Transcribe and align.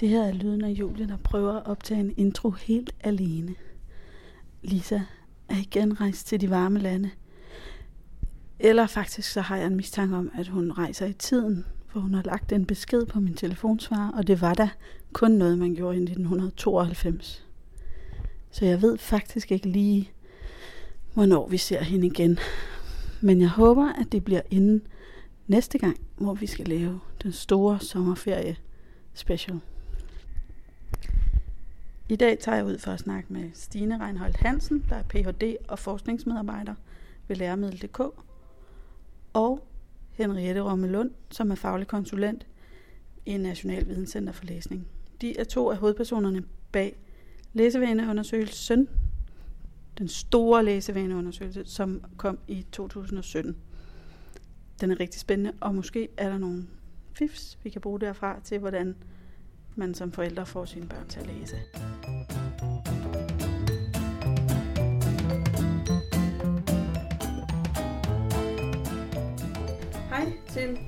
Det 0.00 0.08
her 0.08 0.24
er 0.24 0.32
lyden 0.32 0.64
af 0.64 0.70
Julie, 0.70 1.08
der 1.08 1.16
prøver 1.16 1.52
at 1.52 1.66
optage 1.66 2.00
en 2.00 2.14
intro 2.16 2.50
helt 2.50 2.94
alene. 3.00 3.54
Lisa 4.62 5.00
er 5.48 5.56
igen 5.56 6.00
rejst 6.00 6.26
til 6.26 6.40
de 6.40 6.50
varme 6.50 6.78
lande. 6.78 7.10
Eller 8.58 8.86
faktisk 8.86 9.32
så 9.32 9.40
har 9.40 9.56
jeg 9.56 9.66
en 9.66 9.76
mistanke 9.76 10.16
om, 10.16 10.30
at 10.38 10.48
hun 10.48 10.72
rejser 10.72 11.06
i 11.06 11.12
tiden, 11.12 11.64
for 11.88 12.00
hun 12.00 12.14
har 12.14 12.22
lagt 12.22 12.52
en 12.52 12.66
besked 12.66 13.06
på 13.06 13.20
min 13.20 13.34
telefonsvarer, 13.34 14.12
og 14.12 14.26
det 14.26 14.40
var 14.40 14.54
da 14.54 14.68
kun 15.12 15.30
noget, 15.30 15.58
man 15.58 15.74
gjorde 15.74 15.96
i 15.96 16.02
1992. 16.02 17.46
Så 18.50 18.64
jeg 18.64 18.82
ved 18.82 18.98
faktisk 18.98 19.52
ikke 19.52 19.68
lige, 19.68 20.10
hvornår 21.14 21.48
vi 21.48 21.56
ser 21.56 21.82
hende 21.82 22.06
igen. 22.06 22.38
Men 23.20 23.40
jeg 23.40 23.48
håber, 23.48 23.92
at 23.92 24.12
det 24.12 24.24
bliver 24.24 24.42
inden 24.50 24.82
næste 25.46 25.78
gang, 25.78 25.96
hvor 26.16 26.34
vi 26.34 26.46
skal 26.46 26.66
lave 26.66 27.00
den 27.22 27.32
store 27.32 27.80
sommerferie 27.80 28.56
special. 29.14 29.60
I 32.10 32.16
dag 32.16 32.38
tager 32.38 32.56
jeg 32.56 32.66
ud 32.66 32.78
for 32.78 32.92
at 32.92 32.98
snakke 33.00 33.32
med 33.32 33.50
Stine 33.54 34.04
Reinholdt 34.04 34.36
Hansen, 34.36 34.84
der 34.88 34.96
er 34.96 35.02
Ph.D. 35.02 35.56
og 35.68 35.78
forskningsmedarbejder 35.78 36.74
ved 37.28 37.36
Læremiddel.dk, 37.36 38.00
og 39.32 39.68
Henriette 40.10 40.60
Romme 40.60 40.88
Lund, 40.88 41.10
som 41.30 41.50
er 41.50 41.54
faglig 41.54 41.86
konsulent 41.86 42.46
i 43.26 43.36
National 43.36 43.88
Videnscenter 43.88 44.32
for 44.32 44.44
Læsning. 44.44 44.86
De 45.20 45.38
er 45.38 45.44
to 45.44 45.70
af 45.70 45.76
hovedpersonerne 45.76 46.42
bag 46.72 46.98
læsevaneundersøgelsen, 47.52 48.88
den 49.98 50.08
store 50.08 50.64
læsevaneundersøgelse, 50.64 51.62
som 51.64 52.04
kom 52.16 52.38
i 52.48 52.66
2017. 52.72 53.56
Den 54.80 54.90
er 54.90 55.00
rigtig 55.00 55.20
spændende, 55.20 55.52
og 55.60 55.74
måske 55.74 56.08
er 56.16 56.28
der 56.28 56.38
nogle 56.38 56.66
fifs, 57.12 57.58
vi 57.62 57.70
kan 57.70 57.80
bruge 57.80 58.00
derfra 58.00 58.40
til, 58.40 58.58
hvordan 58.58 58.96
man 59.78 59.94
som 59.94 60.12
forældre 60.12 60.46
får 60.46 60.64
sine 60.64 60.88
børn 60.88 61.08
til 61.08 61.20
at 61.20 61.26
læse. 61.26 61.56
Hej 70.08 70.32
til 70.48 70.78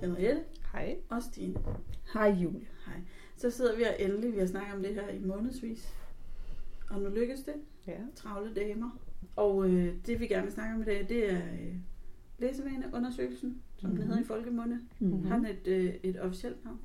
Henriette 0.00 0.42
Hej. 0.72 0.96
og 1.08 1.22
Stine. 1.22 1.54
Hej 2.14 2.28
Julie. 2.28 2.66
Hej. 2.86 3.00
Så 3.36 3.50
sidder 3.50 3.76
vi 3.76 3.82
og 3.82 3.94
endelig, 3.98 4.32
vi 4.32 4.38
har 4.38 4.46
snakket 4.46 4.74
om 4.74 4.82
det 4.82 4.94
her 4.94 5.08
i 5.08 5.18
månedsvis. 5.18 5.94
Og 6.90 7.00
nu 7.00 7.08
lykkes 7.08 7.40
det. 7.40 7.54
Ja. 7.86 7.98
Travle 8.14 8.54
damer. 8.54 8.98
Og 9.36 9.70
øh, 9.70 9.94
det 10.06 10.20
vi 10.20 10.26
gerne 10.26 10.42
vil 10.42 10.52
snakke 10.52 10.74
om 10.74 10.82
i 10.82 10.84
dag, 10.84 11.06
det 11.08 11.32
er 11.32 11.38
øh, 11.38 11.74
læsevaneundersøgelsen, 12.38 13.62
som 13.76 13.90
mm-hmm. 13.90 14.00
den 14.00 14.08
hedder 14.08 14.22
i 14.22 14.26
folkemunde. 14.26 14.80
Mm-hmm. 14.98 15.26
Har 15.26 15.36
den 15.36 15.46
et, 15.46 15.66
øh, 15.66 15.94
et 16.02 16.20
officielt 16.20 16.64
navn? 16.64 16.78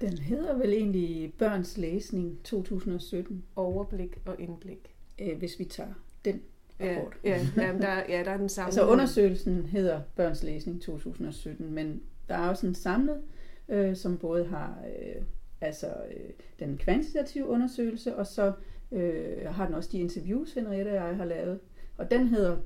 Den 0.00 0.18
hedder 0.18 0.56
vel 0.56 0.72
egentlig 0.72 1.34
Børns 1.38 1.78
Læsning 1.78 2.42
2017, 2.44 3.44
overblik 3.56 4.18
og 4.24 4.40
indblik. 4.40 4.94
øh, 5.18 5.38
hvis 5.38 5.58
vi 5.58 5.64
tager 5.64 5.92
den 6.24 6.40
Ja, 6.80 6.96
rapport. 6.98 7.16
ja, 7.24 7.46
ja, 7.56 7.72
men 7.72 7.82
der, 7.82 7.94
ja, 8.08 8.24
der 8.24 8.30
er 8.30 8.36
den 8.36 8.48
samme. 8.48 8.66
Altså 8.68 8.86
undersøgelsen 8.88 9.66
hedder 9.66 10.00
Børns 10.16 10.42
Læsning 10.42 10.82
2017, 10.82 11.72
men 11.72 12.02
der 12.28 12.34
er 12.34 12.48
også 12.48 12.66
en 12.66 12.74
samlet, 12.74 13.22
øh, 13.68 13.96
som 13.96 14.18
både 14.18 14.46
har 14.46 14.78
øh, 14.98 15.22
altså 15.60 15.86
øh, 15.86 16.30
den 16.58 16.78
kvantitative 16.78 17.46
undersøgelse, 17.46 18.16
og 18.16 18.26
så 18.26 18.52
øh, 18.92 19.46
har 19.46 19.66
den 19.66 19.74
også 19.74 19.88
de 19.92 19.98
interviews, 19.98 20.52
Henriette 20.52 20.88
og 20.88 20.94
jeg 21.08 21.16
har 21.16 21.24
lavet. 21.24 21.60
Og 21.96 22.10
den 22.10 22.28
hedder, 22.28 22.56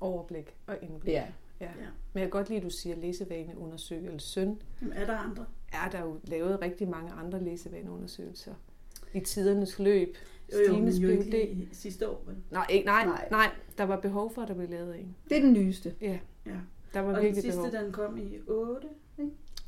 Overblik 0.00 0.56
og 0.66 0.76
indblik. 0.82 1.12
ja, 1.12 1.24
ja. 1.60 1.66
Ja. 1.66 1.70
Men 2.12 2.20
jeg 2.20 2.22
kan 2.22 2.30
godt 2.30 2.48
lide, 2.48 2.56
at 2.58 2.64
du 2.64 2.70
siger 2.70 2.96
læsevaneundersøgelsen. 2.96 4.62
Jamen, 4.82 4.92
er 4.96 5.06
der 5.06 5.16
andre? 5.16 5.44
Er 5.72 5.88
der 5.92 6.00
jo 6.00 6.20
lavet 6.24 6.60
rigtig 6.62 6.88
mange 6.88 7.12
andre 7.12 7.44
læsevaneundersøgelser 7.44 8.54
i 9.14 9.20
tidernes 9.20 9.78
løb. 9.78 10.14
Jo, 10.52 10.58
jo, 10.68 10.72
men 10.78 10.92
Stines 10.92 11.02
jo 11.02 11.08
ikke 11.08 11.68
sidste 11.72 12.08
år. 12.08 12.22
Vel? 12.26 12.36
Nej, 12.50 12.66
ikke, 12.70 12.86
nej, 12.86 13.04
Nej. 13.06 13.28
nej, 13.30 13.50
der 13.78 13.84
var 13.84 14.00
behov 14.00 14.34
for, 14.34 14.42
at 14.42 14.48
der 14.48 14.54
blev 14.54 14.68
lavet 14.70 15.00
en. 15.00 15.16
det 15.28 15.36
er 15.36 15.40
den 15.40 15.52
nyeste. 15.52 15.94
Ja, 16.00 16.18
Ja. 16.46 16.50
der 16.94 17.00
var 17.00 17.08
Og 17.08 17.14
den 17.16 17.22
virkelig 17.24 17.42
sidste, 17.42 17.58
behov. 17.70 17.84
den 17.84 17.92
kom 17.92 18.18
i 18.18 18.38
8. 18.46 18.88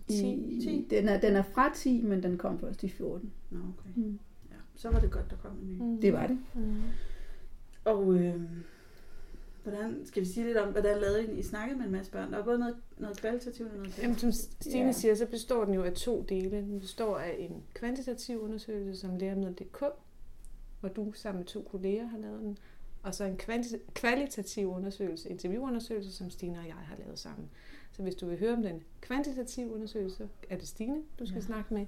I, 0.08 0.12
10. 0.12 0.60
10. 0.62 0.86
Den, 0.90 1.08
er, 1.08 1.20
den 1.20 1.36
er 1.36 1.42
fra 1.42 1.72
10, 1.74 2.02
men 2.02 2.22
den 2.22 2.38
kom 2.38 2.58
først 2.58 2.82
i 2.84 2.88
14. 2.88 3.32
Nå, 3.50 3.58
okay. 3.58 3.90
Mm. 4.00 4.18
Ja. 4.50 4.56
Så 4.74 4.90
var 4.90 5.00
det 5.00 5.10
godt, 5.10 5.30
der 5.30 5.36
kom 5.36 5.50
en 5.62 5.68
ny. 5.68 5.82
Mm. 5.82 6.00
Det 6.00 6.12
var 6.12 6.26
det. 6.26 6.38
Mm. 6.54 6.82
Og 7.84 8.14
øh, 8.14 8.40
hvordan, 9.62 10.00
skal 10.06 10.22
vi 10.22 10.26
sige 10.28 10.46
lidt 10.46 10.56
om, 10.56 10.72
hvordan 10.72 10.98
lavede 10.98 11.26
I, 11.34 11.38
I 11.38 11.42
snakkede 11.42 11.78
med 11.78 11.86
en 11.86 11.92
masse 11.92 12.12
børn? 12.12 12.30
Der 12.30 12.36
var 12.36 12.44
både 12.44 12.58
noget, 12.58 12.76
noget 12.98 13.16
kvalitativt 13.16 13.70
og 13.70 13.76
noget 13.76 13.98
Jamen, 13.98 14.16
kvantitativt. 14.16 14.52
som 14.52 14.60
Stine 14.70 14.84
Ja. 14.86 14.92
siger, 14.92 15.14
så 15.14 15.26
består 15.26 15.64
den 15.64 15.74
jo 15.74 15.82
af 15.82 15.92
to 15.92 16.22
dele. 16.28 16.50
Den 16.50 16.80
består 16.80 17.18
af 17.18 17.36
en 17.38 17.62
kvantitativ 17.74 18.40
undersøgelse, 18.42 19.00
som 19.00 19.16
Læremiddel.dk, 19.16 19.84
hvor 20.80 20.88
du 20.88 21.12
sammen 21.12 21.38
med 21.40 21.46
to 21.46 21.62
kolleger 21.70 22.06
har 22.06 22.18
lavet 22.18 22.40
den, 22.40 22.58
og 23.02 23.14
så 23.14 23.24
en 23.24 23.36
kvalitativ 23.94 24.68
undersøgelse, 24.74 25.28
interviewundersøgelse, 25.28 26.12
som 26.12 26.30
Stine 26.30 26.58
og 26.58 26.66
jeg 26.66 26.74
har 26.74 26.96
lavet 27.04 27.18
sammen. 27.18 27.50
Så 27.92 28.02
hvis 28.02 28.14
du 28.14 28.26
vil 28.26 28.38
høre 28.38 28.52
om 28.52 28.62
den 28.62 28.82
kvantitative 29.00 29.74
undersøgelse, 29.74 30.16
så 30.16 30.26
er 30.50 30.56
det 30.56 30.68
Stine, 30.68 31.02
du 31.18 31.26
skal 31.26 31.38
Ja. 31.40 31.46
snakke 31.46 31.74
med. 31.74 31.86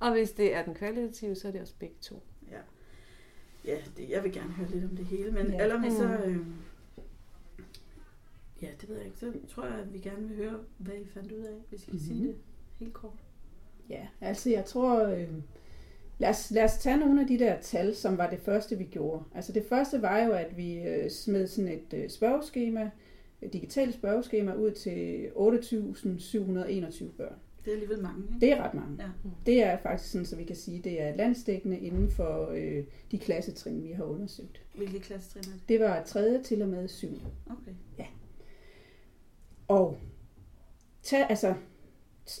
Og 0.00 0.12
hvis 0.12 0.32
det 0.32 0.54
er 0.54 0.64
den 0.64 0.74
kvalitative, 0.74 1.34
så 1.34 1.48
er 1.48 1.52
det 1.52 1.60
også 1.60 1.74
begge 1.78 1.94
to. 2.00 2.22
Ja, 2.50 2.58
ja 3.64 3.76
det, 3.96 4.10
jeg 4.10 4.24
vil 4.24 4.32
gerne 4.32 4.50
høre 4.52 4.70
lidt 4.70 4.84
om 4.84 4.96
det 4.96 5.06
hele, 5.06 5.30
men 5.32 5.46
Ja. 5.46 5.58
allermest 5.62 5.96
så... 5.96 6.04
Øh, 6.26 6.36
ja, 8.62 8.68
det 8.80 8.88
ved 8.88 8.96
jeg 8.96 9.06
ikke. 9.06 9.18
Så 9.18 9.32
tror 9.48 9.64
jeg, 9.64 9.74
at 9.74 9.92
vi 9.92 9.98
gerne 9.98 10.28
vil 10.28 10.36
høre, 10.36 10.54
hvad 10.78 10.94
I 10.94 11.04
fandt 11.14 11.32
ud 11.32 11.40
af, 11.42 11.54
hvis 11.68 11.82
I 11.82 11.84
kan 11.90 11.92
mm-hmm. 11.94 12.06
sige 12.08 12.18
Mhm. 12.22 12.26
det 12.26 12.36
helt 12.78 12.92
kort. 12.92 13.12
Ja, 13.90 14.06
altså 14.20 14.50
jeg 14.50 14.64
tror, 14.64 15.04
øh, 15.06 15.28
lad, 16.18 16.28
os, 16.30 16.50
lad 16.50 16.64
os 16.64 16.78
tage 16.78 16.96
nogle 16.96 17.20
af 17.20 17.26
de 17.26 17.38
der 17.38 17.60
tal, 17.60 17.96
som 17.96 18.18
var 18.18 18.30
det 18.30 18.38
første, 18.40 18.78
vi 18.78 18.84
gjorde. 18.84 19.24
Altså 19.34 19.52
det 19.52 19.64
første 19.68 20.02
var 20.02 20.18
jo, 20.24 20.32
at 20.32 20.56
vi 20.56 20.78
øh, 20.78 21.10
smed 21.10 21.46
sådan 21.46 21.72
et 21.72 21.94
øh, 21.94 22.10
spørgeskema, 22.10 22.90
et 23.42 23.52
digitalt 23.52 23.94
spørgeskema 23.94 24.52
ud 24.54 24.70
til 24.70 25.26
8.721 25.36 27.04
børn. 27.16 27.34
Det 27.64 27.70
er 27.70 27.74
alligevel 27.74 28.02
mange, 28.02 28.22
ikke? 28.28 28.40
Det 28.40 28.52
er 28.52 28.62
ret 28.62 28.74
mange. 28.74 28.96
Ja. 28.98 29.08
Det 29.46 29.62
er 29.62 29.76
faktisk 29.78 30.12
sådan, 30.12 30.26
så 30.26 30.36
vi 30.36 30.44
kan 30.44 30.56
sige, 30.56 30.80
det 30.84 31.02
er 31.02 31.16
landsdækkende 31.16 31.78
inden 31.78 32.10
for 32.10 32.48
øh, 32.50 32.84
de 33.10 33.18
klassetrin, 33.18 33.82
vi 33.82 33.92
har 33.92 34.04
undersøgt. 34.04 34.62
Hvilke 34.76 35.00
klassetrin 35.00 35.42
er 35.52 35.52
det? 35.56 35.68
Det 35.68 35.80
var 35.80 36.02
3. 36.02 36.42
til 36.42 36.62
og 36.62 36.68
med 36.68 36.88
7. 36.88 37.08
Okay. 37.46 37.72
Og 39.68 39.98
tag, 41.02 41.26
altså, 41.30 41.54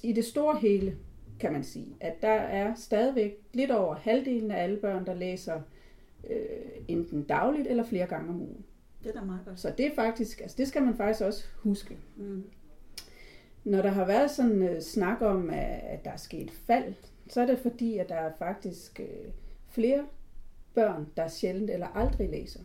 i 0.02 0.12
det 0.12 0.24
store 0.24 0.58
hele 0.58 0.96
kan 1.40 1.52
man 1.52 1.64
sige, 1.64 1.96
at 2.00 2.22
der 2.22 2.28
er 2.28 2.74
stadigvæk 2.74 3.38
lidt 3.52 3.70
over 3.70 3.94
halvdelen 3.94 4.50
af 4.50 4.62
alle 4.62 4.76
børn, 4.76 5.06
der 5.06 5.14
læser 5.14 5.60
øh, 6.30 6.36
enten 6.88 7.22
dagligt 7.22 7.66
eller 7.66 7.84
flere 7.84 8.06
gange 8.06 8.28
om 8.28 8.40
ugen. 8.40 8.64
Det 9.02 9.08
er 9.08 9.20
da 9.20 9.24
meget 9.24 9.40
godt. 9.46 9.60
Så 9.60 9.74
det 9.78 9.86
er 9.86 9.94
faktisk, 9.94 10.40
altså 10.40 10.56
det 10.56 10.68
skal 10.68 10.82
man 10.82 10.96
faktisk 10.96 11.24
også 11.24 11.44
huske. 11.56 11.98
Mm. 12.16 12.44
Når 13.64 13.82
der 13.82 13.90
har 13.90 14.04
været 14.04 14.30
sådan 14.30 14.62
øh, 14.62 14.82
snak 14.82 15.22
om, 15.22 15.50
at, 15.50 15.80
at 15.82 16.04
der 16.04 16.10
er 16.10 16.16
sket 16.16 16.50
fald, 16.50 16.94
så 17.28 17.40
er 17.40 17.46
det 17.46 17.58
fordi, 17.58 17.98
at 17.98 18.08
der 18.08 18.14
er 18.14 18.32
faktisk 18.38 19.00
øh, 19.00 19.30
flere 19.68 20.04
børn, 20.74 21.08
der 21.16 21.28
sjældent 21.28 21.70
eller 21.70 21.86
aldrig 21.86 22.28
læser. 22.28 22.60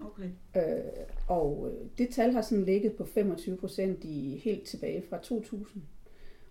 Okay. 0.00 0.30
Øh, 0.56 0.84
og 1.28 1.70
øh, 1.72 1.88
det 1.98 2.08
tal 2.10 2.32
har 2.32 2.42
sådan 2.42 2.64
ligget 2.64 2.92
på 2.92 3.04
25 3.04 3.56
procent 3.56 4.04
i 4.04 4.40
helt 4.44 4.64
tilbage 4.66 5.02
fra 5.10 5.18
2000. 5.18 5.82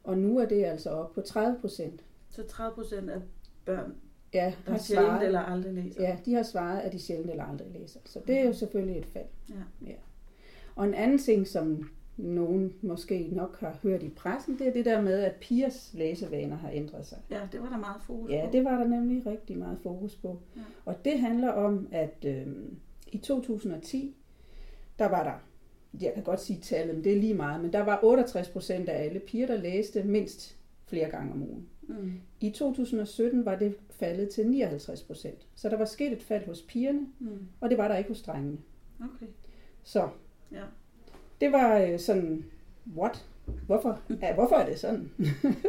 Og 0.03 0.17
nu 0.17 0.39
er 0.39 0.45
det 0.45 0.63
altså 0.65 0.89
op 0.89 1.13
på 1.13 1.21
30 1.21 1.57
procent. 1.61 2.03
Så 2.29 2.43
30 2.47 2.75
procent 2.75 3.09
af 3.09 3.21
børn, 3.65 3.93
Ja, 4.33 4.53
der 4.65 4.71
har 4.71 4.77
sjældent 4.77 5.07
svaret, 5.07 5.25
eller 5.25 5.39
aldrig 5.39 5.73
læser. 5.73 6.01
ja, 6.03 6.17
de 6.25 6.33
har 6.33 6.43
svaret, 6.43 6.79
at 6.81 6.93
de 6.93 6.99
sjældent 6.99 7.29
eller 7.29 7.43
aldrig 7.43 7.67
læser. 7.79 7.99
Så 8.05 8.19
det 8.27 8.37
er 8.39 8.43
jo 8.45 8.53
selvfølgelig 8.53 8.97
et 8.97 9.05
fald. 9.05 9.25
Ja. 9.85 9.93
Og 10.75 10.85
en 10.85 10.93
anden 10.93 11.17
ting, 11.17 11.47
som 11.47 11.89
nogen 12.17 12.73
måske 12.81 13.29
nok 13.31 13.59
har 13.59 13.79
hørt 13.83 14.03
i 14.03 14.09
pressen, 14.09 14.59
det 14.59 14.67
er 14.67 14.73
det 14.73 14.85
der 14.85 15.01
med, 15.01 15.19
at 15.19 15.35
pigers 15.41 15.91
læsevaner 15.93 16.55
har 16.55 16.69
ændret 16.73 17.05
sig. 17.05 17.17
ja, 17.29 17.39
det 17.51 17.61
var 17.61 17.69
der 17.69 17.77
meget 17.77 18.01
fokus 18.01 18.31
Ja, 18.31 18.45
på. 18.45 18.51
det 18.51 18.63
var 18.63 18.77
der 18.77 18.87
nemlig 18.87 19.25
rigtig 19.25 19.57
meget 19.57 19.77
fokus 19.83 20.15
på. 20.15 20.39
Ja. 20.55 20.61
Og 20.85 21.05
det 21.05 21.19
handler 21.19 21.49
om, 21.51 21.87
at 21.91 22.25
øh, 22.27 22.47
i 23.11 23.17
2010, 23.17 24.15
der 24.99 25.05
var 25.05 25.23
der, 25.23 25.33
jeg 26.03 26.13
kan 26.13 26.23
godt 26.23 26.39
sige 26.41 26.59
tallet, 26.61 26.95
men 26.95 27.03
det 27.03 27.11
er 27.13 27.19
lige 27.21 27.33
meget, 27.33 27.61
men 27.61 27.73
der 27.73 27.79
var 27.83 27.99
68 28.03 28.49
procent 28.49 28.89
af 28.89 29.03
alle 29.05 29.19
piger, 29.19 29.47
der 29.47 29.57
læste 29.57 30.03
mindst 30.03 30.57
flere 30.87 31.09
gange 31.09 31.33
om 31.33 31.41
ugen. 31.43 31.67
Mm. 31.81 32.11
I 32.41 32.49
2017 32.49 33.45
var 33.45 33.55
det 33.55 33.75
faldet 33.89 34.29
til 34.29 34.47
59 34.47 35.03
procent. 35.03 35.47
Så 35.55 35.69
der 35.69 35.77
var 35.77 35.85
sket 35.85 36.11
et 36.11 36.23
fald 36.23 36.45
hos 36.45 36.61
pigerne, 36.61 36.99
Mm. 37.19 37.47
og 37.61 37.69
det 37.69 37.77
var 37.77 37.87
der 37.87 37.97
ikke 37.97 38.07
hos 38.09 38.21
drengene. 38.21 38.57
Okay. 38.99 39.31
Så 39.83 40.09
Ja. 40.51 40.61
det 41.41 41.51
var 41.51 41.77
øh, 41.77 41.99
sådan, 41.99 42.45
what? 42.97 43.25
Hvorfor? 43.65 43.99
Ja, 44.21 44.33
hvorfor 44.33 44.55
er 44.55 44.69
det 44.69 44.79
sådan? 44.79 45.11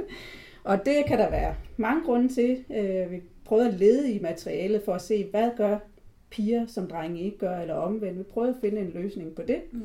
og 0.64 0.78
det 0.86 1.04
kan 1.06 1.18
der 1.18 1.30
være 1.30 1.54
mange 1.76 2.04
grunde 2.04 2.28
til. 2.34 2.64
Øh, 2.76 3.10
vi 3.10 3.22
prøvede 3.44 3.68
at 3.68 3.74
lede 3.74 4.12
i 4.12 4.20
materialet 4.20 4.82
for 4.82 4.94
at 4.94 5.02
se, 5.02 5.24
hvad 5.30 5.50
gør 5.56 5.78
piger, 6.30 6.66
som 6.66 6.86
drenge 6.86 7.20
ikke 7.20 7.38
gør, 7.38 7.56
eller 7.58 7.74
omvendt. 7.74 8.18
Vi 8.18 8.22
prøvede 8.22 8.54
at 8.54 8.60
finde 8.60 8.80
en 8.80 8.90
løsning 8.94 9.34
på 9.34 9.42
det. 9.42 9.62
Mm. 9.72 9.82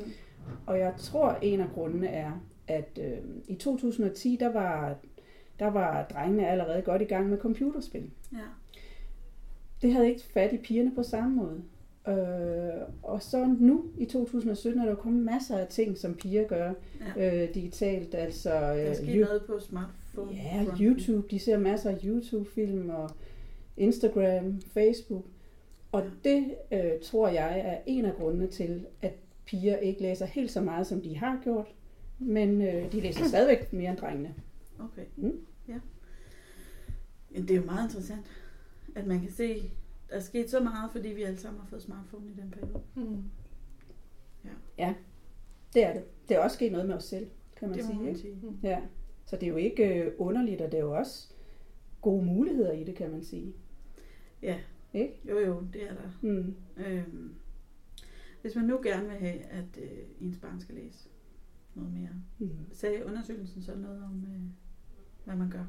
Og 0.65 0.79
jeg 0.79 0.93
tror, 0.97 1.37
en 1.41 1.59
af 1.59 1.67
grundene 1.73 2.07
er, 2.07 2.31
at 2.67 2.99
øh, 3.01 3.17
i 3.47 3.55
2010, 3.55 4.37
der 4.39 4.51
var 4.51 4.95
der 5.59 5.67
var 5.67 6.03
drengene 6.13 6.47
allerede 6.47 6.81
godt 6.81 7.01
i 7.01 7.05
gang 7.05 7.29
med 7.29 7.37
computerspil. 7.37 8.09
Ja. 8.33 8.37
Det 9.81 9.93
havde 9.93 10.09
ikke 10.09 10.21
fat 10.33 10.53
i 10.53 10.57
pigerne 10.57 10.91
på 10.95 11.03
samme 11.03 11.35
måde. 11.35 11.61
Øh, 12.07 12.81
og 13.03 13.21
så 13.21 13.55
nu 13.59 13.85
i 13.97 14.05
2017 14.05 14.81
er 14.81 14.85
der 14.85 14.95
kommet 14.95 15.23
masser 15.25 15.57
af 15.57 15.67
ting, 15.67 15.97
som 15.97 16.13
piger 16.15 16.47
gør 16.47 16.73
ja. 17.17 17.43
øh, 17.43 17.53
digitalt. 17.53 18.15
Altså, 18.15 18.49
Der 18.49 18.89
øh, 18.89 18.95
sket 18.95 19.07
You- 19.15 19.19
noget 19.25 19.43
på 19.47 19.59
smartphone. 19.59 20.31
Ja. 20.33 20.65
YouTube. 20.81 21.27
De 21.31 21.39
ser 21.39 21.57
masser 21.57 21.89
af 21.89 21.97
YouTube-film 22.03 22.89
og 22.89 23.09
Instagram, 23.77 24.61
Facebook. 24.73 25.25
Og 25.93 26.03
det 26.23 26.55
øh, 26.71 26.91
tror 27.03 27.27
jeg 27.27 27.59
er 27.59 27.81
en 27.85 28.05
af 28.05 28.15
grundene 28.15 28.47
til, 28.47 28.85
at 29.01 29.13
piger 29.45 29.77
ikke 29.77 30.01
læser 30.01 30.25
helt 30.25 30.51
så 30.51 30.61
meget, 30.61 30.87
som 30.87 31.01
de 31.01 31.17
har 31.17 31.39
gjort. 31.43 31.67
Men 32.19 32.61
øh, 32.61 32.91
de 32.91 33.01
læser 33.01 33.25
stadigvæk 33.25 33.73
mere 33.73 33.89
end 33.89 33.97
drengene. 33.97 34.35
Okay. 34.79 35.05
Mm. 35.15 35.45
Ja. 35.67 35.79
Men 37.29 37.41
det 37.41 37.51
er 37.51 37.55
jo 37.55 37.65
meget 37.65 37.89
interessant, 37.89 38.25
at 38.95 39.07
man 39.07 39.21
kan 39.21 39.31
se, 39.31 39.71
der 40.09 40.15
er 40.15 40.19
sket 40.19 40.49
så 40.49 40.59
meget, 40.59 40.91
fordi 40.91 41.09
vi 41.09 41.23
alle 41.23 41.39
sammen 41.39 41.61
har 41.61 41.67
fået 41.67 41.81
smartphone 41.81 42.25
i 42.27 42.41
den 42.41 42.51
periode. 42.51 42.81
Mm. 42.95 43.23
Det 45.73 45.83
er 45.83 45.93
det. 45.93 46.03
Det 46.29 46.37
er 46.37 46.39
også 46.39 46.55
sket 46.55 46.71
noget 46.71 46.87
med 46.87 46.95
os 46.95 47.03
selv, 47.03 47.27
kan 47.55 47.69
man 47.69 47.77
det 47.77 47.85
sige. 47.85 47.97
man 47.97 48.07
Ikke? 48.07 48.19
sige. 48.19 48.37
Ja. 48.63 48.79
Så 49.25 49.35
det 49.35 49.43
er 49.43 49.47
jo 49.47 49.55
ikke 49.55 50.03
øh, 50.03 50.11
underligt, 50.17 50.61
og 50.61 50.71
det 50.71 50.77
er 50.77 50.83
jo 50.83 50.97
også 50.97 51.33
gode 52.01 52.25
muligheder 52.25 52.71
i 52.71 52.83
det, 52.83 52.95
kan 52.95 53.11
man 53.11 53.23
sige. 53.23 53.53
Ja. 54.41 54.57
Ikke? 54.93 55.13
Jo, 55.29 55.39
jo, 55.39 55.67
det 55.73 55.83
er 55.89 55.93
der. 55.93 56.09
Mm. 56.21 56.55
Øhm, 56.77 57.33
hvis 58.41 58.55
man 58.55 58.65
nu 58.65 58.79
gerne 58.83 59.07
vil 59.09 59.17
have, 59.17 59.39
at 59.41 59.77
øh, 59.81 59.97
ens 60.21 60.37
barn 60.37 60.59
skal 60.61 60.75
læse 60.75 61.09
noget 61.75 61.93
mere, 61.93 62.09
Mm. 62.39 62.49
sagde 62.71 63.05
undersøgelsen 63.05 63.61
så 63.63 63.75
noget 63.75 64.03
om, 64.03 64.25
øh, 64.33 64.41
hvad 65.25 65.35
man 65.35 65.49
gør? 65.49 65.65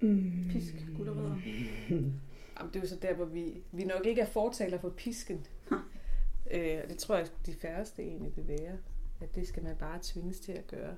Mm. 0.00 0.48
Pisk, 0.50 0.74
gulerødder. 0.96 1.36
Jamen, 2.58 2.72
det 2.72 2.76
er 2.76 2.80
jo 2.80 2.86
så 2.86 2.98
der, 3.02 3.14
hvor 3.14 3.24
vi, 3.24 3.62
vi 3.72 3.84
nok 3.84 4.06
ikke 4.06 4.20
er 4.20 4.26
fortaler 4.26 4.78
for 4.78 4.90
pisken. 4.90 5.46
Øh, 6.54 6.78
og 6.84 6.88
det 6.90 6.98
tror 6.98 7.16
jeg, 7.16 7.26
de 7.46 7.54
færreste 7.54 8.02
egentlig 8.02 8.36
vil 8.36 8.48
være. 8.48 8.76
At 9.20 9.34
det 9.34 9.48
skal 9.48 9.62
man 9.62 9.76
bare 9.76 9.98
tvinges 10.02 10.40
til 10.40 10.52
at 10.52 10.66
gøre. 10.66 10.96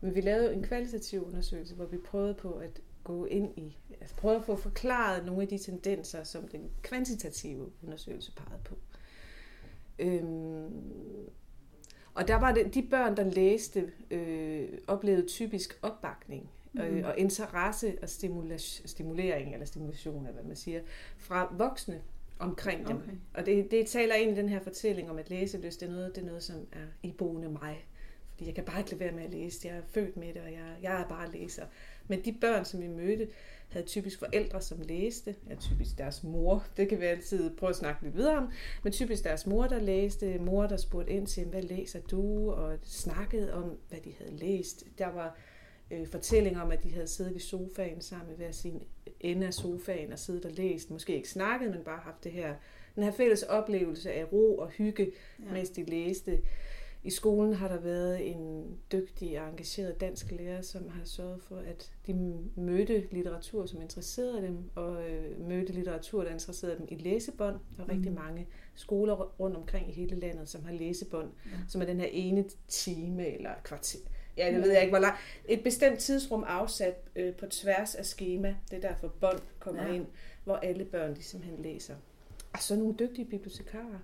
Men 0.00 0.14
vi 0.14 0.20
lavede 0.20 0.54
en 0.54 0.62
kvalitativ 0.62 1.26
undersøgelse, 1.26 1.74
hvor 1.74 1.86
vi 1.86 1.96
prøvede 1.96 2.34
på 2.34 2.52
at 2.52 2.80
gå 3.08 3.24
ind 3.26 3.58
i, 3.58 3.76
altså 4.00 4.14
prøvede 4.16 4.38
at 4.38 4.44
få 4.44 4.56
forklaret 4.56 5.26
nogle 5.26 5.42
af 5.42 5.48
de 5.48 5.58
tendenser, 5.58 6.24
som 6.24 6.48
den 6.48 6.70
kvantitative 6.82 7.70
undersøgelse 7.84 8.32
pegede 8.36 8.62
på. 8.64 8.76
Øhm, 9.98 11.28
og 12.14 12.28
der 12.28 12.36
var 12.36 12.52
det, 12.54 12.74
de 12.74 12.82
børn, 12.82 13.16
der 13.16 13.24
læste, 13.30 13.92
øh, 14.10 14.68
oplevede 14.86 15.26
typisk 15.26 15.78
opbakning 15.82 16.50
øh, 16.80 16.92
Mhm. 16.94 17.04
og 17.04 17.14
interesse 17.18 17.98
og 18.02 18.08
stimula- 18.08 18.86
stimulering, 18.86 19.52
eller 19.52 19.66
stimulation, 19.66 20.18
eller 20.26 20.32
hvad 20.32 20.44
man 20.44 20.56
siger, 20.56 20.80
fra 21.18 21.54
voksne 21.58 22.02
omkring 22.38 22.88
dem. 22.88 22.96
Okay. 22.96 23.12
Og 23.34 23.46
det, 23.46 23.70
det 23.70 23.86
taler 23.86 24.14
ind 24.14 24.30
i 24.30 24.34
den 24.40 24.48
her 24.48 24.60
fortælling 24.60 25.10
om, 25.10 25.18
at 25.18 25.30
læselyst 25.30 25.80
det 25.80 25.88
er 25.88 25.92
noget, 25.92 26.14
det 26.14 26.22
er 26.22 26.26
noget, 26.26 26.42
som 26.42 26.56
er 26.72 26.86
iboende 27.08 27.48
mig. 27.48 27.86
Fordi 28.30 28.46
jeg 28.46 28.54
kan 28.54 28.64
bare 28.64 28.78
ikke 28.78 28.90
lade 28.90 29.00
være 29.00 29.12
med 29.12 29.22
at 29.24 29.30
læse. 29.30 29.68
Jeg 29.68 29.76
er 29.76 29.82
født 29.88 30.16
med 30.16 30.28
det, 30.34 30.42
og 30.42 30.52
jeg, 30.52 30.76
jeg 30.82 31.00
er 31.00 31.08
bare 31.08 31.30
læser. 31.32 31.64
Men 32.08 32.24
de 32.24 32.32
børn, 32.32 32.64
som 32.64 32.80
vi 32.82 32.88
mødte, 32.88 33.28
havde 33.68 33.86
typisk 33.86 34.18
forældre, 34.18 34.60
som 34.60 34.80
læste. 34.80 35.34
Ja, 35.48 35.54
typisk 35.54 35.98
deres 35.98 36.22
mor. 36.22 36.66
Det 36.76 36.88
kan 36.88 37.00
vi 37.00 37.04
altid 37.04 37.56
prøve 37.56 37.70
at 37.70 37.76
snakke 37.76 38.02
lidt 38.02 38.16
videre 38.16 38.36
om. 38.36 38.52
Men 38.82 38.92
typisk 38.92 39.24
deres 39.24 39.46
mor, 39.46 39.66
der 39.66 39.80
læste. 39.80 40.38
Mor, 40.38 40.66
der 40.66 40.76
spurgte 40.76 41.12
ind 41.12 41.26
til, 41.26 41.44
hvad 41.44 41.62
læser 41.62 42.00
du? 42.00 42.50
Og 42.50 42.78
snakkede 42.82 43.52
om, 43.52 43.78
hvad 43.88 43.98
de 44.04 44.12
havde 44.18 44.36
læst. 44.36 44.84
Der 44.98 45.08
var 45.08 45.38
øh, 45.90 46.06
fortællinger 46.06 46.60
om, 46.60 46.70
at 46.70 46.82
de 46.82 46.92
havde 46.92 47.06
siddet 47.06 47.34
ved 47.34 47.40
sofaen 47.40 48.00
sammen 48.00 48.36
hver 48.36 48.52
sin 48.52 48.82
ende 49.20 49.46
af 49.46 49.54
sofaen 49.54 50.12
og 50.12 50.18
siddet 50.18 50.44
og 50.44 50.52
læst. 50.52 50.90
Måske 50.90 51.16
ikke 51.16 51.28
snakket, 51.28 51.70
men 51.70 51.84
bare 51.84 52.00
haft 52.00 52.24
det 52.24 52.32
her, 52.32 52.54
den 52.94 53.02
her 53.02 53.12
fælles 53.12 53.42
oplevelse 53.42 54.12
af 54.12 54.32
ro 54.32 54.58
og 54.58 54.68
hygge, 54.68 55.12
ja. 55.46 55.52
mens 55.52 55.70
de 55.70 55.84
læste. 55.84 56.40
I 57.04 57.10
skolen 57.10 57.52
har 57.54 57.68
der 57.68 57.80
været 57.80 58.30
en 58.30 58.76
dygtig 58.92 59.40
og 59.40 59.48
engageret 59.48 60.00
dansk 60.00 60.30
lærer, 60.32 60.62
som 60.62 60.88
har 60.88 61.04
sørget 61.04 61.42
for, 61.42 61.56
at 61.56 61.92
de 62.06 62.14
mødte 62.56 63.08
litteratur, 63.10 63.66
som 63.66 63.82
interesserede 63.82 64.42
dem, 64.42 64.58
og 64.74 65.10
øh, 65.10 65.48
mødte 65.48 65.72
litteratur, 65.72 66.24
der 66.24 66.30
interesserede 66.30 66.78
dem 66.78 66.86
i 66.90 66.94
læsebånd. 66.94 67.56
Der 67.76 67.82
er 67.82 67.86
Mhm. 67.86 67.96
rigtig 67.96 68.12
mange 68.12 68.46
skoler 68.74 69.14
rundt 69.14 69.56
omkring 69.56 69.88
i 69.88 69.92
hele 69.92 70.16
landet, 70.20 70.48
som 70.48 70.64
har 70.64 70.72
læsebånd, 70.72 71.30
Ja. 71.46 71.50
som 71.68 71.80
er 71.80 71.86
den 71.86 72.00
her 72.00 72.08
ene 72.12 72.44
time 72.68 73.26
eller 73.34 73.50
kvarter. 73.64 73.98
Ja, 74.36 74.52
det 74.54 74.62
ved 74.62 74.70
jeg 74.72 74.80
ikke, 74.80 74.92
hvor 74.92 74.98
langt. 75.00 75.18
Et 75.48 75.62
bestemt 75.64 75.98
tidsrum 75.98 76.44
afsat 76.46 76.94
øh, 77.16 77.34
på 77.34 77.46
tværs 77.46 77.94
af 77.94 78.06
schema. 78.06 78.56
Det 78.70 78.84
er 78.84 78.88
derfor 78.88 79.08
bånd 79.20 79.40
kommer 79.58 79.86
ja. 79.86 79.92
ind, 79.92 80.06
hvor 80.44 80.56
alle 80.56 80.84
børn 80.84 81.16
de 81.16 81.22
simpelthen 81.22 81.62
læser. 81.62 81.94
Og 82.52 82.58
så 82.62 82.76
nogle 82.76 82.94
dygtige 82.98 83.24
bibliotekarer. 83.24 83.98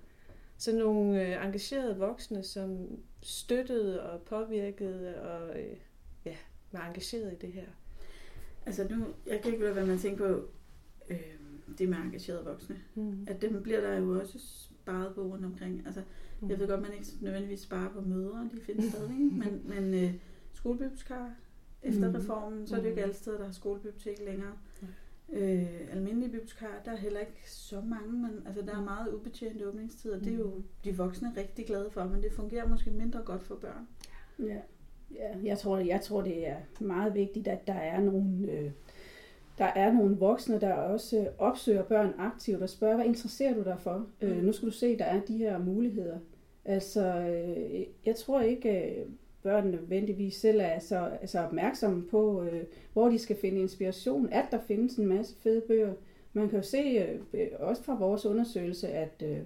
Så 0.65 0.75
nogle 0.75 1.21
øh, 1.21 1.45
engagerede 1.45 1.97
voksne, 1.97 2.43
som 2.43 2.87
støttede 3.21 4.03
og 4.11 4.21
påvirkede 4.21 5.21
og 5.21 5.59
øh, 5.59 5.77
ja, 6.25 6.35
var 6.71 6.87
engageret 6.87 7.33
i 7.33 7.35
det 7.45 7.51
her. 7.53 7.65
Altså 8.65 8.87
nu, 8.89 9.05
jeg 9.27 9.41
kan 9.41 9.51
ikke 9.51 9.63
lade 9.63 9.75
være 9.75 9.85
med 9.85 9.93
at 9.93 9.99
tænke 9.99 10.17
på 10.17 10.47
øh, 11.09 11.19
det 11.77 11.89
med 11.89 11.97
engagerede 11.97 12.45
voksne. 12.45 12.75
Mm. 12.95 13.27
At 13.27 13.41
dem 13.41 13.63
bliver 13.63 13.81
der 13.81 13.97
jo 13.99 14.19
også 14.19 14.39
sparet 14.39 15.15
på 15.15 15.21
rundt 15.21 15.45
omkring. 15.45 15.83
Altså, 15.85 16.01
jeg 16.49 16.59
ved 16.59 16.67
godt, 16.67 16.81
man 16.81 16.93
ikke 16.93 17.05
nødvendigvis 17.21 17.59
sparer 17.59 17.89
på 17.93 18.01
mødre, 18.01 18.49
de 18.53 18.59
findes 18.61 18.85
stadig, 18.85 19.19
men, 19.19 19.61
men 19.75 19.93
øh, 20.03 20.13
skolebibliotekarer, 20.53 21.31
efter 21.83 22.07
Mhm. 22.07 22.15
reformen, 22.15 22.67
så 22.67 22.75
er 22.75 22.79
det 22.79 22.85
jo 22.85 22.89
ikke 22.89 23.01
Mhm. 23.01 23.03
alle 23.03 23.15
steder, 23.15 23.37
der 23.37 23.45
har 23.45 23.51
skolebibliotek 23.53 24.19
længere. 24.25 24.53
Øh, 25.33 25.91
almindelige 25.91 26.29
bibliotekarer, 26.29 26.83
der 26.85 26.91
er 26.91 26.95
heller 26.95 27.19
ikke 27.19 27.51
så 27.51 27.81
mange, 27.81 28.13
men 28.13 28.31
altså, 28.45 28.61
der 28.61 28.77
er 28.77 28.83
meget 28.83 29.13
ubetjente 29.13 29.67
åbningstider. 29.67 30.19
Det 30.19 30.33
er 30.33 30.37
jo 30.37 30.53
de 30.83 30.97
voksne 30.97 31.33
rigtig 31.37 31.65
glade 31.65 31.89
for, 31.91 32.03
men 32.03 32.23
det 32.23 32.31
fungerer 32.31 32.67
måske 32.67 32.91
mindre 32.91 33.21
godt 33.25 33.43
for 33.43 33.55
børn. 33.55 33.87
Ja, 34.39 34.57
ja 35.11 35.37
jeg, 35.43 35.57
tror, 35.57 35.77
jeg 35.77 36.01
tror, 36.01 36.21
det 36.21 36.47
er 36.47 36.55
meget 36.79 37.13
vigtigt, 37.13 37.47
at 37.47 37.67
der 37.67 37.73
er 37.73 38.01
nogle, 38.01 38.51
øh, 38.51 38.71
der 39.57 39.65
er 39.65 39.93
nogle 39.93 40.17
voksne, 40.17 40.59
der 40.61 40.73
også 40.73 41.19
øh, 41.19 41.25
opsøger 41.37 41.83
børn 41.83 42.13
aktivt 42.17 42.61
og 42.61 42.69
spørger, 42.69 42.95
hvad 42.95 43.05
interesserer 43.05 43.53
du 43.53 43.63
dig 43.63 43.77
for? 43.79 44.07
Øh, 44.21 44.43
nu 44.43 44.51
skal 44.51 44.67
du 44.67 44.73
se, 44.73 44.97
der 44.97 45.05
er 45.05 45.21
de 45.21 45.37
her 45.37 45.57
muligheder. 45.57 46.17
Altså, 46.65 47.19
øh, 47.19 47.85
jeg 48.05 48.15
tror 48.15 48.41
ikke, 48.41 48.99
øh, 48.99 49.05
børn 49.45 49.67
nødvendigvis 49.71 50.33
selv 50.35 50.59
er 50.63 50.79
så, 50.79 51.09
så 51.25 51.39
opmærksomme 51.39 52.03
på, 52.03 52.43
øh, 52.43 52.63
hvor 52.93 53.09
de 53.09 53.19
skal 53.19 53.35
finde 53.35 53.61
inspiration, 53.61 54.29
at 54.31 54.45
der 54.51 54.59
findes 54.67 54.95
en 54.95 55.05
masse 55.07 55.35
fede 55.43 55.61
bøger. 55.67 55.93
Man 56.33 56.49
kan 56.49 56.59
jo 56.59 56.63
se, 56.63 57.05
øh, 57.33 57.47
også 57.59 57.83
fra 57.83 57.97
vores 57.99 58.25
undersøgelse, 58.25 58.87
at 58.89 59.23
øh, 59.25 59.37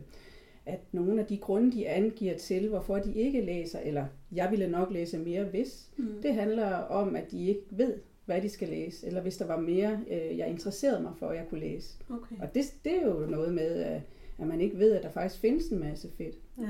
at 0.66 0.80
nogle 0.92 1.22
af 1.22 1.28
de 1.28 1.38
grunde, 1.38 1.72
de 1.72 1.88
angiver 1.90 2.38
til, 2.38 2.68
hvorfor 2.70 2.96
de 2.98 3.14
ikke 3.14 3.42
læser, 3.42 3.80
eller 3.80 4.06
jeg 4.32 4.48
ville 4.52 4.68
nok 4.68 4.92
læse 4.92 5.18
mere 5.18 5.44
hvis, 5.44 5.90
Mm. 5.98 6.08
det 6.24 6.34
handler 6.34 6.68
om, 6.76 7.16
at 7.16 7.32
de 7.32 7.48
ikke 7.48 7.62
ved, 7.70 7.94
hvad 8.26 8.42
de 8.42 8.50
skal 8.50 8.70
læse, 8.70 9.08
eller 9.08 9.22
hvis 9.22 9.38
der 9.38 9.46
var 9.48 9.60
mere, 9.60 10.00
øh, 10.12 10.38
jeg 10.38 10.48
interesserede 10.50 11.02
mig 11.02 11.12
for, 11.20 11.28
at 11.28 11.38
jeg 11.38 11.46
kunne 11.50 11.60
læse. 11.60 11.98
Okay. 12.10 12.36
Og 12.42 12.54
det, 12.56 12.64
det 12.84 12.92
er 12.98 13.06
jo 13.06 13.14
noget 13.26 13.54
med, 13.54 13.80
øh, 13.96 14.02
at 14.40 14.48
man 14.48 14.62
ikke 14.62 14.80
ved, 14.80 14.92
at 14.92 15.04
der 15.04 15.10
faktisk 15.10 15.42
findes 15.42 15.68
en 15.68 15.80
masse 15.80 16.10
fedt. 16.18 16.36
Ja. 16.62 16.68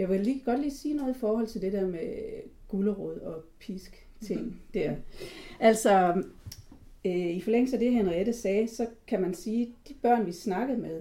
Jeg 0.00 0.08
vil 0.08 0.20
lige, 0.20 0.42
godt 0.44 0.60
lige 0.60 0.74
sige 0.74 0.94
noget 0.94 1.16
i 1.16 1.18
forhold 1.18 1.46
til 1.46 1.60
det 1.62 1.72
der 1.72 1.86
med 1.86 2.08
gulerod 2.68 3.16
og 3.18 3.42
pisk 3.58 4.06
ting 4.26 4.62
der. 4.74 4.94
Altså, 5.60 6.22
øh, 7.04 7.12
i 7.30 7.40
forlængelse 7.40 7.76
af 7.76 7.80
det, 7.80 7.92
Henriette 7.92 8.32
sagde, 8.32 8.68
så 8.68 8.86
kan 9.06 9.20
man 9.20 9.34
sige, 9.34 9.62
at 9.62 9.88
de 9.88 9.94
børn, 10.02 10.26
vi 10.26 10.32
snakkede 10.32 10.78
med, 10.78 11.00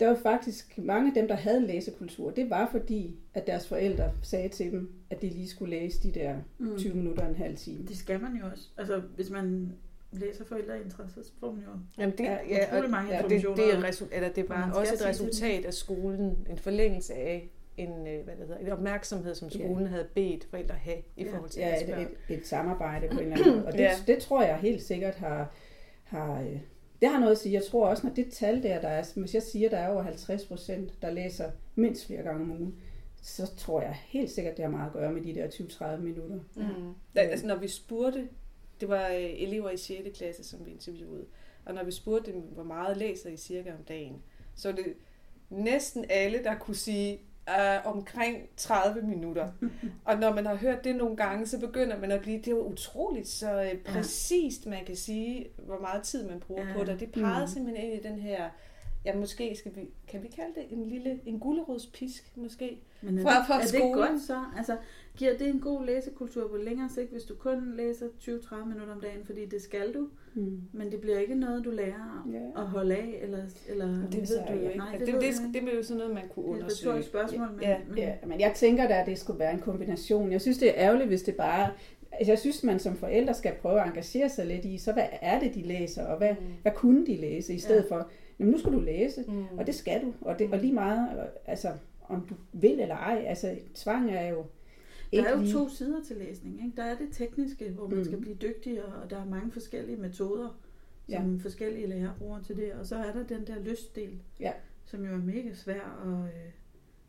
der 0.00 0.06
var 0.08 0.16
faktisk 0.22 0.78
mange 0.78 1.08
af 1.08 1.14
dem, 1.14 1.28
der 1.28 1.34
havde 1.34 1.58
en 1.58 1.64
læsekultur. 1.66 2.30
Det 2.30 2.50
var 2.50 2.68
fordi, 2.70 3.16
at 3.34 3.46
deres 3.46 3.68
forældre 3.68 4.12
sagde 4.22 4.48
til 4.48 4.72
dem, 4.72 4.90
at 5.10 5.22
de 5.22 5.28
lige 5.28 5.48
skulle 5.48 5.70
læse 5.80 6.02
de 6.02 6.10
der 6.20 6.36
Mm. 6.58 6.76
20 6.78 6.94
minutter 6.94 7.22
og 7.22 7.28
en 7.28 7.36
halv 7.36 7.56
time. 7.56 7.86
Det 7.88 7.96
skal 7.96 8.20
man 8.20 8.36
jo 8.36 8.46
også. 8.52 8.68
Altså, 8.76 9.02
hvis 9.16 9.30
man 9.30 9.72
læser 10.12 10.44
forældreinteresse, 10.44 11.24
så 11.24 11.32
får 11.40 11.52
man 11.52 11.62
jo 11.64 11.70
Jamen 11.98 12.14
det, 12.18 12.24
Ja, 12.24 12.36
ja, 12.48 12.66
utrolig 12.72 12.90
mange 12.90 13.10
ja, 13.16 13.22
det, 13.22 13.30
det, 13.30 13.36
informationer. 13.36 13.86
er, 13.86 13.90
resu- 13.90 14.14
eller 14.16 14.28
det 14.28 14.48
var 14.48 14.72
også 14.72 14.94
et 14.94 15.04
resultat 15.06 15.64
af 15.64 15.74
skolen, 15.74 16.46
en 16.50 16.58
forlængelse 16.58 17.14
af 17.14 17.48
en, 17.78 18.06
øh, 18.06 18.24
hvad 18.24 18.36
det 18.36 18.46
hedder, 18.46 18.58
en 18.60 18.68
opmærksomhed, 18.68 19.34
som 19.34 19.48
Ja. 19.48 19.54
skolen 19.58 19.86
havde 19.86 20.06
bedt 20.14 20.44
forældre 20.44 20.74
at 20.74 20.80
have 20.80 20.98
i 21.16 21.24
Ja. 21.24 21.32
forhold 21.32 21.50
til 21.50 21.60
Ja, 21.60 21.68
deres 21.68 21.82
et, 21.82 21.88
børn. 21.88 22.00
et, 22.28 22.38
et 22.38 22.46
samarbejde 22.46 23.08
på 23.08 23.18
en 23.18 23.24
eller 23.24 23.36
anden 23.36 23.52
måde. 23.54 23.66
Og 23.66 23.72
det, 23.72 23.78
Ja. 23.80 23.94
det 24.06 24.18
tror 24.18 24.42
jeg 24.42 24.56
helt 24.56 24.82
sikkert 24.82 25.14
har, 25.14 25.52
har, 26.04 26.40
øh, 26.40 26.58
det 27.00 27.08
har 27.08 27.18
noget 27.20 27.32
at 27.32 27.38
sige. 27.38 27.52
Jeg 27.54 27.62
tror 27.70 27.88
også, 27.88 28.06
når 28.06 28.14
det 28.14 28.32
tal 28.32 28.62
der, 28.62 28.80
der 28.80 28.88
er, 28.88 29.04
hvis 29.16 29.34
jeg 29.34 29.42
siger, 29.42 29.68
der 29.70 29.76
er 29.78 29.88
over 29.88 30.02
50 30.02 30.44
procent, 30.44 31.02
der 31.02 31.10
læser 31.10 31.50
mindst 31.74 32.06
flere 32.06 32.22
gange 32.22 32.42
om 32.42 32.50
ugen, 32.50 32.74
så 33.22 33.54
tror 33.56 33.80
jeg 33.80 33.96
helt 34.06 34.30
sikkert, 34.30 34.56
det 34.56 34.64
har 34.64 34.70
meget 34.72 34.86
at 34.86 34.92
gøre 34.92 35.12
med 35.12 35.22
de 35.22 35.34
der 35.34 35.48
20-30 35.50 36.02
minutter. 36.02 36.36
Mm. 36.56 36.94
Da, 37.16 37.20
altså, 37.20 37.46
når 37.46 37.56
vi 37.56 37.68
spurgte, 37.68 38.28
det 38.80 38.88
var 38.88 39.08
øh, 39.08 39.42
elever 39.42 39.70
i 39.70 39.76
6. 39.76 40.18
klasse, 40.18 40.44
som 40.44 40.66
vi 40.66 40.70
interviewede, 40.70 41.24
og 41.64 41.74
når 41.74 41.84
vi 41.84 41.90
spurgte 41.92 42.32
dem, 42.32 42.40
hvor 42.40 42.62
meget 42.62 42.96
læser 42.96 43.30
I 43.30 43.36
cirka 43.36 43.70
om 43.72 43.84
dagen, 43.88 44.22
så 44.54 44.72
det 44.72 44.84
næsten 45.50 46.04
alle, 46.10 46.44
der 46.44 46.54
kunne 46.58 46.74
sige, 46.76 47.20
øh, 47.48 47.86
omkring 47.86 48.36
30 48.56 49.02
minutter. 49.02 49.48
og 50.04 50.18
når 50.18 50.34
man 50.34 50.46
har 50.46 50.54
hørt 50.54 50.84
det 50.84 50.96
nogle 50.96 51.16
gange, 51.16 51.46
så 51.46 51.58
begynder 51.60 51.98
man 52.00 52.12
at 52.12 52.20
blive, 52.20 52.38
det 52.38 52.46
er 52.48 52.50
jo 52.50 52.62
utroligt 52.62 53.28
så 53.28 53.62
øh, 53.62 53.78
præcist, 53.84 54.66
man 54.66 54.84
kan 54.84 54.96
sige, 54.96 55.46
hvor 55.66 55.78
meget 55.80 56.02
tid 56.02 56.28
man 56.28 56.40
bruger 56.40 56.66
Ja. 56.66 56.72
på 56.76 56.84
det. 56.84 57.00
Det 57.00 57.12
pegede 57.12 57.40
Mm. 57.40 57.46
simpelthen 57.46 57.90
ind 57.90 58.04
i 58.04 58.08
den 58.08 58.18
her, 58.18 58.48
ja 59.04 59.16
måske 59.16 59.56
skal 59.56 59.72
vi, 59.76 59.80
kan 60.08 60.22
vi 60.22 60.28
kalde 60.28 60.50
det 60.54 60.64
en 60.78 60.84
lille, 60.88 61.20
en 61.26 61.40
gulerodspisk 61.40 62.32
måske? 62.36 62.78
Men 63.02 63.18
er, 63.18 63.22
Fra- 63.22 63.38
det, 63.38 63.46
fra 63.46 63.56
er 63.56 63.60
det 63.60 63.68
skolen. 63.68 63.92
godt 63.94 64.20
så? 64.26 64.38
Altså, 64.56 64.76
giver 65.16 65.36
det 65.38 65.48
en 65.48 65.60
god 65.60 65.84
læsekultur 65.86 66.48
på 66.48 66.56
længere 66.56 66.88
sigt, 66.94 67.10
hvis 67.10 67.22
du 67.22 67.34
kun 67.34 67.76
læser 67.76 68.06
20-30 68.20 68.64
minutter 68.68 68.94
om 68.94 69.00
dagen, 69.00 69.24
fordi 69.24 69.46
det 69.46 69.62
skal 69.62 69.94
du, 69.94 70.08
Mm. 70.34 70.60
men 70.72 70.92
det 70.92 71.00
bliver 71.00 71.18
ikke 71.18 71.34
noget, 71.34 71.64
du 71.64 71.70
lærer 71.70 72.28
Ja. 72.32 72.60
at 72.62 72.66
holde 72.66 72.96
af, 72.96 73.18
eller... 73.22 73.38
eller 73.68 73.86
Det 73.86 74.20
ved 74.20 74.38
du 74.48 74.52
jo 74.52 74.60
ja. 74.60 74.66
ikke. 74.68 74.78
Nej, 74.78 74.90
det 74.92 75.00
det, 75.00 75.06
det, 75.06 75.22
det, 75.54 75.62
det, 75.62 75.72
er 75.72 75.76
jo 75.76 75.82
sådan 75.82 75.98
noget, 75.98 76.14
man 76.14 76.22
kunne 76.34 76.44
det 76.44 76.50
er 76.50 76.54
et 76.56 76.60
undersøge. 76.62 77.02
spørgsmål, 77.02 77.48
men, 77.52 77.60
Ja, 77.62 77.76
men 77.88 77.98
Ja, 77.98 78.12
men 78.26 78.40
jeg 78.40 78.52
tænker 78.56 78.88
da, 78.88 78.94
at 78.94 79.06
det 79.06 79.18
skulle 79.18 79.38
være 79.38 79.52
en 79.54 79.60
kombination. 79.60 80.32
Jeg 80.32 80.40
synes, 80.40 80.58
det 80.58 80.68
er 80.68 80.74
ærgerligt, 80.76 81.08
hvis 81.08 81.22
det 81.22 81.36
bare... 81.36 81.70
Altså, 82.12 82.32
jeg 82.32 82.38
synes, 82.38 82.64
man 82.64 82.78
som 82.78 82.96
forældre 82.96 83.34
skal 83.34 83.52
prøve 83.62 83.80
at 83.80 83.86
engagere 83.88 84.28
sig 84.28 84.46
lidt 84.46 84.64
i, 84.64 84.78
så 84.78 84.92
hvad 84.92 85.06
er 85.22 85.40
det, 85.40 85.54
de 85.54 85.62
læser, 85.62 86.04
og 86.06 86.18
hvad, 86.18 86.30
Mm. 86.40 86.46
hvad 86.62 86.72
kunne 86.72 87.06
de 87.06 87.16
læse, 87.16 87.54
i 87.54 87.58
stedet 87.58 87.84
for, 87.88 88.10
jamen 88.38 88.52
nu 88.52 88.58
skal 88.58 88.72
du 88.72 88.80
læse, 88.80 89.24
Mm. 89.28 89.44
og 89.58 89.66
det 89.66 89.74
skal 89.74 90.02
du, 90.02 90.12
og, 90.20 90.38
det, 90.38 90.52
og 90.52 90.58
lige 90.58 90.72
meget, 90.72 91.28
altså, 91.46 91.72
om 92.08 92.26
du 92.26 92.34
vil 92.52 92.80
eller 92.80 92.96
ej, 92.96 93.24
altså, 93.26 93.58
tvang 93.74 94.10
er 94.10 94.28
jo 94.28 94.36
Der 94.36 94.44
ikke 95.18 95.28
er 95.28 95.32
jo 95.36 95.40
lige... 95.42 95.52
to 95.52 95.68
sider 95.68 96.02
til 96.04 96.16
læsning. 96.16 96.64
Ikke? 96.64 96.76
Der 96.76 96.82
er 96.84 96.96
det 96.98 97.08
tekniske, 97.12 97.70
hvor 97.70 97.88
man 97.88 97.98
Mm. 97.98 98.04
skal 98.04 98.20
blive 98.20 98.34
dygtigere, 98.34 98.94
og 99.02 99.10
der 99.10 99.16
er 99.20 99.24
mange 99.24 99.52
forskellige 99.52 99.96
metoder, 99.96 100.58
som 101.08 101.34
ja. 101.36 101.42
forskellige 101.42 101.86
lærere 101.86 102.14
bruger 102.18 102.42
til 102.42 102.56
det. 102.56 102.72
Og 102.72 102.86
så 102.86 102.96
er 102.96 103.12
der 103.12 103.22
den 103.26 103.46
der 103.46 103.58
lystdel, 103.58 104.18
Ja. 104.40 104.52
som 104.84 105.04
jo 105.04 105.12
er 105.12 105.16
mega 105.18 105.54
svær 105.54 106.02
at 106.06 106.34
øh, 106.34 106.50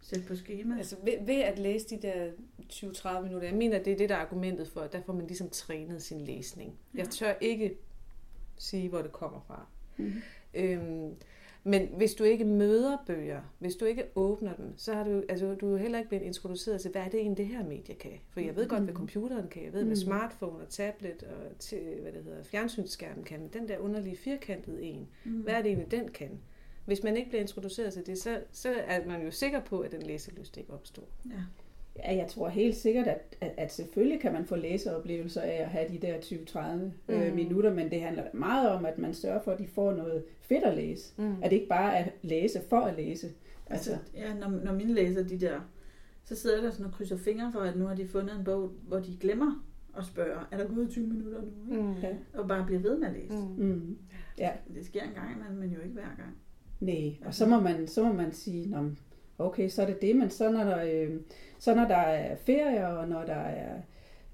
sætte 0.01 0.27
på 0.27 0.35
schema. 0.35 0.77
Altså 0.77 0.95
ved, 1.03 1.13
ved 1.25 1.35
at 1.41 1.59
læse 1.59 1.89
de 1.89 2.07
der 2.07 2.31
20-30 2.69 3.21
minutter, 3.21 3.47
jeg 3.47 3.57
mener, 3.57 3.83
det 3.83 3.93
er 3.93 3.97
det, 3.97 4.09
der 4.09 4.15
er 4.15 4.19
argumentet 4.19 4.67
for, 4.67 4.81
at 4.81 4.93
der 4.93 5.01
får 5.01 5.13
man 5.13 5.27
ligesom 5.27 5.49
trænet 5.49 6.01
sin 6.01 6.21
læsning. 6.21 6.73
Jeg 6.93 7.05
Ja. 7.05 7.09
tør 7.09 7.33
ikke 7.41 7.77
sige, 8.57 8.89
hvor 8.89 9.01
det 9.01 9.11
kommer 9.11 9.39
fra. 9.47 9.65
Mhm. 9.97 10.13
Øhm, 10.53 11.15
men 11.63 11.87
hvis 11.97 12.13
du 12.13 12.23
ikke 12.23 12.45
møder 12.45 12.97
bøger, 13.07 13.41
hvis 13.59 13.75
du 13.75 13.85
ikke 13.85 14.03
åbner 14.15 14.53
dem, 14.55 14.73
så 14.77 14.93
har 14.93 15.03
du, 15.03 15.23
altså, 15.29 15.55
du 15.55 15.73
er 15.73 15.77
heller 15.77 15.97
ikke 15.97 16.09
blevet 16.09 16.23
introduceret 16.25 16.81
til, 16.81 16.91
hvad 16.91 17.01
er 17.01 17.09
det 17.09 17.19
egentlig, 17.19 17.37
det 17.37 17.55
her 17.55 17.63
medie 17.63 17.95
kan. 17.95 18.11
For 18.29 18.39
jeg 18.39 18.55
ved 18.55 18.67
godt, 18.67 18.81
hvad 18.81 18.93
Mhm. 18.93 18.97
computeren 18.97 19.47
kan, 19.47 19.63
jeg 19.63 19.73
ved, 19.73 19.79
hvad 19.83 19.95
Mhm. 19.95 19.95
smartphone 19.95 20.63
og 20.63 20.69
tablet 20.69 21.23
og 21.23 21.57
til, 21.59 21.79
hvad 22.01 22.11
det 22.11 22.23
hedder, 22.23 22.43
fjernsynsskærmen 22.43 23.23
kan, 23.23 23.39
men 23.39 23.49
den 23.53 23.67
der 23.67 23.77
underlige 23.77 24.15
firkantede 24.17 24.81
en, 24.81 25.07
Mm. 25.25 25.31
hvad 25.31 25.53
er 25.53 25.61
det 25.61 25.69
egentlig, 25.71 25.91
den 25.91 26.07
kan? 26.11 26.29
Hvis 26.85 27.03
man 27.03 27.17
ikke 27.17 27.29
bliver 27.29 27.41
introduceret 27.41 27.93
til 27.93 28.05
det, 28.05 28.17
så, 28.17 28.41
så 28.51 28.69
er 28.87 29.05
man 29.07 29.21
jo 29.23 29.31
sikker 29.31 29.59
på, 29.59 29.79
at 29.79 29.91
den 29.91 30.01
læselyst 30.01 30.57
ikke 30.57 30.73
opstår. 30.73 31.07
Ja. 31.29 31.31
Ja, 32.05 32.15
jeg 32.15 32.27
tror 32.27 32.49
helt 32.49 32.75
sikkert, 32.75 33.07
at, 33.07 33.35
at, 33.41 33.51
at 33.57 33.71
selvfølgelig 33.73 34.19
kan 34.19 34.33
man 34.33 34.45
få 34.45 34.55
læseoplevelser 34.55 35.41
af 35.41 35.57
at 35.61 35.67
have 35.67 35.89
de 35.89 35.97
der 35.97 36.17
20-30 36.17 36.75
mm. 36.75 36.91
øh, 37.13 37.29
Mm. 37.29 37.35
minutter, 37.35 37.73
men 37.73 37.91
det 37.91 38.01
handler 38.01 38.23
meget 38.33 38.69
om, 38.69 38.85
at 38.85 38.97
man 38.97 39.13
sørger 39.13 39.41
for, 39.41 39.51
at 39.51 39.59
de 39.59 39.67
får 39.67 39.93
noget 39.93 40.23
fedt 40.41 40.63
at 40.63 40.75
læse. 40.75 41.13
Mm. 41.17 41.35
At 41.43 41.51
det 41.51 41.55
ikke 41.57 41.69
bare 41.69 41.93
er 41.97 42.03
at 42.03 42.11
læse 42.21 42.61
for 42.69 42.79
at 42.81 42.95
læse. 42.97 43.27
Altså, 43.69 43.91
Altså, 43.91 43.97
ja, 44.15 44.33
når, 44.33 44.49
når 44.49 44.73
mine 44.73 44.93
læser 44.93 45.23
de 45.23 45.39
der, 45.39 45.59
så 46.23 46.35
sidder 46.35 46.61
der 46.61 46.71
sådan 46.71 46.85
og 46.85 46.91
krydser 46.91 47.17
fingre 47.17 47.51
for, 47.51 47.59
at 47.59 47.77
nu 47.77 47.85
har 47.85 47.95
de 47.95 48.07
fundet 48.07 48.35
en 48.37 48.43
bog, 48.43 48.71
hvor 48.87 48.99
de 48.99 49.17
glemmer 49.19 49.65
at 49.97 50.05
spørge, 50.05 50.39
er 50.51 50.57
der 50.57 50.67
gået 50.75 50.89
20 50.89 51.07
minutter 51.07 51.41
nu? 51.41 51.71
Ikke? 51.75 51.83
Mm. 51.83 51.93
Ja. 52.03 52.09
Og 52.33 52.47
bare 52.47 52.65
bliver 52.65 52.81
ved 52.81 52.97
med 52.97 53.07
at 53.07 53.13
læse. 53.13 53.37
Mm. 53.57 53.65
mm, 53.65 53.97
ja, 54.37 54.51
Det 54.75 54.85
sker 54.85 55.01
en 55.03 55.13
gang 55.15 55.35
imellem, 55.35 55.57
men 55.59 55.69
jo 55.69 55.79
ikke 55.81 55.93
hver 55.93 56.15
gang. 56.17 56.35
nej. 56.79 57.13
Og 57.27 57.33
så 57.33 57.45
må 57.45 57.59
man, 57.59 57.87
så 57.87 58.03
må 58.03 58.13
man 58.13 58.31
sige, 58.31 58.77
okay, 59.39 59.69
så 59.69 59.81
er 59.81 59.85
det 59.85 60.01
det, 60.01 60.15
men 60.15 60.29
så 60.29 60.51
når 60.51 60.63
der, 60.63 60.83
øh, 60.83 61.19
så 61.59 61.75
når 61.75 61.87
der 61.87 61.95
er 61.95 62.35
ferier, 62.35 62.87
og 62.87 63.07
når 63.07 63.25
der 63.25 63.33
er 63.33 63.81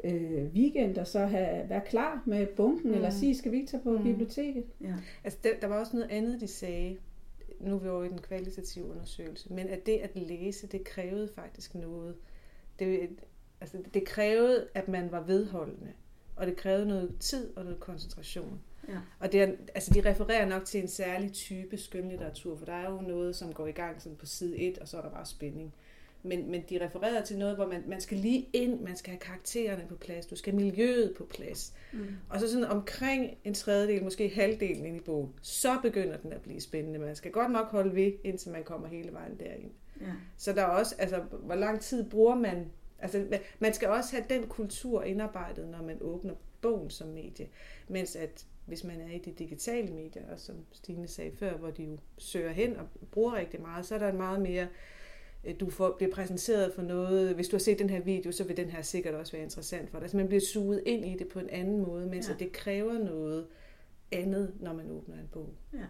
øh, 0.03 0.45
weekender, 0.53 1.03
så 1.03 1.19
have, 1.19 1.69
være 1.69 1.81
klar 1.87 2.23
med 2.25 2.47
bunken, 2.47 2.89
mm. 2.89 2.95
eller 2.95 3.09
Mm. 3.09 3.15
sige, 3.15 3.35
skal 3.37 3.51
vi 3.51 3.57
ikke 3.57 3.69
tage 3.69 3.83
på 3.83 3.91
Mm. 3.91 3.97
mm. 3.97 4.03
biblioteket? 4.03 4.63
Ja. 4.81 4.93
Altså, 5.23 5.39
der, 5.43 5.49
der 5.61 5.67
var 5.67 5.79
også 5.79 5.95
noget 5.95 6.11
andet, 6.11 6.41
de 6.41 6.47
sagde. 6.47 6.97
Nu 7.59 7.75
er 7.75 7.79
vi 7.79 7.89
over 7.89 8.03
i 8.03 8.09
den 8.09 8.19
kvalitative 8.21 8.85
undersøgelse. 8.91 9.53
Men 9.53 9.67
at 9.67 9.85
det 9.85 9.97
at 9.97 10.11
læse, 10.15 10.67
det 10.67 10.83
krævede 10.83 11.29
faktisk 11.35 11.75
noget. 11.75 12.15
Det, 12.79 13.09
altså, 13.61 13.77
det 13.93 14.05
krævede, 14.05 14.67
at 14.73 14.87
man 14.87 15.11
var 15.11 15.21
vedholdende. 15.21 15.91
Og 16.35 16.47
det 16.47 16.55
krævede 16.55 16.87
noget 16.87 17.15
tid 17.19 17.57
og 17.57 17.63
noget 17.63 17.79
koncentration. 17.79 18.61
Ja. 18.89 18.97
Og 19.19 19.31
det 19.31 19.41
er, 19.41 19.47
altså, 19.75 19.93
de 19.93 20.09
refererer 20.09 20.45
nok 20.45 20.65
til 20.65 20.81
en 20.81 20.87
særlig 20.87 21.33
type 21.33 21.77
skønlitteratur, 21.77 22.57
for 22.57 22.65
der 22.65 22.73
er 22.73 22.91
jo 22.91 23.01
noget, 23.01 23.35
som 23.35 23.53
går 23.53 23.67
i 23.67 23.71
gang 23.71 24.01
sådan 24.01 24.15
på 24.15 24.25
side 24.25 24.57
1, 24.57 24.77
og 24.77 24.87
så 24.87 24.97
er 24.97 25.01
der 25.01 25.09
bare 25.09 25.25
spænding. 25.25 25.73
Men, 26.23 26.51
men 26.51 26.63
de 26.69 26.85
refererer 26.85 27.23
til 27.23 27.37
noget, 27.37 27.55
hvor 27.55 27.67
man, 27.67 27.83
man 27.87 28.01
skal 28.01 28.17
lige 28.17 28.49
ind, 28.53 28.81
man 28.81 28.95
skal 28.95 29.11
have 29.11 29.19
karaktererne 29.19 29.85
på 29.89 29.95
plads, 29.95 30.25
du 30.25 30.35
skal 30.35 30.53
have 30.53 30.65
miljøet 30.65 31.13
på 31.17 31.25
plads. 31.25 31.73
Mm. 31.93 32.07
Og 32.29 32.39
så 32.39 32.51
sådan 32.51 32.65
omkring 32.65 33.37
en 33.43 33.53
tredjedel, 33.53 34.03
måske 34.03 34.29
halvdelen 34.29 34.85
ind 34.85 34.97
i 34.97 34.99
bogen, 34.99 35.33
så 35.41 35.79
begynder 35.81 36.17
den 36.17 36.33
at 36.33 36.41
blive 36.41 36.61
spændende. 36.61 36.99
Man 36.99 37.15
skal 37.15 37.31
godt 37.31 37.51
nok 37.51 37.67
holde 37.67 37.95
ved, 37.95 38.11
indtil 38.23 38.51
man 38.51 38.63
kommer 38.63 38.87
hele 38.87 39.13
vejen 39.13 39.39
derind. 39.39 39.71
Ja. 40.01 40.11
Så 40.37 40.53
der 40.53 40.61
er 40.61 40.65
også, 40.65 40.95
altså, 40.97 41.19
hvor 41.19 41.55
lang 41.55 41.81
tid 41.81 42.09
bruger 42.09 42.35
man... 42.35 42.71
Altså, 42.99 43.39
man 43.59 43.73
skal 43.73 43.89
også 43.89 44.15
have 44.15 44.25
den 44.29 44.47
kultur 44.47 45.03
indarbejdet, 45.03 45.67
når 45.67 45.81
man 45.81 45.97
åbner 46.01 46.33
bogen 46.61 46.89
som 46.89 47.07
medie. 47.07 47.47
Mens 47.87 48.15
at 48.15 48.45
hvis 48.65 48.83
man 48.83 49.01
er 49.01 49.11
i 49.11 49.17
de 49.17 49.31
digitale 49.31 49.93
medier, 49.93 50.31
og 50.31 50.39
som 50.39 50.55
Stine 50.71 51.07
sagde 51.07 51.31
før, 51.31 51.57
hvor 51.57 51.71
de 51.71 51.83
jo 51.83 51.97
søger 52.17 52.51
hen 52.51 52.77
og 52.77 52.85
bruger 53.11 53.35
rigtig 53.35 53.61
meget, 53.61 53.85
så 53.85 53.95
er 53.95 53.99
der 53.99 54.09
en 54.09 54.17
meget 54.17 54.41
mere 54.41 54.67
øh, 55.43 55.55
du 55.59 55.69
får, 55.69 55.95
bliver 55.97 56.11
præsenteret 56.13 56.73
for 56.73 56.81
noget. 56.81 57.35
Hvis 57.35 57.47
du 57.47 57.55
har 57.55 57.59
set 57.59 57.79
den 57.79 57.89
her 57.89 58.01
video, 58.01 58.31
så 58.31 58.43
vil 58.43 58.57
den 58.57 58.69
her 58.69 58.81
sikkert 58.81 59.13
også 59.13 59.31
være 59.31 59.43
interessant 59.43 59.89
for 59.89 59.97
dig. 59.97 60.03
Altså 60.03 60.17
man 60.17 60.27
bliver 60.27 60.41
suget 60.41 60.83
ind 60.85 61.05
i 61.05 61.15
det 61.17 61.27
på 61.27 61.39
en 61.39 61.49
anden 61.49 61.79
måde, 61.81 62.07
mens 62.07 62.29
Ja. 62.29 62.33
det 62.39 62.51
kræver 62.51 62.93
noget 62.99 63.47
andet, 64.11 64.53
når 64.59 64.73
man 64.73 64.91
åbner 64.91 65.15
en 65.15 65.27
bog. 65.31 65.53
Ja. 65.73 65.85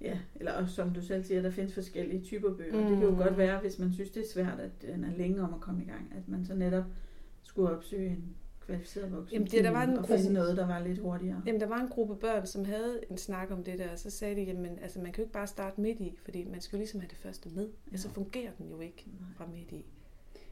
Ja, 0.00 0.18
eller 0.34 0.52
også 0.52 0.74
som 0.74 0.90
du 0.94 1.00
selv 1.02 1.24
siger, 1.24 1.42
der 1.42 1.50
findes 1.50 1.74
forskellige 1.74 2.24
typer 2.24 2.54
bøger. 2.54 2.72
Mm. 2.72 2.78
Mm. 2.82 2.88
Det 2.88 2.98
kan 2.98 3.08
jo 3.08 3.16
godt 3.16 3.38
være, 3.38 3.60
hvis 3.60 3.78
man 3.78 3.92
synes, 3.92 4.10
det 4.10 4.22
er 4.22 4.28
svært, 4.28 4.60
at 4.60 4.70
den 4.82 5.04
er 5.04 5.16
længe 5.16 5.42
om 5.42 5.54
at 5.54 5.60
komme 5.60 5.82
i 5.82 5.86
gang, 5.86 6.12
at 6.16 6.28
man 6.28 6.44
så 6.44 6.54
netop 6.54 6.84
skulle 7.42 7.70
opsøge 7.70 8.10
en 8.10 8.36
kvalificeret 8.66 9.12
voksen. 9.12 9.32
Jamen, 9.34 9.48
det- 9.48 9.64
der 9.64 9.70
var 9.70 9.82
en 9.82 9.90
og 9.90 9.96
gruppe- 9.96 10.18
finde 10.18 10.32
noget, 10.32 10.56
der 10.56 10.66
var 10.66 10.78
lidt 10.86 10.98
hurtigere. 10.98 11.42
Jamen, 11.46 11.60
der 11.60 11.66
var 11.66 11.80
en 11.80 11.88
gruppe 11.88 12.16
børn, 12.16 12.46
som 12.46 12.64
havde 12.64 13.00
en 13.10 13.18
snak 13.18 13.50
om 13.50 13.64
det 13.64 13.78
der, 13.78 13.88
og 13.92 13.98
så 13.98 14.10
sagde 14.10 14.36
de, 14.36 14.42
jamen, 14.42 14.78
altså, 14.82 14.98
man 15.00 15.12
kan 15.12 15.22
jo 15.22 15.24
ikke 15.24 15.32
bare 15.32 15.46
starte 15.46 15.80
midt 15.80 16.00
i, 16.00 16.18
fordi 16.24 16.44
man 16.50 16.60
skal 16.60 16.76
jo 16.76 16.78
ligesom 16.80 17.00
have 17.00 17.08
det 17.08 17.18
første 17.18 17.48
med. 17.54 17.68
Ja. 17.92 17.96
så 17.96 18.08
fungerer 18.10 18.50
den 18.58 18.68
jo 18.70 18.80
ikke 18.80 19.04
Nej. 19.06 19.28
fra 19.36 19.44
midt 19.54 19.72
i. 19.72 19.84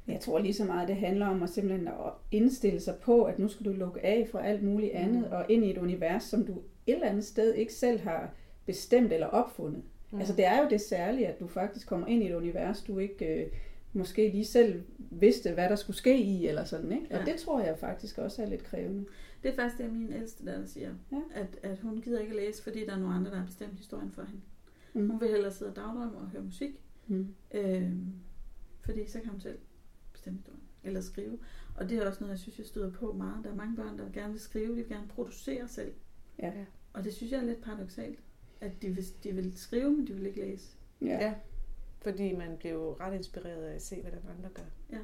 Jeg 0.09 0.21
tror 0.21 0.39
lige 0.39 0.55
så 0.55 0.65
meget, 0.65 0.89
det 0.89 0.97
handler 0.97 1.27
om 1.27 1.43
at 1.43 1.51
simpelthen 1.51 1.89
at 1.89 1.95
indstille 2.31 2.81
sig 2.81 2.95
på, 3.03 3.25
at 3.25 3.39
nu 3.39 3.49
skal 3.49 3.67
du 3.67 3.73
lukke 3.73 4.07
af 4.07 4.29
fra 4.33 4.47
alt 4.47 4.63
muligt 4.63 4.93
andet, 4.93 5.21
Mm. 5.27 5.33
og 5.33 5.45
ind 5.49 5.65
i 5.65 5.71
et 5.71 5.79
univers, 5.79 6.23
som 6.23 6.47
du 6.47 6.53
et 6.87 6.95
eller 6.95 7.09
andet 7.09 7.25
sted 7.25 7.55
ikke 7.55 7.73
selv 7.75 8.01
har 8.01 8.35
bestemt 8.67 9.13
eller 9.13 9.27
opfundet. 9.27 9.83
Mm. 10.11 10.19
Altså 10.19 10.37
det 10.37 10.45
er 10.47 10.63
jo 10.63 10.69
det 10.71 10.81
særlige, 10.81 11.27
at 11.27 11.41
du 11.41 11.47
faktisk 11.47 11.87
kommer 11.89 12.07
ind 12.07 12.23
i 12.23 12.27
et 12.31 12.35
univers, 12.35 12.83
du 12.83 12.99
ikke 12.99 13.27
øh, 13.45 13.51
måske 13.95 14.29
lige 14.31 14.45
selv 14.45 14.83
vidste, 14.99 15.53
hvad 15.53 15.69
der 15.69 15.77
skulle 15.77 15.97
ske 15.97 16.19
i, 16.19 16.47
eller 16.47 16.65
sådan, 16.65 16.93
ikke? 16.93 17.07
Og 17.11 17.27
Ja. 17.27 17.33
det 17.33 17.41
tror 17.41 17.61
jeg 17.61 17.79
faktisk 17.79 18.19
også 18.19 18.43
er 18.43 18.47
lidt 18.47 18.65
krævende. 18.65 19.05
Det 19.43 19.51
er 19.51 19.55
faktisk 19.57 19.79
det, 19.83 19.93
min 19.93 20.13
ældste 20.13 20.47
der 20.47 20.67
siger, 20.67 20.95
Ja. 21.13 21.21
at, 21.35 21.59
at 21.63 21.79
hun 21.81 22.01
gider 22.01 22.21
ikke 22.21 22.37
læse, 22.37 22.63
fordi 22.63 22.87
der 22.87 22.93
er 22.93 22.99
nogle 22.99 23.15
andre, 23.15 23.31
der 23.31 23.37
har 23.39 23.47
bestemt 23.47 23.75
historien 23.77 24.13
for 24.13 24.23
hende. 24.23 24.41
Mm. 24.95 25.11
Hun 25.11 25.21
vil 25.21 25.29
hellere 25.29 25.53
sidde 25.53 25.71
og 25.71 25.77
dagdrømme 25.77 26.19
og 26.19 26.27
høre 26.31 26.43
musik, 26.43 26.81
Mm. 27.07 27.35
øh, 27.55 27.93
fordi 28.81 29.07
så 29.07 29.21
kan 29.21 29.31
hun 29.31 29.41
selv 29.41 29.59
bestemme 30.13 30.39
historien, 30.39 30.63
eller 30.85 31.01
skrive. 31.01 31.39
Og 31.77 31.89
det 31.89 31.99
er 31.99 32.07
også 32.07 32.21
noget, 32.21 32.31
jeg 32.31 32.39
synes, 32.39 32.59
jeg 32.59 32.67
støder 32.67 32.91
på 32.91 33.13
meget. 33.13 33.45
Der 33.45 33.51
er 33.51 33.55
mange 33.55 33.77
børn, 33.77 33.99
der 33.99 34.05
gerne 34.13 34.33
vil 34.33 34.41
skrive, 34.41 34.69
de 34.71 34.75
vil 34.75 34.89
gerne 34.89 35.09
producere 35.09 35.69
selv. 35.69 35.93
Ja. 36.43 36.53
Og 36.93 37.05
det 37.05 37.15
synes 37.15 37.33
jeg 37.33 37.41
er 37.41 37.45
lidt 37.45 37.61
paradoxalt, 37.63 38.19
at 38.61 38.83
de 38.83 38.89
vil, 38.91 39.05
de 39.25 39.33
vil 39.33 39.53
skrive, 39.59 39.91
men 39.91 40.07
de 40.07 40.13
vil 40.15 40.27
ikke 40.27 40.41
læse. 40.41 40.69
Ja. 41.03 41.07
Ja. 41.07 41.35
Fordi 42.05 42.33
man 42.37 42.49
bliver 42.59 42.75
jo 42.75 42.97
ret 43.01 43.15
inspireret 43.15 43.65
af 43.65 43.75
at 43.75 43.83
se, 43.83 43.97
hvad 44.03 44.11
der 44.13 44.19
andre 44.39 44.49
gør. 44.55 44.63
Ja. 44.93 44.99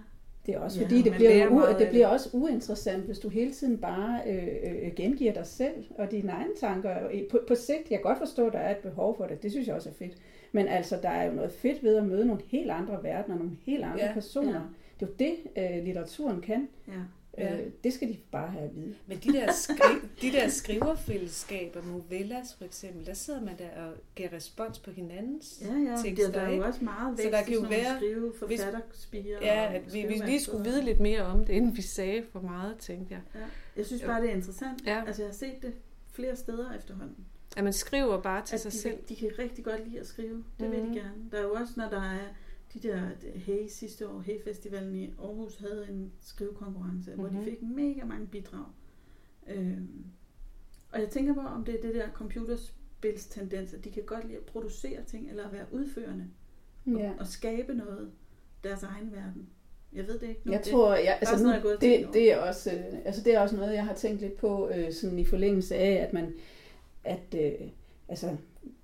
Det 0.47 0.55
er 0.55 0.59
også 0.59 0.81
Ja, 0.81 0.87
fordi, 0.87 0.97
det 1.03 1.11
man 1.13 1.17
bliver, 1.19 1.49
u- 1.49 1.79
det 1.79 1.89
bliver 1.89 2.07
også 2.07 2.31
uinteressant, 2.33 3.05
hvis 3.05 3.19
du 3.19 3.29
hele 3.29 3.53
tiden 3.53 3.79
bare 3.79 4.21
øh, 4.27 4.47
øh, 4.87 4.95
gengiver 4.97 5.33
dig 5.33 5.47
selv 5.47 5.85
og 5.99 6.11
dine 6.11 6.33
egne 6.33 6.51
tanker. 6.61 7.09
På, 7.31 7.39
på 7.49 7.55
sigt, 7.55 7.91
jeg 7.91 7.99
kan 7.99 8.03
godt 8.03 8.19
forstå, 8.19 8.47
at 8.47 8.53
der 8.53 8.59
er 8.59 8.71
et 8.71 8.77
behov 8.83 9.17
for 9.17 9.27
det. 9.27 9.43
Det 9.43 9.51
synes 9.51 9.67
jeg 9.67 9.75
også 9.77 9.89
er 9.89 9.93
fedt. 9.93 10.17
Men 10.53 10.69
altså, 10.69 10.99
der 11.03 11.09
er 11.09 11.25
jo 11.25 11.33
noget 11.33 11.53
fedt 11.53 11.83
ved 11.83 11.97
at 11.97 12.07
møde 12.07 12.27
nogle 12.27 12.43
helt 12.47 12.71
andre 12.71 13.03
verdener, 13.03 13.37
nogle 13.39 13.53
helt 13.67 13.85
andre 13.85 14.05
Ja, 14.05 14.13
personer. 14.15 14.53
ja. 14.53 14.61
Det 15.01 15.07
er 15.07 15.07
jo 15.07 15.15
det, 15.67 15.79
øh, 15.79 15.85
litteraturen 15.85 16.41
kan. 16.41 16.69
Ja. 16.89 16.93
Ja. 17.39 17.61
Øh, 17.61 17.67
det 17.85 17.93
skal 17.93 18.09
de 18.09 18.17
bare 18.33 18.49
have 18.49 18.65
at 18.65 18.77
vide. 18.77 18.95
Men 19.07 19.19
de 19.19 19.33
der, 19.33 19.47
skri- 19.53 20.07
de 20.23 20.33
der 20.33 20.49
skriverfællesskaber, 20.49 21.83
novellas 21.87 22.55
for 22.55 22.65
eksempel, 22.65 23.07
der 23.07 23.15
sidder 23.15 23.41
man 23.41 23.59
der 23.59 23.83
og 23.87 23.93
giver 24.17 24.33
respons 24.33 24.79
på 24.79 24.91
hinandens 24.91 25.63
Ja, 25.63 25.75
ja. 25.75 25.97
tekster, 26.05 26.27
det, 26.27 26.35
der 26.35 26.41
er 26.41 26.51
jo 26.57 26.65
også 26.67 26.85
meget 26.85 27.19
Så 27.19 27.23
vækst 27.23 27.39
der 27.39 27.43
kan 27.45 27.55
jo 27.55 27.61
være- 27.61 27.97
skrive 27.97 28.33
forfatterspiger. 28.39 29.39
Ja, 29.43 29.75
at 29.75 29.95
vi, 29.95 30.07
vi 30.07 30.15
lige 30.15 30.41
skulle 30.41 30.65
vide 30.65 30.85
lidt 30.85 31.01
mere 31.01 31.23
om 31.23 31.45
det, 31.45 31.53
inden 31.53 31.77
vi 31.77 31.83
sagde 31.83 32.25
for 32.33 32.41
meget, 32.41 32.77
tænkte 32.79 33.15
jeg. 33.15 33.21
Ja. 33.35 33.47
Jeg 33.77 33.87
synes 33.87 34.03
bare, 34.03 34.23
det 34.23 34.31
er 34.31 34.35
interessant. 34.35 34.87
Ja. 34.87 35.03
Altså, 35.07 35.23
jeg 35.23 35.29
har 35.29 35.35
set 35.37 35.63
det 35.63 35.73
flere 36.13 36.37
steder 36.37 36.73
efterhånden. 36.75 37.17
At 37.57 37.65
man 37.65 37.73
skriver 37.73 38.21
bare 38.21 38.45
til 38.47 38.55
At 38.55 38.61
sig 38.61 38.73
de, 38.73 38.77
selv. 38.79 38.97
de 39.09 39.17
kan 39.17 39.31
rigtig 39.39 39.65
godt 39.65 39.89
lide 39.89 40.01
at 40.01 40.07
skrive. 40.07 40.45
Det 40.61 40.67
mm. 40.67 40.73
vil 40.73 40.83
Mhm. 40.83 40.93
de 40.93 40.99
gerne. 40.99 41.15
Der 41.33 41.39
er 41.39 41.43
jo 41.43 41.53
også, 41.53 41.73
når 41.77 41.89
der 41.89 42.03
er 42.03 42.19
de 42.75 42.79
der 42.89 43.09
Hey 43.35 43.67
sidste 43.69 44.09
år, 44.09 44.21
Hey 44.21 44.43
Festivalen 44.45 44.95
i 44.95 45.11
Aarhus 45.19 45.57
havde 45.57 45.87
en 45.91 46.13
skrivekonkurrence, 46.21 47.11
mm-hmm. 47.11 47.21
hvor 47.21 47.29
de 47.29 47.35
Mhm. 47.37 47.45
fik 47.45 47.63
mega 47.63 48.05
mange 48.05 48.27
bidrag. 48.27 48.65
Øhm, 49.49 50.05
og 50.93 51.01
jeg 51.01 51.09
tænker 51.09 51.35
på, 51.35 51.41
om 51.41 51.65
det 51.65 51.75
er 51.75 51.81
det 51.83 51.95
der 51.95 52.11
computerspilstendens, 52.13 53.75
at 53.75 53.85
de 53.85 53.91
kan 53.91 54.03
godt 54.03 54.27
lide 54.27 54.37
at 54.39 54.45
producere 54.45 55.05
ting, 55.05 55.31
eller 55.31 55.47
at 55.47 55.53
være 55.53 55.67
udførende, 55.73 56.27
Ja. 56.87 57.13
og 57.19 57.27
skabe 57.27 57.75
noget, 57.75 58.11
deres 58.65 58.83
egen 58.83 59.13
verden. 59.13 59.49
Jeg 59.93 60.07
ved 60.07 60.19
det 60.19 60.29
ikke 60.29 60.41
nu. 60.45 60.53
Jeg 60.53 60.65
det, 60.65 60.73
tror, 60.73 60.95
jeg, 60.95 61.19
altså 61.21 61.39
sådan 61.39 61.55
jeg 61.55 61.65
og 61.65 61.81
det, 61.81 62.09
det, 62.13 62.33
er 62.33 62.39
også, 62.39 62.71
øh, 62.73 62.99
altså 63.05 63.23
det 63.25 63.35
er 63.35 63.41
også 63.41 63.57
noget, 63.57 63.75
jeg 63.75 63.85
har 63.85 63.95
tænkt 63.95 64.21
lidt 64.21 64.37
på, 64.37 64.69
øh, 64.75 64.93
sådan 64.93 65.19
i 65.19 65.25
forlængelse 65.25 65.75
af, 65.75 65.93
at 66.07 66.13
man, 66.13 66.35
at 67.05 67.35
øh, 67.39 67.69
altså, 68.09 68.37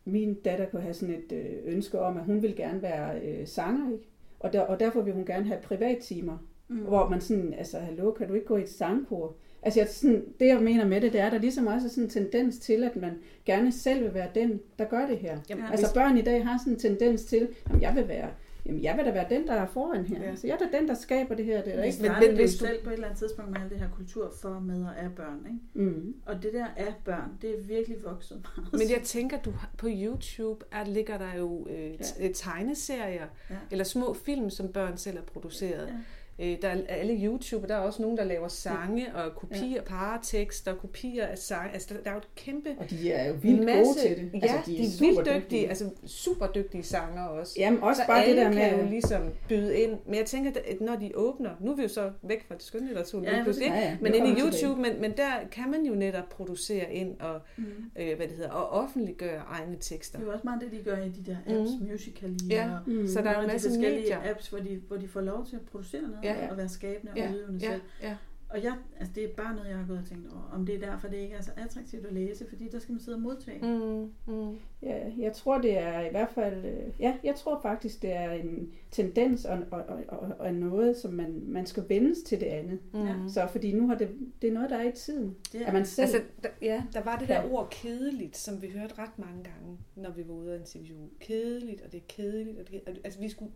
min 0.04 0.34
datter 0.34 0.66
kunne 0.66 0.82
have 0.82 0.94
sådan 0.94 1.14
et 1.14 1.32
øh, 1.32 1.74
ønske 1.74 2.00
om, 2.00 2.16
at 2.16 2.24
hun 2.24 2.42
vil 2.42 2.56
gerne 2.56 2.82
være 2.82 3.20
øh, 3.20 3.46
sanger, 3.46 3.92
ikke? 3.92 4.04
Og, 4.40 4.52
der, 4.52 4.60
og 4.60 4.80
derfor 4.80 5.02
vil 5.02 5.14
hun 5.14 5.26
gerne 5.26 5.46
have 5.46 5.60
privattimer, 5.62 6.38
mm. 6.68 6.76
hvor 6.76 7.08
man 7.08 7.20
sådan, 7.20 7.54
altså, 7.54 7.78
hallo, 7.78 8.12
kan 8.12 8.28
du 8.28 8.34
ikke 8.34 8.46
gå 8.46 8.56
i 8.56 8.62
et 8.62 8.68
sangkor? 8.68 9.34
Altså, 9.62 9.80
jeg, 9.80 9.88
sådan, 9.88 10.24
det 10.40 10.46
jeg 10.46 10.62
mener 10.62 10.86
med 10.86 11.00
det, 11.00 11.12
det 11.12 11.20
er, 11.20 11.26
at 11.26 11.32
der 11.32 11.38
ligesom 11.38 11.66
også 11.66 11.86
er 11.86 11.90
sådan 11.90 12.04
en 12.04 12.10
tendens 12.10 12.58
til, 12.58 12.84
at 12.84 12.96
man 12.96 13.12
gerne 13.44 13.72
selv 13.72 14.04
vil 14.04 14.14
være 14.14 14.28
den, 14.34 14.60
der 14.78 14.84
gør 14.84 15.06
det 15.06 15.18
her. 15.18 15.38
Jamen, 15.50 15.64
Ja. 15.64 15.70
Altså 15.70 15.94
børn 15.94 16.18
i 16.18 16.22
dag 16.22 16.46
har 16.46 16.58
sådan 16.58 16.72
en 16.72 16.78
tendens 16.78 17.24
til, 17.24 17.48
at 17.74 17.82
jeg 17.82 17.94
vil 17.96 18.08
være, 18.08 18.28
jamen 18.66 18.82
jeg 18.82 18.96
vil 18.96 19.04
da 19.04 19.10
være 19.10 19.26
den, 19.30 19.46
der 19.46 19.52
er 19.54 19.66
foran 19.66 20.04
her. 20.06 20.16
Ja. 20.18 20.22
Ja. 20.24 20.30
Altså, 20.30 20.46
jeg 20.46 20.54
er 20.54 20.58
da 20.70 20.78
den, 20.78 20.88
der 20.88 20.94
skaber 20.94 21.34
det 21.34 21.44
her. 21.44 21.62
Det 21.62 21.74
er 21.78 21.82
ikke 21.82 22.02
Men- 22.02 22.12
men 22.20 22.34
hvis 22.36 22.56
du- 22.56 22.66
selv 22.66 22.82
på 22.84 22.90
et 22.90 22.94
eller 22.94 23.06
andet 23.06 23.18
tidspunkt 23.18 23.50
med 23.50 23.60
alt 23.60 23.70
det 23.70 23.78
her 23.80 23.88
kultur 23.90 24.32
for, 24.40 24.60
med 24.60 24.84
og 24.84 24.98
af 24.98 25.10
børn. 25.16 25.46
Ikke? 25.46 25.90
Mm. 25.90 26.14
Og 26.26 26.42
det 26.42 26.52
der 26.52 26.66
af 26.76 26.94
børn, 27.04 27.30
det 27.42 27.50
er 27.58 27.62
virkelig 27.62 27.96
vokset 28.04 28.42
meget. 28.56 28.72
Men 28.72 28.90
jeg 28.96 29.00
tænker, 29.04 29.38
du 29.38 29.50
har- 29.50 29.70
på 29.78 29.86
YouTube 29.90 30.64
er, 30.72 30.84
ligger 30.84 31.18
der 31.18 31.34
jo 31.38 31.66
øh, 31.70 31.90
ja. 32.20 32.28
tegneserier 32.34 33.26
Ja. 33.50 33.54
eller 33.70 33.84
små 33.84 34.14
film, 34.14 34.50
som 34.50 34.68
børn 34.68 34.96
selv 34.96 35.16
har 35.16 35.24
produceret. 35.24 35.86
Ja. 35.86 35.92
Øh, 36.38 36.56
der 36.62 36.68
er 36.68 36.76
alle 36.88 37.24
YouTube, 37.24 37.68
der 37.68 37.74
er 37.74 37.78
også 37.78 38.02
nogen, 38.02 38.16
der 38.16 38.24
laver 38.24 38.48
sange 38.48 39.06
og 39.14 39.34
kopier, 39.34 39.82
paratekster, 39.82 40.74
kopier 40.74 41.26
af 41.26 41.38
sange. 41.38 41.72
Altså, 41.72 41.94
der, 41.94 42.00
der 42.02 42.10
er 42.10 42.14
jo 42.14 42.18
et 42.18 42.34
kæmpe 42.34 42.68
Og 42.78 42.90
de 42.90 43.12
er 43.12 43.28
jo 43.28 43.34
vildt 43.42 43.64
masse, 43.64 43.82
gode 43.84 43.98
til 44.00 44.16
det. 44.16 44.30
Ja, 44.42 44.46
altså, 44.56 44.70
de 44.70 44.82
er, 44.86 44.90
super 44.90 45.22
vildt 45.22 45.42
dygtige, 45.42 45.68
altså 45.68 45.90
super 46.06 46.46
dygtige 46.46 46.82
sanger 46.82 47.22
også. 47.24 47.54
Jamen 47.58 47.82
også 47.82 48.02
så 48.02 48.06
bare 48.06 48.26
det 48.28 48.36
der 48.36 48.52
kan 48.52 48.72
med... 48.76 48.84
jo 48.84 48.90
ligesom 48.90 49.22
byde 49.48 49.78
ind. 49.80 49.92
Men 50.06 50.14
jeg 50.14 50.26
tænker, 50.26 50.50
at 50.66 50.80
når 50.80 50.96
de 50.96 51.10
åbner, 51.14 51.50
nu 51.60 51.72
er 51.72 51.76
vi 51.76 51.82
jo 51.82 51.88
så 51.88 52.10
væk 52.22 52.44
fra 52.48 52.54
det 52.54 52.62
skønlitteratur, 52.62 53.22
Ja, 53.22 53.36
ja, 53.36 53.42
pludselig, 53.42 53.68
Ja, 53.68 53.78
ja, 53.80 53.96
men 54.00 54.14
inde 54.14 54.28
i 54.30 54.34
YouTube, 54.40 54.80
men, 54.80 55.00
men 55.00 55.12
der 55.16 55.30
kan 55.52 55.70
man 55.70 55.82
jo 55.86 55.94
netop 55.94 56.28
producere 56.28 56.92
ind 56.92 57.20
og, 57.20 57.40
Mm. 57.56 57.64
øh, 57.98 58.16
hvad 58.16 58.26
det 58.28 58.36
hedder, 58.36 58.50
og 58.50 58.68
offentliggøre 58.82 59.42
egne 59.48 59.76
tekster. 59.80 60.18
Det 60.18 60.24
er 60.24 60.28
jo 60.28 60.32
også 60.32 60.44
meget 60.44 60.60
det, 60.60 60.72
de 60.72 60.84
gør 60.90 60.96
i 60.96 61.08
de 61.08 61.24
der 61.30 61.36
apps, 61.60 61.70
mm. 61.80 61.88
Musical.ly 61.90 62.50
Ja, 62.50 62.70
og 62.74 62.78
Mm. 62.90 63.06
Så 63.08 63.20
der 63.22 63.30
er 63.30 63.38
en 63.38 63.42
de 63.48 63.52
masse 63.52 63.68
forskellige 63.68 64.00
medier. 64.00 64.30
apps, 64.30 64.48
hvor 64.48 64.58
de, 64.58 64.80
hvor 64.88 64.96
de 64.96 65.08
får 65.08 65.20
lov 65.20 65.46
til 65.46 65.56
at 65.56 65.62
producere 65.62 66.02
noget 66.02 66.18
Ja. 66.34 66.50
og 66.50 66.56
være 66.56 66.68
skabende 66.68 67.12
og 67.12 67.18
Ja, 67.18 67.30
udøvende 67.32 67.64
ja, 67.66 67.70
selv. 67.72 67.82
ja. 68.02 68.16
Og 68.48 68.62
jeg, 68.64 68.74
altså 68.98 69.12
det 69.14 69.24
er 69.24 69.28
bare 69.36 69.54
noget, 69.54 69.68
jeg 69.70 69.78
har 69.78 69.86
gået 69.86 69.98
og 69.98 70.04
tænkt 70.06 70.32
over. 70.32 70.50
Om 70.52 70.66
det 70.66 70.74
er 70.74 70.78
derfor, 70.90 71.08
det 71.08 71.16
ikke 71.16 71.34
er 71.34 71.42
så 71.42 71.50
attraktivt 71.56 72.06
at 72.06 72.12
læse, 72.12 72.46
fordi 72.48 72.68
der 72.68 72.78
skal 72.78 72.92
man 72.92 73.00
sidde 73.00 73.16
og 73.16 73.20
modtage. 73.22 73.58
Mm. 73.62 74.10
Mm. 74.34 74.56
Ja, 74.82 75.10
jeg 75.18 75.32
tror, 75.32 75.60
det 75.60 75.78
er 75.78 76.00
i 76.00 76.10
hvert 76.10 76.28
fald... 76.34 76.64
øh, 76.64 77.00
Ja, 77.00 77.14
jeg 77.24 77.34
tror 77.34 77.58
faktisk, 77.62 78.02
det 78.02 78.12
er 78.12 78.30
en 78.32 78.72
tendens 78.90 79.44
og, 79.44 79.58
og, 79.70 79.84
og, 79.88 80.04
og, 80.08 80.32
og 80.38 80.54
noget, 80.54 80.96
som 80.96 81.12
man, 81.12 81.42
man 81.46 81.66
skal 81.66 81.84
vendes 81.88 82.18
til 82.22 82.40
det 82.40 82.46
andet. 82.46 82.78
Mm. 82.92 83.06
Ja. 83.06 83.14
Så 83.28 83.46
fordi 83.50 83.72
nu 83.72 83.88
har 83.88 83.94
det, 83.94 84.10
det 84.42 84.48
er 84.48 84.54
noget, 84.54 84.70
der 84.70 84.76
er 84.76 84.88
i 84.88 84.92
tiden. 84.92 85.36
Det 85.52 85.62
er, 85.62 85.66
At 85.66 85.72
man 85.72 85.86
selv... 85.86 86.02
Altså, 86.04 86.22
der, 86.42 86.48
ja, 86.62 86.82
der 86.92 87.02
var 87.02 87.18
det 87.18 87.28
der 87.28 87.34
Ja. 87.42 87.50
ord 87.50 87.68
kedeligt, 87.70 88.36
som 88.36 88.62
vi 88.62 88.68
hørte 88.68 88.94
ret 88.98 89.18
mange 89.18 89.44
gange, 89.44 89.78
når 89.96 90.10
vi 90.10 90.28
var 90.28 90.34
ude 90.34 90.50
og 90.52 90.58
interviewe. 90.58 91.08
Kedeligt, 91.20 91.82
og 91.82 91.92
det 91.92 91.98
er 91.98 92.04
kedeligt. 92.08 92.58
Og 92.58 92.68
det, 92.70 92.80
og, 92.86 92.92
altså, 93.04 93.20
vi, 93.20 93.28
skulle, 93.28 93.52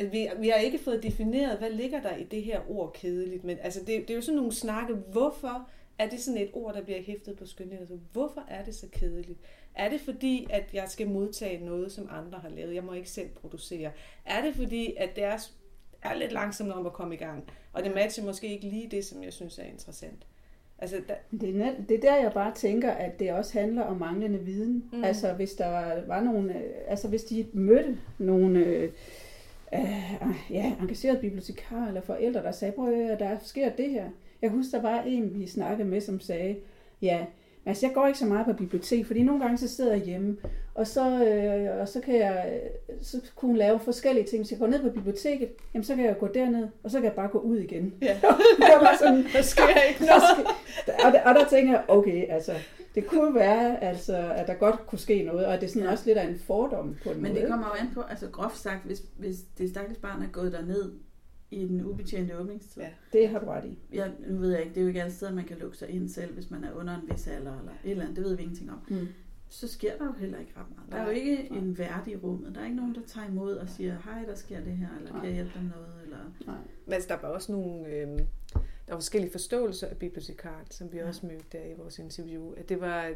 altså, 0.00 0.10
vi, 0.10 0.28
vi 0.38 0.48
har 0.48 0.56
ikke 0.56 0.78
fået 0.78 1.02
defineret, 1.02 1.58
hvad 1.58 1.70
ligger 1.70 2.02
der 2.02 2.16
i 2.16 2.24
det 2.24 2.42
her 2.42 2.60
ord 2.70 2.92
kedeligt. 2.92 3.44
Men 3.44 3.58
altså, 3.62 3.80
det, 3.80 3.86
det 3.86 4.10
er 4.10 4.14
jo 4.14 4.20
sådan 4.20 4.36
nogle 4.36 4.52
snakke, 4.52 4.94
hvorfor 4.94 5.68
er 5.98 6.08
det 6.08 6.20
sådan 6.20 6.40
et 6.40 6.50
ord, 6.52 6.74
der 6.74 6.82
bliver 6.82 7.02
hæftet 7.02 7.36
på 7.36 7.46
skønlitteratur? 7.46 7.98
Hvorfor 8.12 8.44
er 8.48 8.64
det 8.64 8.74
så 8.74 8.86
kedeligt? 8.92 9.38
Er 9.74 9.88
det 9.88 10.00
fordi, 10.00 10.46
at 10.50 10.64
jeg 10.72 10.84
skal 10.88 11.08
modtage 11.08 11.64
noget, 11.64 11.92
som 11.92 12.08
andre 12.10 12.38
har 12.38 12.48
lavet? 12.48 12.74
Jeg 12.74 12.84
må 12.84 12.92
ikke 12.92 13.10
selv 13.10 13.28
producere. 13.28 13.90
Er 14.24 14.42
det 14.42 14.54
fordi, 14.54 14.94
at 14.98 15.16
det 15.16 15.24
er, 15.24 15.38
lidt 16.14 16.32
langsomt 16.32 16.72
om 16.72 16.86
at 16.86 16.92
komme 16.92 17.14
i 17.14 17.18
gang? 17.18 17.44
Og 17.72 17.84
det 17.84 17.94
matcher 17.94 18.24
måske 18.24 18.48
ikke 18.48 18.68
lige 18.68 18.88
det, 18.90 19.04
som 19.04 19.22
jeg 19.22 19.32
synes 19.32 19.58
er 19.58 19.64
interessant. 19.64 20.26
Altså, 20.78 20.96
der, 21.08 21.14
Det 21.40 21.60
er, 21.60 21.72
det 21.88 21.96
er 21.96 22.00
der, 22.00 22.16
jeg 22.16 22.32
bare 22.32 22.54
tænker, 22.54 22.90
at 22.90 23.18
det 23.18 23.32
også 23.32 23.58
handler 23.58 23.82
om 23.82 23.96
manglende 23.96 24.38
viden. 24.38 24.84
Mm. 24.92 24.98
Mm. 24.98 25.04
Altså, 25.04 25.32
hvis 25.32 25.52
der 25.52 25.66
var, 25.66 26.00
var 26.06 26.20
nogle, 26.20 26.54
øh, 26.54 26.70
altså 26.86 27.08
hvis 27.08 27.24
de 27.24 27.46
mødte 27.52 27.98
nogle 28.18 28.58
øh, 28.58 28.92
øh, 29.74 30.34
ja, 30.50 30.72
engagerede 30.80 31.18
bibliotekarer 31.20 31.88
eller 31.88 32.00
forældre, 32.00 32.42
der 32.42 32.52
sagde, 32.52 32.72
prøv 32.72 32.88
at 32.88 32.96
høre, 32.96 33.18
der 33.18 33.36
sker 33.42 33.68
det 33.68 33.90
her. 33.90 34.04
Jeg 34.42 34.50
husker, 34.50 34.80
der 34.80 34.90
var 34.90 35.02
en, 35.02 35.40
vi 35.40 35.46
snakkede 35.46 35.88
med, 35.88 36.00
som 36.00 36.20
sagde, 36.20 36.56
ja, 37.02 37.24
altså 37.66 37.86
jeg 37.86 37.94
går 37.94 38.06
ikke 38.06 38.18
så 38.18 38.26
meget 38.26 38.46
på 38.46 38.52
bibliotek, 38.52 39.06
fordi 39.06 39.22
nogle 39.22 39.40
gange 39.40 39.58
så 39.58 39.68
sidder 39.68 39.92
jeg 39.92 40.02
hjemme, 40.02 40.36
og 40.74 40.86
så, 40.86 41.24
øh, 41.24 41.80
og 41.80 41.88
så 41.88 42.00
kan 42.00 42.14
jeg, 42.14 42.60
så 43.02 43.20
kunne 43.36 43.58
lave 43.58 43.78
forskellige 43.78 44.24
ting. 44.24 44.42
Hvis 44.42 44.50
jeg 44.50 44.58
går 44.58 44.66
ned 44.66 44.82
på 44.82 44.90
biblioteket, 44.90 45.48
jamen 45.74 45.84
så 45.84 45.94
kan 45.94 46.04
jeg 46.04 46.18
gå 46.18 46.26
derned, 46.26 46.68
og 46.82 46.90
så 46.90 46.98
kan 46.98 47.04
jeg 47.04 47.12
bare 47.12 47.28
gå 47.28 47.38
ud 47.38 47.56
igen. 47.56 47.94
Ja. 48.02 48.14
det 48.56 48.80
var 48.80 48.96
sådan, 48.98 49.26
Der 49.32 49.42
sker 49.42 49.82
ikke 49.88 50.04
der 50.06 50.20
skal, 50.34 50.46
og, 51.04 51.12
der, 51.12 51.20
og 51.22 51.34
der 51.34 51.48
tænker 51.48 51.72
jeg, 51.72 51.84
okay, 51.88 52.26
altså, 52.28 52.52
det 53.00 53.10
kunne 53.10 53.34
være, 53.34 53.82
altså, 53.84 54.16
at 54.36 54.46
der 54.46 54.54
godt 54.54 54.86
kunne 54.86 54.98
ske 54.98 55.22
noget, 55.22 55.46
og 55.46 55.54
det 55.60 55.62
er 55.66 55.68
sådan 55.68 55.82
Ja. 55.82 55.90
også 55.92 56.06
lidt 56.06 56.18
af 56.18 56.28
en 56.28 56.38
fordom 56.38 56.96
på 57.04 57.10
en 57.10 57.22
Men 57.22 57.30
måde. 57.32 57.40
det 57.42 57.50
kommer 57.50 57.66
jo 57.66 57.72
an 57.86 57.94
på, 57.94 58.00
altså 58.00 58.28
groft 58.28 58.56
sagt, 58.58 58.84
hvis, 58.86 59.02
hvis 59.16 59.36
det 59.58 59.70
stakkels 59.70 59.98
barn 59.98 60.22
er 60.22 60.28
gået 60.32 60.52
derned 60.52 60.92
i 61.50 61.66
den 61.66 61.84
ubetjente 61.84 62.38
åbningstid. 62.38 62.82
Ja. 62.82 62.88
Det 63.12 63.28
har 63.28 63.38
du 63.38 63.46
ret 63.46 63.64
i. 63.64 63.78
Jeg, 63.92 64.12
nu 64.28 64.36
ved 64.38 64.50
jeg 64.50 64.60
ikke, 64.60 64.70
det 64.70 64.76
er 64.76 64.82
jo 64.82 64.88
ikke 64.88 65.02
alle 65.02 65.12
steder, 65.14 65.32
man 65.32 65.44
kan 65.44 65.56
lukke 65.58 65.76
sig 65.76 65.88
ind 65.88 66.08
selv, 66.08 66.34
hvis 66.34 66.50
man 66.50 66.64
er 66.64 66.72
under 66.72 66.94
en 66.94 67.02
vis 67.12 67.26
alder 67.26 67.58
eller 67.58 67.72
et 67.84 67.90
eller 67.90 68.02
andet, 68.02 68.16
det 68.16 68.24
ved 68.24 68.36
vi 68.36 68.42
ingenting 68.42 68.70
om. 68.70 68.78
Mm. 68.88 69.08
Så 69.48 69.68
sker 69.68 69.96
der 69.98 70.04
jo 70.04 70.12
heller 70.12 70.38
ikke 70.38 70.52
ret 70.56 70.66
meget. 70.76 70.92
Der 70.92 70.96
er 70.96 71.02
jo 71.02 71.06
Nej, 71.06 71.14
ikke 71.20 71.48
nej. 71.50 71.58
en 71.60 71.78
værdig 71.78 72.12
i 72.12 72.16
rummet. 72.16 72.54
Der 72.54 72.60
er 72.60 72.64
ikke 72.64 72.76
nogen, 72.76 72.94
der 72.94 73.00
tager 73.06 73.28
imod 73.28 73.56
og 73.56 73.68
siger, 73.68 73.96
hej, 74.04 74.22
der 74.28 74.34
sker 74.34 74.60
det 74.60 74.72
her, 74.72 74.86
eller 74.98 75.12
kan 75.12 75.24
jeg 75.24 75.32
hjælpe 75.34 75.50
dig 75.54 75.62
noget, 75.62 75.94
eller... 76.04 76.18
Nej. 76.46 76.56
Men 76.86 76.92
altså, 76.94 77.08
der 77.08 77.18
var 77.22 77.28
også 77.28 77.52
nogle... 77.52 77.86
Øh, 77.86 78.18
der 78.90 78.94
var 78.96 79.00
forskellige 79.00 79.32
forståelser 79.32 79.86
af 79.88 79.96
bibliotekaren, 79.96 80.66
som 80.70 80.92
vi 80.92 80.96
Ja. 80.98 81.08
også 81.08 81.26
mødte 81.26 81.44
der 81.52 81.64
i 81.64 81.74
vores 81.78 81.98
interview. 81.98 82.52
At 82.52 82.68
det 82.68 82.80
var, 82.80 83.12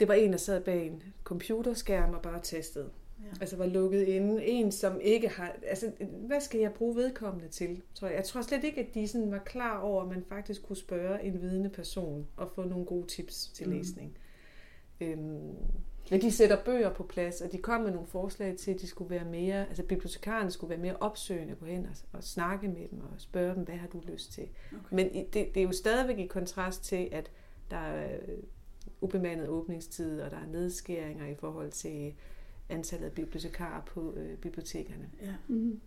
det 0.00 0.08
var 0.08 0.14
en, 0.14 0.32
der 0.32 0.38
sad 0.38 0.60
bag 0.64 0.86
en 0.86 1.02
computerskærm 1.24 2.14
og 2.14 2.22
bare 2.22 2.40
testede. 2.42 2.90
Ja. 3.20 3.24
Altså 3.40 3.56
var 3.56 3.66
lukket 3.66 4.02
inde. 4.02 4.44
En, 4.44 4.72
som 4.72 5.00
ikke 5.00 5.28
har... 5.28 5.56
Altså, 5.66 5.92
hvad 6.26 6.40
skal 6.40 6.60
jeg 6.60 6.72
bruge 6.72 6.96
vedkommende 6.96 7.48
til? 7.48 7.82
Tror 7.94 8.08
jeg. 8.08 8.16
jeg 8.16 8.24
tror 8.24 8.42
slet 8.42 8.64
ikke, 8.64 8.80
at 8.80 8.94
de 8.94 9.08
sådan 9.08 9.30
var 9.30 9.38
klar 9.38 9.78
over, 9.80 10.02
at 10.02 10.08
man 10.08 10.24
faktisk 10.28 10.62
kunne 10.62 10.76
spørge 10.76 11.22
en 11.22 11.40
vidende 11.40 11.68
person 11.70 12.26
og 12.36 12.50
få 12.54 12.64
nogle 12.64 12.86
gode 12.86 13.06
tips 13.06 13.46
til 13.46 13.68
Mm. 13.68 13.72
læsning. 13.76 14.18
Øhm, 15.00 15.54
men 16.10 16.20
de 16.20 16.32
sætter 16.32 16.64
bøger 16.64 16.94
på 16.94 17.02
plads, 17.02 17.40
og 17.40 17.52
de 17.52 17.58
kom 17.58 17.80
med 17.80 17.90
nogle 17.90 18.06
forslag 18.06 18.56
til, 18.56 18.70
at 18.74 18.80
de 18.80 18.86
skulle 18.86 19.10
være 19.10 19.24
mere, 19.24 19.68
altså 19.68 19.82
bibliotekarerne 19.82 20.50
skulle 20.50 20.70
være 20.70 20.78
mere 20.78 20.96
opsøgende, 21.00 21.54
gå 21.54 21.66
hen 21.66 21.86
og, 21.86 21.96
og 22.12 22.24
snakke 22.24 22.68
med 22.68 22.88
dem 22.90 23.00
og 23.00 23.20
spørge 23.20 23.54
dem, 23.54 23.62
hvad 23.64 23.74
har 23.74 23.88
du 23.88 24.02
lyst 24.12 24.32
til? 24.32 24.48
Okay. 24.72 24.96
Men 24.96 25.08
det, 25.14 25.34
det 25.54 25.56
er 25.56 25.62
jo 25.62 25.72
stadigvæk 25.72 26.18
i 26.18 26.26
kontrast 26.26 26.84
til, 26.84 27.08
at 27.12 27.30
der 27.70 27.76
er 27.76 28.14
øh, 28.14 28.38
ubemandet 29.00 29.48
åbningstid, 29.48 30.20
og 30.20 30.30
der 30.30 30.36
er 30.36 30.46
nedskæringer 30.52 31.26
i 31.26 31.34
forhold 31.34 31.70
til 31.70 32.14
antallet 32.68 33.06
af 33.06 33.12
bibliotekarer 33.12 33.82
på 33.86 34.14
øh, 34.16 34.36
bibliotekerne. 34.36 35.10
Ja. 35.22 35.34
Mm. 35.48 35.80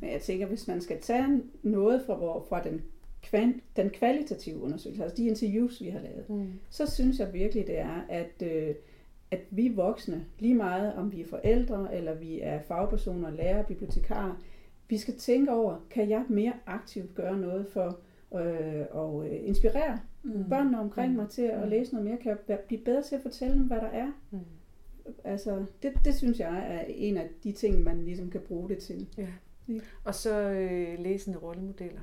Men 0.00 0.10
jeg 0.10 0.22
tænker, 0.22 0.46
hvis 0.46 0.68
man 0.68 0.80
skal 0.80 1.00
tage 1.00 1.42
noget 1.62 2.02
fra, 2.06 2.14
hvor, 2.16 2.46
fra 2.48 2.62
den, 2.64 2.82
kvan, 3.22 3.60
den 3.76 3.90
kvalitative 3.90 4.60
undersøgelse, 4.62 5.02
altså 5.02 5.16
de 5.16 5.26
interviews, 5.26 5.80
vi 5.80 5.88
har 5.88 6.00
lavet, 6.00 6.28
Mm. 6.28 6.52
så 6.70 6.94
synes 6.94 7.18
jeg 7.18 7.32
virkelig, 7.32 7.66
det 7.66 7.78
er, 7.78 8.00
at, 8.08 8.42
øh, 8.42 8.74
at 9.30 9.40
vi 9.50 9.68
voksne, 9.68 10.24
lige 10.38 10.54
meget 10.54 10.94
om 10.94 11.12
vi 11.12 11.20
er 11.20 11.26
forældre, 11.26 11.94
eller 11.94 12.14
vi 12.14 12.40
er 12.42 12.60
fagpersoner, 12.62 13.30
lærere, 13.30 13.64
bibliotekarer, 13.64 14.42
vi 14.88 14.98
skal 14.98 15.14
tænke 15.18 15.52
over, 15.52 15.86
kan 15.90 16.08
jeg 16.10 16.24
mere 16.28 16.52
aktivt 16.66 17.14
gøre 17.14 17.36
noget 17.38 17.66
for 17.66 17.98
øh, 18.34 18.80
at 19.24 19.32
øh, 19.32 19.48
inspirere 19.48 19.98
Mm. 20.22 20.44
børnene 20.48 20.80
omkring 20.80 21.10
Mm. 21.12 21.16
mig 21.16 21.28
til 21.28 21.42
at 21.42 21.62
Mm. 21.62 21.68
læse 21.68 21.92
noget 21.92 22.08
mere? 22.08 22.18
Kan 22.18 22.36
jeg 22.48 22.58
blive 22.58 22.80
bedre 22.84 23.02
til 23.02 23.14
at 23.16 23.22
fortælle 23.22 23.54
dem, 23.54 23.66
hvad 23.66 23.76
der 23.76 23.86
er? 23.86 24.12
Mm. 24.30 24.38
Altså, 25.24 25.64
det, 25.82 25.92
det 26.04 26.14
synes 26.14 26.40
jeg 26.40 26.66
er 26.74 26.84
en 26.88 27.16
af 27.16 27.28
de 27.44 27.52
ting, 27.52 27.82
man 27.84 28.04
ligesom 28.04 28.30
kan 28.30 28.40
bruge 28.40 28.68
det 28.68 28.78
til. 28.78 29.06
Ja. 29.18 29.26
Ja. 29.68 29.78
Og 30.04 30.14
så 30.14 30.40
øh, 30.50 30.98
læsende 30.98 31.38
rollemodeller. 31.38 32.00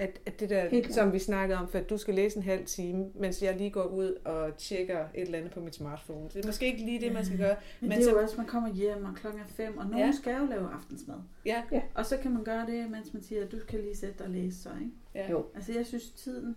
At, 0.00 0.20
at 0.26 0.40
det 0.40 0.50
der, 0.50 0.68
Helt 0.68 0.94
som 0.94 1.12
vi 1.12 1.18
snakkede 1.18 1.58
om, 1.58 1.68
for 1.68 1.78
at 1.78 1.90
du 1.90 1.96
skal 1.98 2.14
læse 2.14 2.36
en 2.36 2.42
halv 2.42 2.64
time, 2.66 3.06
mens 3.14 3.42
jeg 3.42 3.56
lige 3.56 3.70
går 3.70 3.82
ud 3.84 4.12
og 4.24 4.56
tjekker 4.56 5.00
et 5.00 5.08
eller 5.22 5.38
andet 5.38 5.52
på 5.52 5.60
mit 5.60 5.74
smartphone. 5.74 6.28
Det 6.28 6.42
er 6.44 6.48
måske 6.48 6.66
ikke 6.66 6.84
lige 6.84 7.00
det, 7.00 7.12
man 7.12 7.24
skal 7.24 7.38
gøre. 7.38 7.56
Men, 7.80 7.88
Men 7.88 7.98
det 7.98 8.06
er 8.06 8.10
så- 8.10 8.16
jo 8.16 8.22
også, 8.22 8.36
man 8.36 8.46
kommer 8.46 8.72
hjem, 8.74 9.04
og 9.04 9.14
klokken 9.14 9.40
er 9.42 9.46
fem, 9.46 9.78
og 9.78 9.84
nogen 9.84 9.98
Ja. 9.98 10.06
ja. 10.06 10.12
skal 10.12 10.36
jo 10.40 10.46
lave 10.46 10.70
aftensmad. 10.72 11.16
Ja, 11.46 11.62
Og 11.94 12.06
så 12.06 12.16
kan 12.16 12.30
man 12.32 12.44
gøre 12.44 12.66
det, 12.66 12.90
mens 12.90 13.14
man 13.14 13.22
siger, 13.22 13.44
at 13.44 13.52
du 13.52 13.56
kan 13.68 13.80
lige 13.80 13.96
sætte 13.96 14.14
dig 14.18 14.26
og 14.26 14.32
læse 14.32 14.62
så, 14.62 14.68
ikke? 14.80 14.92
ja, 15.14 15.30
Jo. 15.30 15.46
Altså, 15.54 15.72
jeg 15.72 15.86
synes, 15.86 16.10
tiden 16.10 16.56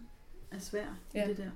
er 0.51 0.59
svær 0.59 0.99
i 1.13 1.17
Ja. 1.17 1.27
det 1.27 1.37
der. 1.37 1.49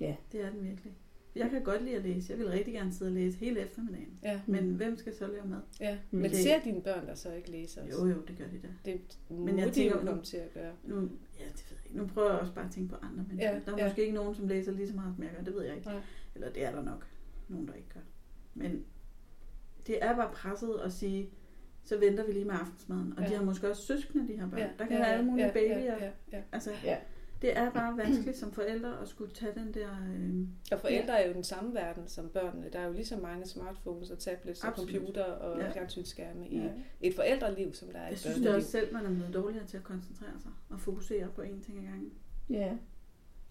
ja. 0.00 0.14
Det 0.32 0.40
er 0.44 0.50
den 0.50 0.64
virkelig. 0.64 0.92
Jeg 1.38 1.50
kan 1.50 1.62
godt 1.62 1.82
lide 1.84 1.96
at 1.96 2.02
læse. 2.02 2.30
Jeg 2.32 2.38
vil 2.38 2.48
rigtig 2.48 2.74
gerne 2.74 2.92
sidde 2.92 3.08
og 3.08 3.14
læse 3.14 3.38
hele 3.38 3.60
eftermiddagen. 3.60 4.18
Ja. 4.22 4.40
Men 4.46 4.74
hvem 4.74 4.96
skal 4.96 5.14
så 5.14 5.26
lave 5.26 5.46
mad? 5.46 5.60
ja. 5.80 5.98
Men 6.10 6.30
Det- 6.30 6.36
ser 6.38 6.60
dine 6.60 6.82
børn 6.82 7.06
der 7.06 7.14
så 7.14 7.32
ikke 7.32 7.50
læse 7.50 7.80
også? 7.82 7.98
Jo, 7.98 8.06
jo, 8.06 8.20
det 8.28 8.38
gør 8.38 8.44
de 8.46 8.58
da. 8.62 8.68
Det 8.90 9.00
må 9.30 9.36
Men 9.36 9.58
jeg 9.58 9.66
de 9.66 9.72
tænker 9.72 9.96
jo 10.00 10.06
komme 10.06 10.22
til 10.22 10.36
at 10.36 10.54
gøre. 10.54 10.72
Nu, 10.84 10.94
ja, 10.94 11.00
det 11.44 11.66
ved 11.70 11.76
jeg 11.76 11.86
ikke. 11.86 11.98
Nu 11.98 12.06
prøver 12.06 12.30
jeg 12.30 12.38
også 12.40 12.52
bare 12.52 12.64
at 12.64 12.70
tænke 12.70 12.88
på 12.90 12.96
andre 13.02 13.24
mennesker. 13.28 13.50
Ja, 13.52 13.60
der 13.66 13.72
er 13.72 13.78
ja. 13.78 13.84
måske 13.88 14.00
ikke 14.02 14.14
nogen, 14.14 14.34
som 14.34 14.48
læser 14.48 14.72
lige 14.72 14.88
så 14.88 14.94
meget, 14.94 15.14
som 15.14 15.24
jeg 15.24 15.32
gør. 15.36 15.44
Det 15.44 15.54
ved 15.54 15.62
jeg 15.64 15.74
ikke. 15.76 15.86
Nej. 15.88 16.00
Eller 16.34 16.50
det 16.52 16.64
er 16.64 16.70
der 16.70 16.82
nok. 16.82 17.06
Nogen, 17.48 17.66
der 17.68 17.74
ikke 17.74 17.88
gør. 17.94 18.00
Men 18.54 18.84
det 19.86 19.98
er 20.04 20.16
bare 20.16 20.30
presset 20.32 20.74
at 20.84 20.92
sige, 20.92 21.30
så 21.84 21.98
venter 21.98 22.26
vi 22.26 22.32
lige 22.32 22.44
med 22.44 22.54
aftensmaden. 22.54 23.14
Og 23.16 23.22
Ja. 23.22 23.28
de 23.28 23.34
har 23.34 23.44
måske 23.44 23.70
også 23.70 23.82
søskende, 23.82 24.28
de 24.32 24.36
her 24.40 24.48
børn. 24.50 24.58
Ja, 24.60 24.68
Der 24.78 24.84
kan 24.86 24.92
ja, 24.96 24.98
være 24.98 25.12
alle 25.12 25.24
mulige 25.26 25.46
ja, 25.46 25.52
babyer. 25.52 25.78
Ja, 25.78 26.04
ja, 26.04 26.10
ja. 26.32 26.42
Altså, 26.52 26.70
Ja. 26.84 26.96
Det 27.42 27.58
er 27.58 27.70
bare 27.70 27.96
vanskeligt 27.96 28.36
som 28.36 28.52
forældre 28.52 29.00
at 29.02 29.08
skulle 29.08 29.32
tage 29.34 29.52
den 29.54 29.74
der... 29.74 29.88
Øh, 30.16 30.40
Og 30.72 30.80
forældre 30.80 31.20
er 31.22 31.28
jo 31.28 31.34
den 31.34 31.44
samme 31.44 31.74
verden 31.74 32.08
som 32.08 32.28
børnene. 32.28 32.66
Der 32.72 32.78
er 32.78 32.86
jo 32.86 32.92
lige 32.92 33.06
så 33.06 33.16
mange 33.16 33.46
smartphones 33.46 34.10
og 34.10 34.18
tablets 34.18 34.62
og 34.64 34.68
Absolut. 34.68 34.90
computer 34.94 35.24
og 35.24 35.58
Ja. 35.58 35.64
ja. 35.66 35.72
fjernsynsskærme 35.72 36.48
i 36.48 36.56
Ja. 36.58 36.68
et 37.00 37.14
forældreliv, 37.14 37.74
som 37.74 37.88
der 37.88 37.98
er 37.98 38.02
jeg 38.04 38.12
et 38.12 38.18
synes 38.18 38.34
det 38.34 38.44
børneliv. 38.44 38.56
også 38.58 38.70
selv, 38.70 38.92
man 38.92 39.06
er 39.06 39.10
blevet 39.14 39.34
dårligere 39.34 39.66
til 39.66 39.76
at 39.76 39.82
koncentrere 39.84 40.40
sig 40.42 40.50
og 40.70 40.80
fokusere 40.80 41.26
på 41.34 41.42
én 41.42 41.64
ting 41.64 41.78
ad 41.78 41.82
gangen. 41.82 42.10
Ja. 42.50 42.72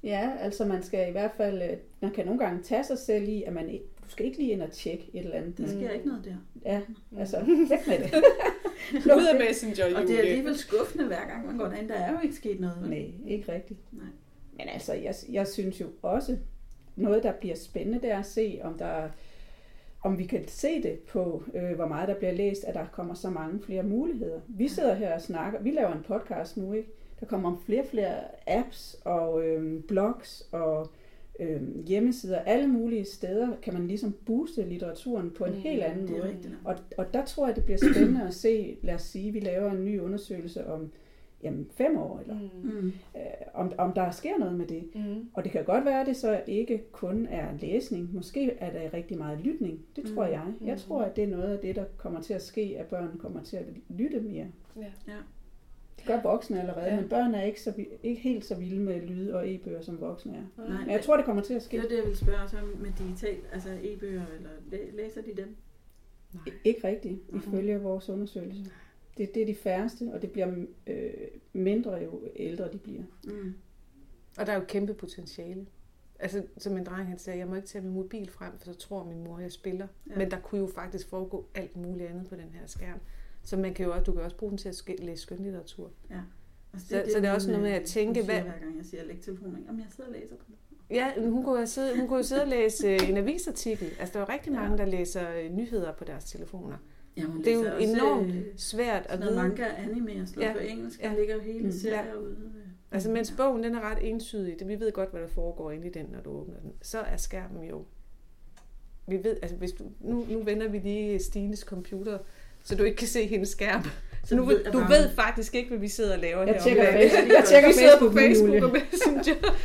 Ja, 0.04 0.32
altså 0.40 0.66
man 0.66 0.84
skal 0.84 1.10
i 1.10 1.12
hvert 1.12 1.32
fald, 1.38 1.62
øh, 1.62 1.78
man 2.02 2.12
kan 2.12 2.26
nogle 2.26 2.40
gange 2.40 2.64
tage 2.64 2.84
sig 2.84 2.98
selv 2.98 3.28
i, 3.30 3.44
at 3.44 3.54
man, 3.54 3.70
ikke- 3.70 3.86
du 4.04 4.10
skal 4.10 4.26
ikke 4.26 4.38
lige 4.38 4.52
ind 4.52 4.62
og 4.62 4.72
tjekke 4.72 5.10
et 5.14 5.24
eller 5.24 5.38
andet. 5.38 5.58
Der 5.58 5.68
sker 5.68 5.90
Mm. 5.90 5.96
ikke 5.96 6.08
noget 6.08 6.26
der. 6.26 6.36
Ja, 6.66 6.82
Mm. 7.12 7.18
altså 7.18 7.40
væk 7.70 7.88
med 7.88 7.98
det. 8.00 8.14
Ud 9.18 9.28
af 9.34 9.40
Messenger, 9.40 9.86
Og 9.86 9.90
det 10.02 10.10
er 10.10 10.16
Julie. 10.18 10.20
alligevel 10.20 10.58
skuffende 10.58 11.06
hver 11.08 11.28
gang, 11.28 11.46
man 11.46 11.58
går 11.58 11.66
derind. 11.66 11.90
Der 11.90 11.96
er 11.96 12.12
jo 12.12 12.18
ikke 12.24 12.36
sket 12.36 12.60
noget. 12.60 12.78
vel? 12.82 12.90
Nej, 12.90 13.12
ikke 13.28 13.52
rigtigt. 13.52 13.80
Nej. 13.92 14.06
Men 14.54 14.70
altså, 14.70 14.94
jeg, 14.94 15.16
jeg 15.32 15.48
synes 15.48 15.82
jo 15.82 15.86
også, 16.02 16.38
noget 16.96 17.24
der 17.24 17.32
bliver 17.32 17.56
spændende, 17.56 18.02
det 18.02 18.12
er 18.12 18.20
at 18.20 18.26
se, 18.26 18.60
om 18.64 18.78
der 18.78 19.10
om 20.04 20.18
vi 20.18 20.24
kan 20.26 20.48
se 20.48 20.84
det 20.84 21.00
på, 21.00 21.44
øh, 21.54 21.72
hvor 21.76 21.86
meget 21.86 22.08
der 22.08 22.16
bliver 22.16 22.32
læst, 22.34 22.64
at 22.64 22.74
der 22.76 22.86
kommer 22.92 23.14
så 23.14 23.30
mange 23.30 23.60
flere 23.62 23.84
muligheder. 23.84 24.40
Vi 24.48 24.68
sidder 24.68 24.94
her 24.94 25.14
og 25.16 25.22
snakker, 25.22 25.60
vi 25.62 25.72
laver 25.72 25.92
en 25.94 26.04
podcast 26.08 26.58
nu, 26.58 26.74
ikke? 26.74 26.90
Der 27.20 27.26
kommer 27.26 27.62
flere 27.66 27.82
og 27.82 27.88
flere 27.88 28.20
apps 28.48 28.98
og 29.06 29.44
øh, 29.48 29.84
blogs 29.84 30.48
og 30.52 30.92
øh, 31.40 31.62
hjemmesider, 31.86 32.40
alle 32.40 32.68
mulige 32.68 33.06
steder 33.06 33.48
kan 33.62 33.74
man 33.74 33.88
ligesom 33.88 34.16
booste 34.26 34.66
litteraturen 34.66 35.32
på 35.38 35.46
en 35.46 35.54
Mm, 35.54 35.60
helt 35.60 35.84
anden 35.84 36.12
måde. 36.12 36.24
rigtigt. 36.28 36.54
Og, 36.64 36.76
og 36.98 37.14
der 37.14 37.26
tror 37.26 37.48
jeg, 37.48 37.56
det 37.56 37.64
bliver 37.64 37.78
spændende 37.94 38.28
at 38.28 38.34
se, 38.34 38.78
lad 38.82 38.94
os 38.94 39.02
sige, 39.02 39.32
vi 39.32 39.40
laver 39.40 39.72
en 39.72 39.86
ny 39.86 40.00
undersøgelse 40.00 40.68
om 40.68 40.92
jamen, 41.44 41.68
fem 41.72 41.98
år, 41.98 42.20
eller 42.20 42.36
Mm. 42.64 42.70
Mm. 42.70 42.88
øh, 43.16 43.22
om, 43.54 43.72
om 43.78 43.94
der 43.94 44.12
sker 44.12 44.38
noget 44.40 44.56
med 44.58 44.66
det. 44.68 44.84
Mm. 44.96 45.30
Og 45.34 45.44
det 45.44 45.52
kan 45.52 45.64
godt 45.66 45.86
være, 45.86 46.02
at 46.02 46.08
det 46.08 46.16
så 46.18 46.42
ikke 46.48 46.84
kun 46.92 47.28
er 47.30 47.46
læsning. 47.62 48.14
Måske 48.14 48.52
er 48.60 48.72
der 48.72 48.94
rigtig 48.94 49.18
meget 49.18 49.40
lytning. 49.42 49.80
Det 49.96 50.04
tror 50.16 50.26
Mm. 50.26 50.32
jeg. 50.32 50.44
Jeg 50.66 50.74
Mm. 50.74 50.80
tror, 50.80 51.02
at 51.02 51.16
det 51.16 51.24
er 51.24 51.28
noget 51.28 51.54
af 51.56 51.60
det, 51.60 51.76
der 51.76 51.84
kommer 51.98 52.22
til 52.22 52.34
at 52.34 52.42
ske, 52.42 52.76
at 52.80 52.86
børn 52.86 53.18
kommer 53.20 53.44
til 53.44 53.58
at 53.58 53.66
lytte 53.90 54.20
mere. 54.20 54.46
Ja. 54.78 54.82
Ja. 55.08 55.14
Det 55.98 56.06
gør 56.06 56.22
voksne 56.22 56.60
allerede, 56.60 56.86
Ja. 56.86 56.96
men 57.02 57.10
børn 57.10 57.36
er 57.36 57.44
ikke, 57.44 57.62
så, 57.62 57.74
ikke 58.04 58.22
helt 58.22 58.46
så 58.46 58.56
vilde 58.56 58.80
med 58.80 59.02
lyd 59.02 59.32
og 59.32 59.50
e-bøger, 59.54 59.82
som 59.82 60.02
voksne 60.02 60.34
er. 60.38 60.68
Nej. 60.70 60.80
Men 60.82 60.90
jeg 60.90 61.02
tror, 61.04 61.16
det 61.18 61.26
kommer 61.26 61.44
til 61.44 61.54
at 61.54 61.64
ske. 61.64 61.78
Det 61.78 61.86
er 61.86 61.90
det, 61.90 61.96
jeg 61.98 62.04
ville 62.04 62.18
spørge 62.18 62.62
om 62.62 62.68
med 62.82 62.92
digitalt, 63.00 63.46
altså 63.54 63.70
e-bøger, 63.84 64.26
eller 64.38 64.50
læ- 64.72 64.92
læser 64.94 65.22
de 65.22 65.34
dem? 65.38 65.56
Nej. 66.34 66.54
Ikke 66.64 66.88
rigtigt, 66.88 67.20
ifølge 67.36 67.82
vores 67.82 68.10
undersøgelse. 68.10 68.72
Det, 69.18 69.34
det 69.36 69.42
er 69.42 69.46
de 69.46 69.56
færreste, 69.56 70.10
og 70.14 70.22
det 70.22 70.32
bliver 70.32 70.54
øh, 70.88 71.10
mindre 71.54 71.94
jo 71.96 72.22
ældre 72.36 72.72
de 72.74 72.78
bliver. 72.78 73.04
Mm. 73.24 73.54
Og 74.40 74.46
der 74.46 74.52
er 74.52 74.56
jo 74.60 74.64
kæmpe 74.68 74.94
potentiale. 74.94 75.66
Altså, 76.20 76.44
som 76.58 76.74
min 76.74 76.84
dreng 76.84 77.08
han 77.08 77.18
sagde, 77.18 77.40
jeg 77.40 77.48
må 77.48 77.56
ikke 77.56 77.68
tage 77.68 77.84
min 77.84 77.94
mobil 77.94 78.30
frem, 78.30 78.52
for 78.58 78.66
så 78.66 78.74
tror 78.74 79.04
min 79.04 79.24
mor, 79.24 79.40
jeg 79.40 79.52
spiller. 79.52 79.88
Ja. 80.10 80.18
Men 80.18 80.32
der 80.32 80.40
kunne 80.40 80.62
jo 80.62 80.68
faktisk 80.76 81.10
foregå 81.10 81.46
alt 81.56 81.76
muligt 81.78 82.10
andet 82.10 82.28
på 82.30 82.36
den 82.36 82.50
her 82.54 82.66
skærm. 82.68 83.00
Så 83.48 83.58
man 83.58 83.74
kan 83.74 83.86
jo 83.86 83.92
også, 83.92 84.04
du 84.04 84.12
kan 84.12 84.22
også 84.22 84.38
bruge 84.38 84.50
den 84.50 84.58
til 84.58 84.70
at 84.70 85.00
læse 85.00 85.22
skønlitteratur. 85.22 85.92
Altså, 86.74 86.88
Så- 86.90 87.04
så 87.14 87.20
det 87.20 87.26
er 87.26 87.34
også 87.34 87.48
noget 87.48 87.64
med 87.64 87.72
at 87.72 87.84
tænke, 87.84 88.24
hvad- 88.24 88.42
hver 88.42 88.60
gang 88.60 88.78
jeg 88.78 88.86
siger, 88.86 89.04
læg 89.06 89.20
telefonen? 89.22 89.66
Om 89.70 89.80
jeg 89.80 89.86
sidder 89.96 90.10
og 90.10 90.16
læser 90.22 90.36
på 90.36 90.44
den. 90.48 90.56
Ja, 90.90 91.12
hun 91.30 91.44
kunne, 91.44 91.60
jo 91.60 91.66
sidde, 91.66 91.98
hun 92.00 92.08
kunne 92.08 92.18
jo 92.18 92.24
sidde 92.24 92.42
og 92.42 92.48
læse 92.48 92.88
øh, 92.88 93.10
en 93.10 93.18
avisartikel. 93.18 93.88
Altså, 94.00 94.14
der 94.14 94.20
er 94.20 94.26
jo 94.30 94.34
rigtig 94.34 94.54
Ja. 94.54 94.60
mange, 94.62 94.78
der 94.78 94.86
læser 94.86 95.32
øh, 95.38 95.52
nyheder 95.54 95.94
på 95.94 96.04
deres 96.04 96.26
telefoner. 96.26 96.78
Ja, 97.18 97.24
hun 97.24 97.44
Det 97.44 97.48
er 97.54 97.56
jo 97.56 97.78
enormt 97.78 98.36
øh, 98.36 98.44
Svært 98.58 99.06
at 99.10 99.20
vide. 99.22 99.36
manga 99.36 99.66
anime 99.78 100.22
og 100.22 100.28
sådan 100.28 100.44
Ja. 100.44 100.54
på 100.54 100.60
engelsk. 100.60 101.02
Ja. 101.02 101.10
Der 101.10 101.16
ligger 101.18 101.36
jo 101.36 101.42
hele 101.42 101.66
Mm. 101.66 101.72
serier 101.72 102.16
ude. 102.16 102.32
øh. 102.32 102.62
Altså, 102.92 103.10
mens 103.10 103.32
Ja. 103.32 103.36
bogen 103.44 103.64
den 103.64 103.76
er 103.76 103.82
ret 103.92 104.10
entydig, 104.10 104.60
det, 104.60 104.68
vi 104.68 104.80
ved 104.80 104.92
godt, 104.92 105.12
hvad 105.12 105.22
der 105.22 105.28
foregår 105.28 105.72
inde 105.72 105.88
i 105.88 105.92
den, 105.92 106.06
når 106.12 106.22
du 106.22 106.30
åbner 106.30 106.60
den, 106.60 106.72
så 106.82 107.00
er 107.00 107.18
skærmen 107.18 107.64
jo... 107.70 107.86
Vi 109.08 109.24
ved, 109.24 109.38
altså 109.42 109.58
hvis 109.58 109.72
du, 109.72 109.84
nu, 110.00 110.26
nu 110.30 110.40
vender 110.44 110.68
vi 110.68 110.80
lige 110.80 111.20
Stines 111.20 111.60
computer, 111.60 112.18
så 112.68 112.76
du 112.76 112.84
ikke 112.84 112.98
kan 112.98 113.08
se 113.08 113.28
hendes 113.28 113.50
skærm. 113.50 113.84
Så 114.24 114.36
nu, 114.36 114.46
ved, 114.46 114.64
du 114.74 114.80
ved 114.80 115.10
faktisk 115.16 115.56
ikke, 115.56 115.70
hvad 115.70 115.80
vi 115.80 115.88
sidder 115.88 116.14
og 116.14 116.20
laver 116.20 116.44
Jeg 116.44 116.54
her. 116.54 116.62
tjekker. 116.62 116.92
Facebook, 116.92 117.28
jeg 117.30 117.44
tjekker 117.48 117.70
vi 117.70 117.74
sidder 117.74 118.00
på 118.00 118.12
Facebook, 118.12 118.64
og 118.64 118.72
Messenger. 118.72 119.56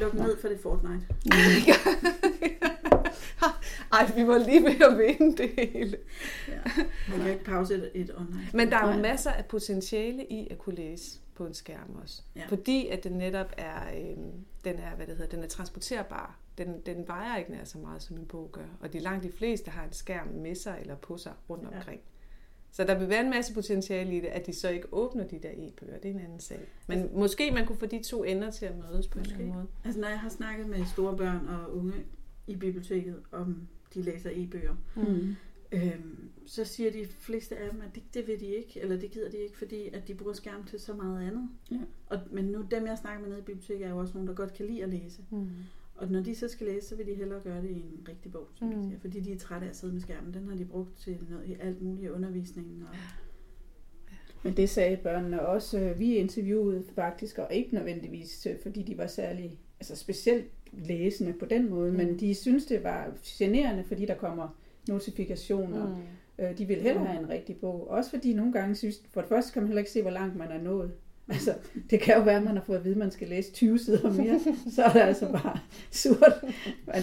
Luk 0.00 0.14
ned 0.14 0.40
for 0.40 0.48
det 0.48 0.58
Fortnite. 0.62 1.06
Ej, 3.92 4.10
vi 4.16 4.26
var 4.26 4.38
lige 4.38 4.62
ved 4.62 4.80
at 4.90 4.98
vinde 4.98 5.42
det 5.42 5.50
hele. 5.58 5.96
Ja. 6.48 6.82
Man 7.10 7.20
kan 7.20 7.30
ikke 7.30 7.44
pause 7.44 7.74
et, 7.74 7.90
et 7.94 8.10
online. 8.16 8.48
Men 8.52 8.70
der 8.70 8.76
er 8.76 8.94
jo 8.96 9.02
masser 9.02 9.30
af 9.30 9.44
potentiale 9.46 10.24
i 10.24 10.48
at 10.50 10.58
kunne 10.58 10.74
læse 10.74 11.18
på 11.34 11.46
en 11.46 11.54
skærm 11.54 11.96
også. 12.02 12.22
Ja. 12.36 12.42
Fordi 12.48 12.88
at 12.88 13.04
den 13.04 13.12
netop 13.12 13.52
er, 13.56 13.80
øh, 13.94 14.16
den 14.64 14.74
er, 14.78 14.96
hvad 14.96 15.06
det 15.06 15.16
hedder, 15.16 15.36
den 15.36 15.44
er 15.44 15.48
transporterbar. 15.48 16.38
Den, 16.58 16.80
den 16.86 17.08
vejer 17.08 17.36
ikke 17.36 17.50
nær 17.50 17.64
så 17.64 17.78
meget, 17.78 18.02
som 18.02 18.16
en 18.16 18.26
bog 18.26 18.48
gør. 18.52 18.62
Og 18.80 18.92
de 18.92 18.98
langt 18.98 19.24
de 19.24 19.32
fleste 19.38 19.70
har 19.70 19.84
en 19.84 19.92
skærm 19.92 20.26
med 20.28 20.54
sig 20.54 20.78
eller 20.80 20.94
på 20.96 21.16
sig 21.16 21.32
rundt 21.50 21.68
Ja. 21.72 21.76
Så 22.74 22.84
der 22.84 22.98
vil 22.98 23.08
være 23.08 23.24
en 23.24 23.30
masse 23.30 23.54
potentiale 23.54 24.16
i 24.16 24.20
det, 24.20 24.26
at 24.26 24.46
de 24.46 24.52
så 24.52 24.68
ikke 24.68 24.86
åbner 24.92 25.24
de 25.26 25.38
der 25.42 25.50
e-bøger. 25.56 25.98
Det 25.98 26.10
er 26.10 26.14
en 26.14 26.20
anden 26.20 26.40
sag. 26.40 26.60
Men 26.86 27.08
måske 27.14 27.50
man 27.50 27.66
kunne 27.66 27.76
få 27.78 27.86
de 27.86 28.02
to 28.02 28.24
ender 28.24 28.50
til 28.50 28.66
at 28.66 28.74
mødes 28.78 29.06
på 29.08 29.18
en 29.18 29.24
eller 29.24 29.36
anden 29.38 29.52
måde. 29.54 29.66
Altså 29.84 30.00
når 30.00 30.08
jeg 30.08 30.20
har 30.20 30.28
snakket 30.28 30.66
med 30.68 30.84
store 30.84 31.16
børn 31.16 31.46
og 31.46 31.76
unge 31.76 31.92
i 32.46 32.56
biblioteket, 32.56 33.16
om 33.32 33.68
de 33.94 34.02
læser 34.02 34.30
e-bøger, 34.34 34.74
Mm. 34.96 35.34
øhm, 35.72 36.28
så 36.46 36.64
siger 36.64 36.90
de 36.92 37.06
fleste 37.06 37.56
af 37.56 37.70
dem, 37.72 37.80
at 37.80 37.94
det, 37.94 38.02
det 38.14 38.26
vil 38.26 38.40
de 38.40 38.46
ikke, 38.46 38.80
eller 38.80 38.96
det 38.96 39.10
gider 39.10 39.30
de 39.30 39.36
ikke, 39.36 39.58
fordi 39.58 39.88
at 39.92 40.08
de 40.08 40.14
bruger 40.14 40.32
skærm 40.32 40.64
til 40.64 40.80
så 40.80 40.94
meget 40.94 41.26
andet. 41.26 41.48
Ja. 41.70 41.76
Og, 42.06 42.18
men 42.30 42.44
nu 42.44 42.62
dem, 42.70 42.86
jeg 42.86 42.98
snakker 42.98 43.20
med 43.20 43.28
nede 43.28 43.40
i 43.40 43.44
biblioteket, 43.44 43.86
er 43.86 43.90
jo 43.90 43.98
også 43.98 44.14
nogen, 44.14 44.28
der 44.28 44.34
godt 44.34 44.54
kan 44.54 44.66
lide 44.66 44.82
at 44.82 44.88
læse. 44.88 45.22
Mm. 45.30 45.48
Og 45.94 46.10
når 46.10 46.20
de 46.20 46.34
så 46.34 46.48
skal 46.48 46.66
læse, 46.66 46.88
så 46.88 46.96
vil 46.96 47.06
de 47.06 47.14
hellere 47.14 47.40
gøre 47.40 47.62
det 47.62 47.70
i 47.70 47.80
en 47.80 48.06
rigtig 48.08 48.32
bog, 48.32 48.48
som 48.54 48.68
mm. 48.68 48.74
De 48.74 48.84
siger, 48.88 49.00
fordi 49.00 49.20
de 49.20 49.32
er 49.32 49.38
trætte 49.38 49.66
af 49.66 49.70
at 49.70 49.76
sidde 49.76 49.92
med 49.92 50.00
skærmen. 50.00 50.34
Den 50.34 50.48
har 50.48 50.56
de 50.56 50.64
brugt 50.64 50.98
til 50.98 51.18
noget 51.30 51.46
i 51.46 51.56
alt 51.60 51.82
muligt 51.82 52.10
undervisning. 52.10 52.84
Og, 52.88 52.96
Men 54.42 54.56
det 54.56 54.70
sagde 54.70 54.96
børnene 54.96 55.46
også. 55.46 55.94
Vi 55.98 56.14
interviewede 56.14 56.84
faktisk, 56.94 57.38
og 57.38 57.48
ikke 57.50 57.74
nødvendigvis, 57.74 58.46
øh, 58.46 58.56
fordi 58.62 58.82
de 58.82 58.98
var 58.98 59.06
særlig, 59.06 59.58
altså 59.80 59.96
specielt 59.96 60.46
læsende 60.72 61.32
på 61.32 61.46
den 61.46 61.70
måde, 61.70 61.90
mm. 61.90 61.96
men 61.96 62.18
de 62.18 62.34
synes 62.34 62.66
det 62.66 62.84
var 62.84 63.12
generende, 63.26 63.84
fordi 63.84 64.06
der 64.06 64.14
kommer 64.14 64.58
notifikationer. 64.88 65.88
Mm. 65.88 66.44
Øh, 66.44 66.58
De 66.58 66.66
vil 66.66 66.82
hellere 66.82 67.04
have 67.06 67.22
en 67.22 67.28
rigtig 67.28 67.56
bog. 67.56 67.88
Også 67.88 68.10
fordi 68.10 68.34
nogle 68.34 68.52
gange 68.52 68.74
synes, 68.74 69.02
for 69.10 69.20
det 69.20 69.28
første 69.28 69.52
kan 69.52 69.62
man 69.62 69.68
heller 69.68 69.80
ikke 69.80 69.90
se, 69.90 70.02
hvor 70.02 70.10
langt 70.10 70.36
man 70.36 70.50
er 70.50 70.62
nået. 70.62 70.92
Altså, 71.32 71.54
det 71.90 72.00
kan 72.00 72.16
jo 72.16 72.22
være, 72.22 72.36
at 72.36 72.42
man 72.42 72.56
har 72.56 72.62
fået 72.64 72.76
at 72.76 72.84
vide, 72.84 72.94
at 72.94 72.98
man 72.98 73.10
skal 73.10 73.28
læse 73.28 73.52
20 73.52 73.78
sider 73.78 74.12
mere. 74.12 74.40
Så 74.74 74.82
er 74.82 74.92
det 74.92 75.00
altså 75.00 75.32
bare 75.32 75.58
surt. 75.90 76.44
Men, 76.86 77.02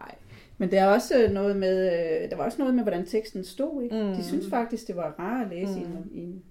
ej. 0.00 0.14
Men 0.58 0.70
der 0.70 0.82
er 0.82 0.86
også 0.86 1.28
noget 1.32 1.56
med, 1.56 1.92
øh, 1.92 2.30
der 2.30 2.36
var 2.36 2.44
også 2.44 2.58
noget 2.58 2.74
med, 2.74 2.82
hvordan 2.82 3.06
teksten 3.06 3.44
stod. 3.44 3.82
Ikke? 3.82 4.02
Mm. 4.02 4.14
De 4.14 4.24
synes 4.24 4.46
faktisk, 4.50 4.86
det 4.86 4.96
var 4.96 5.14
rart 5.18 5.46
at 5.46 5.50
læse 5.58 5.72
mm. 5.72 5.78
i, 5.78 5.84
en, 5.84 6.08
i 6.12 6.20
en... 6.20 6.42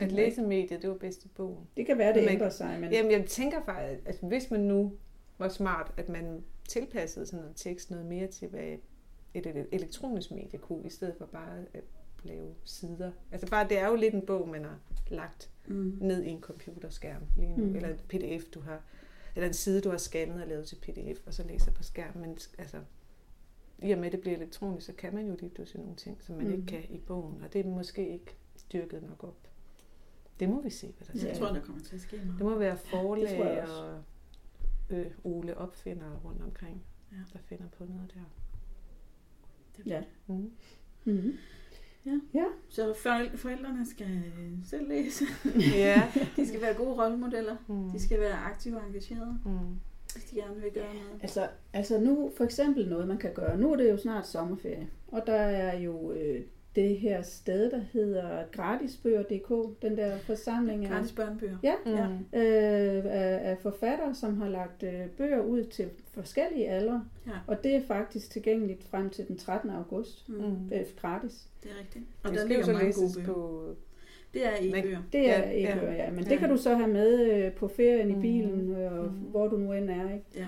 At 0.00 0.12
læsemediet, 0.12 0.82
det 0.82 0.90
var 0.90 0.96
bedste 0.96 1.28
bogen. 1.28 1.64
Det 1.76 1.86
kan 1.86 1.98
være, 1.98 2.14
det 2.14 2.22
Men- 2.24 2.32
ændrer 2.32 2.48
sig, 2.48 2.76
men 2.80 2.92
Jamen, 2.92 3.12
jeg 3.12 3.24
tænker 3.26 3.58
faktisk, 3.64 4.00
at 4.06 4.18
hvis 4.22 4.50
man 4.50 4.60
nu 4.60 4.92
var 5.38 5.48
smart, 5.48 5.92
at 5.96 6.08
man 6.08 6.42
tilpassede 6.68 7.26
sådan 7.26 7.40
noget 7.40 7.56
tekst 7.56 7.90
noget 7.90 8.06
mere 8.06 8.26
til, 8.26 8.48
hvad 8.48 8.60
et, 9.34 9.46
et 9.46 9.66
elektronisk 9.72 10.30
medie 10.30 10.58
kunne, 10.58 10.86
i 10.86 10.90
stedet 10.90 11.14
for 11.18 11.26
bare 11.26 11.58
at 11.74 11.84
lave 12.26 12.54
sider. 12.64 13.12
Altså 13.32 13.46
bare, 13.50 13.68
det 13.68 13.78
er 13.78 13.88
jo 13.88 13.94
lidt 13.96 14.14
en 14.14 14.26
bog, 14.26 14.48
man 14.48 14.64
har 14.64 14.78
lagt 15.08 15.50
mm. 15.66 15.98
ned 16.00 16.22
i 16.22 16.28
en 16.28 16.40
computerskærm 16.40 17.22
lige 17.36 17.56
nu, 17.56 17.64
Mm. 17.64 17.76
eller 17.76 17.88
en 17.88 17.98
pdf, 18.08 18.44
du 18.54 18.60
har, 18.60 18.82
eller 19.34 19.46
en 19.48 19.54
side, 19.54 19.80
du 19.80 19.90
har 19.90 19.98
scannet 19.98 20.42
og 20.42 20.48
lavet 20.48 20.66
til 20.66 20.76
pdf, 20.76 21.26
og 21.26 21.34
så 21.34 21.42
læser 21.46 21.72
på 21.72 21.82
skærmen. 21.82 22.22
Men 22.22 22.38
altså, 22.58 22.80
i 23.82 23.90
og 23.90 23.98
med, 23.98 24.06
at 24.06 24.12
det 24.12 24.20
bliver 24.20 24.36
elektronisk, 24.36 24.86
så 24.86 24.92
kan 24.92 25.14
man 25.14 25.26
jo 25.26 25.36
lige 25.40 25.50
pludselig 25.50 25.80
nogle 25.82 25.96
ting, 25.96 26.22
som 26.22 26.36
man 26.36 26.46
Mm. 26.46 26.52
ikke 26.52 26.66
kan 26.66 26.84
i 26.90 26.98
bogen, 26.98 27.42
og 27.42 27.52
det 27.52 27.60
er 27.66 27.68
måske 27.70 28.08
ikke 28.08 28.36
styrket 28.56 29.02
nok 29.02 29.24
op. 29.24 29.36
Det 30.40 30.48
må 30.48 30.62
vi 30.62 30.70
se, 30.70 30.86
hvad 30.98 31.06
der 31.06 31.12
Jeg 31.26 31.36
sker. 31.36 31.46
tror, 31.46 31.54
der 31.54 31.62
kommer 31.62 31.82
til 31.82 31.94
at 31.94 32.00
ske 32.00 32.16
meget. 32.16 32.38
Det 32.38 32.46
må 32.46 32.58
være 32.58 32.72
Det 32.72 32.80
forlag 32.80 33.38
jeg 33.38 33.62
også. 33.62 33.74
og 33.82 34.02
øh, 34.90 35.10
Ole 35.24 35.56
opfinder 35.58 36.20
rundt 36.24 36.42
omkring, 36.42 36.82
Ja. 37.12 37.16
ja. 37.16 37.22
der 37.32 37.38
finder 37.38 37.68
på 37.78 37.84
noget 37.84 38.14
der. 38.14 38.20
ja. 39.86 40.02
Mm. 40.26 40.52
Mm-hmm. 41.04 41.32
Så 42.68 42.92
forældre- 42.94 43.36
forældrene 43.36 43.86
skal 43.86 44.06
øh, 44.06 44.50
selv 44.64 44.88
læse. 44.88 45.24
Ja. 45.84 46.02
De 46.36 46.48
skal 46.48 46.60
være 46.62 46.74
gode 46.74 47.02
rollemodeller. 47.02 47.56
Mm. 47.68 47.90
De 47.90 48.02
skal 48.02 48.20
være 48.20 48.34
aktive 48.36 48.76
og 48.76 48.86
engagerede. 48.86 49.38
Mm. 49.44 49.50
hvis 50.14 50.24
de 50.24 50.36
gerne 50.36 50.60
vil 50.60 50.70
gøre 50.72 50.94
noget. 50.94 51.22
Altså, 51.22 51.48
altså 51.72 52.00
nu 52.00 52.32
for 52.36 52.44
eksempel 52.44 52.88
noget, 52.88 53.08
man 53.08 53.18
kan 53.18 53.30
gøre. 53.34 53.58
Nu 53.58 53.72
er 53.72 53.76
det 53.76 53.90
jo 53.90 53.96
snart 53.96 54.26
sommerferie, 54.26 54.88
og 55.08 55.22
der 55.26 55.32
er 55.34 55.78
jo 55.80 56.12
øh, 56.12 56.40
det 56.76 56.96
her 56.98 57.22
sted, 57.22 57.70
der 57.70 57.80
hedder 57.92 58.44
gratisbøger.dk, 58.52 59.82
den 59.82 59.96
der 59.96 60.16
forsamling 60.18 60.84
af, 60.84 60.90
Gratis 60.90 61.12
børnebøger. 61.12 61.56
Ja. 61.62 61.74
Mm. 61.86 61.92
Ja. 61.92 62.04
øh, 62.40 63.04
af, 63.04 63.50
af 63.50 63.58
forfattere, 63.58 64.14
som 64.14 64.40
har 64.40 64.48
lagt 64.48 64.82
øh, 64.82 65.06
bøger 65.18 65.40
ud 65.40 65.64
til 65.64 65.88
forskellige 66.14 66.68
aldre, 66.70 67.04
Ja. 67.26 67.32
og 67.46 67.64
det 67.64 67.74
er 67.76 67.82
faktisk 67.86 68.30
tilgængeligt 68.30 68.84
frem 68.84 69.10
til 69.10 69.28
den 69.28 69.36
13. 69.36 69.70
august. 69.70 70.28
Mm. 70.28 70.34
Mm. 70.34 70.72
Øh, 70.72 70.80
gratis. 71.00 71.48
Det 71.62 71.70
er 71.70 71.80
rigtigt. 71.80 72.04
Og 72.24 72.30
der 72.34 72.46
ligger 72.46 72.66
mange 72.72 72.92
gode 72.92 73.12
bøger. 73.16 73.26
på... 73.26 73.64
Det 74.34 74.46
er 74.46 74.50
e-bøger. 74.60 74.98
Det 75.12 75.30
er 75.30 75.38
Ja, 75.38 75.50
ikke 75.50 75.86
ja. 75.92 76.10
Men 76.10 76.24
Ja. 76.24 76.30
det 76.30 76.38
kan 76.38 76.48
du 76.48 76.56
så 76.56 76.74
have 76.74 76.88
med 76.88 77.30
øh, 77.30 77.52
på 77.52 77.68
ferien 77.68 78.10
i 78.10 78.12
Mhm. 78.12 78.22
bilen, 78.22 78.70
øh, 78.76 78.92
og 78.98 79.04
Mhm. 79.04 79.14
hvor 79.14 79.48
du 79.48 79.56
nu 79.56 79.72
end 79.72 79.90
er. 79.90 80.12
Ikke? 80.14 80.24
Ja. 80.36 80.46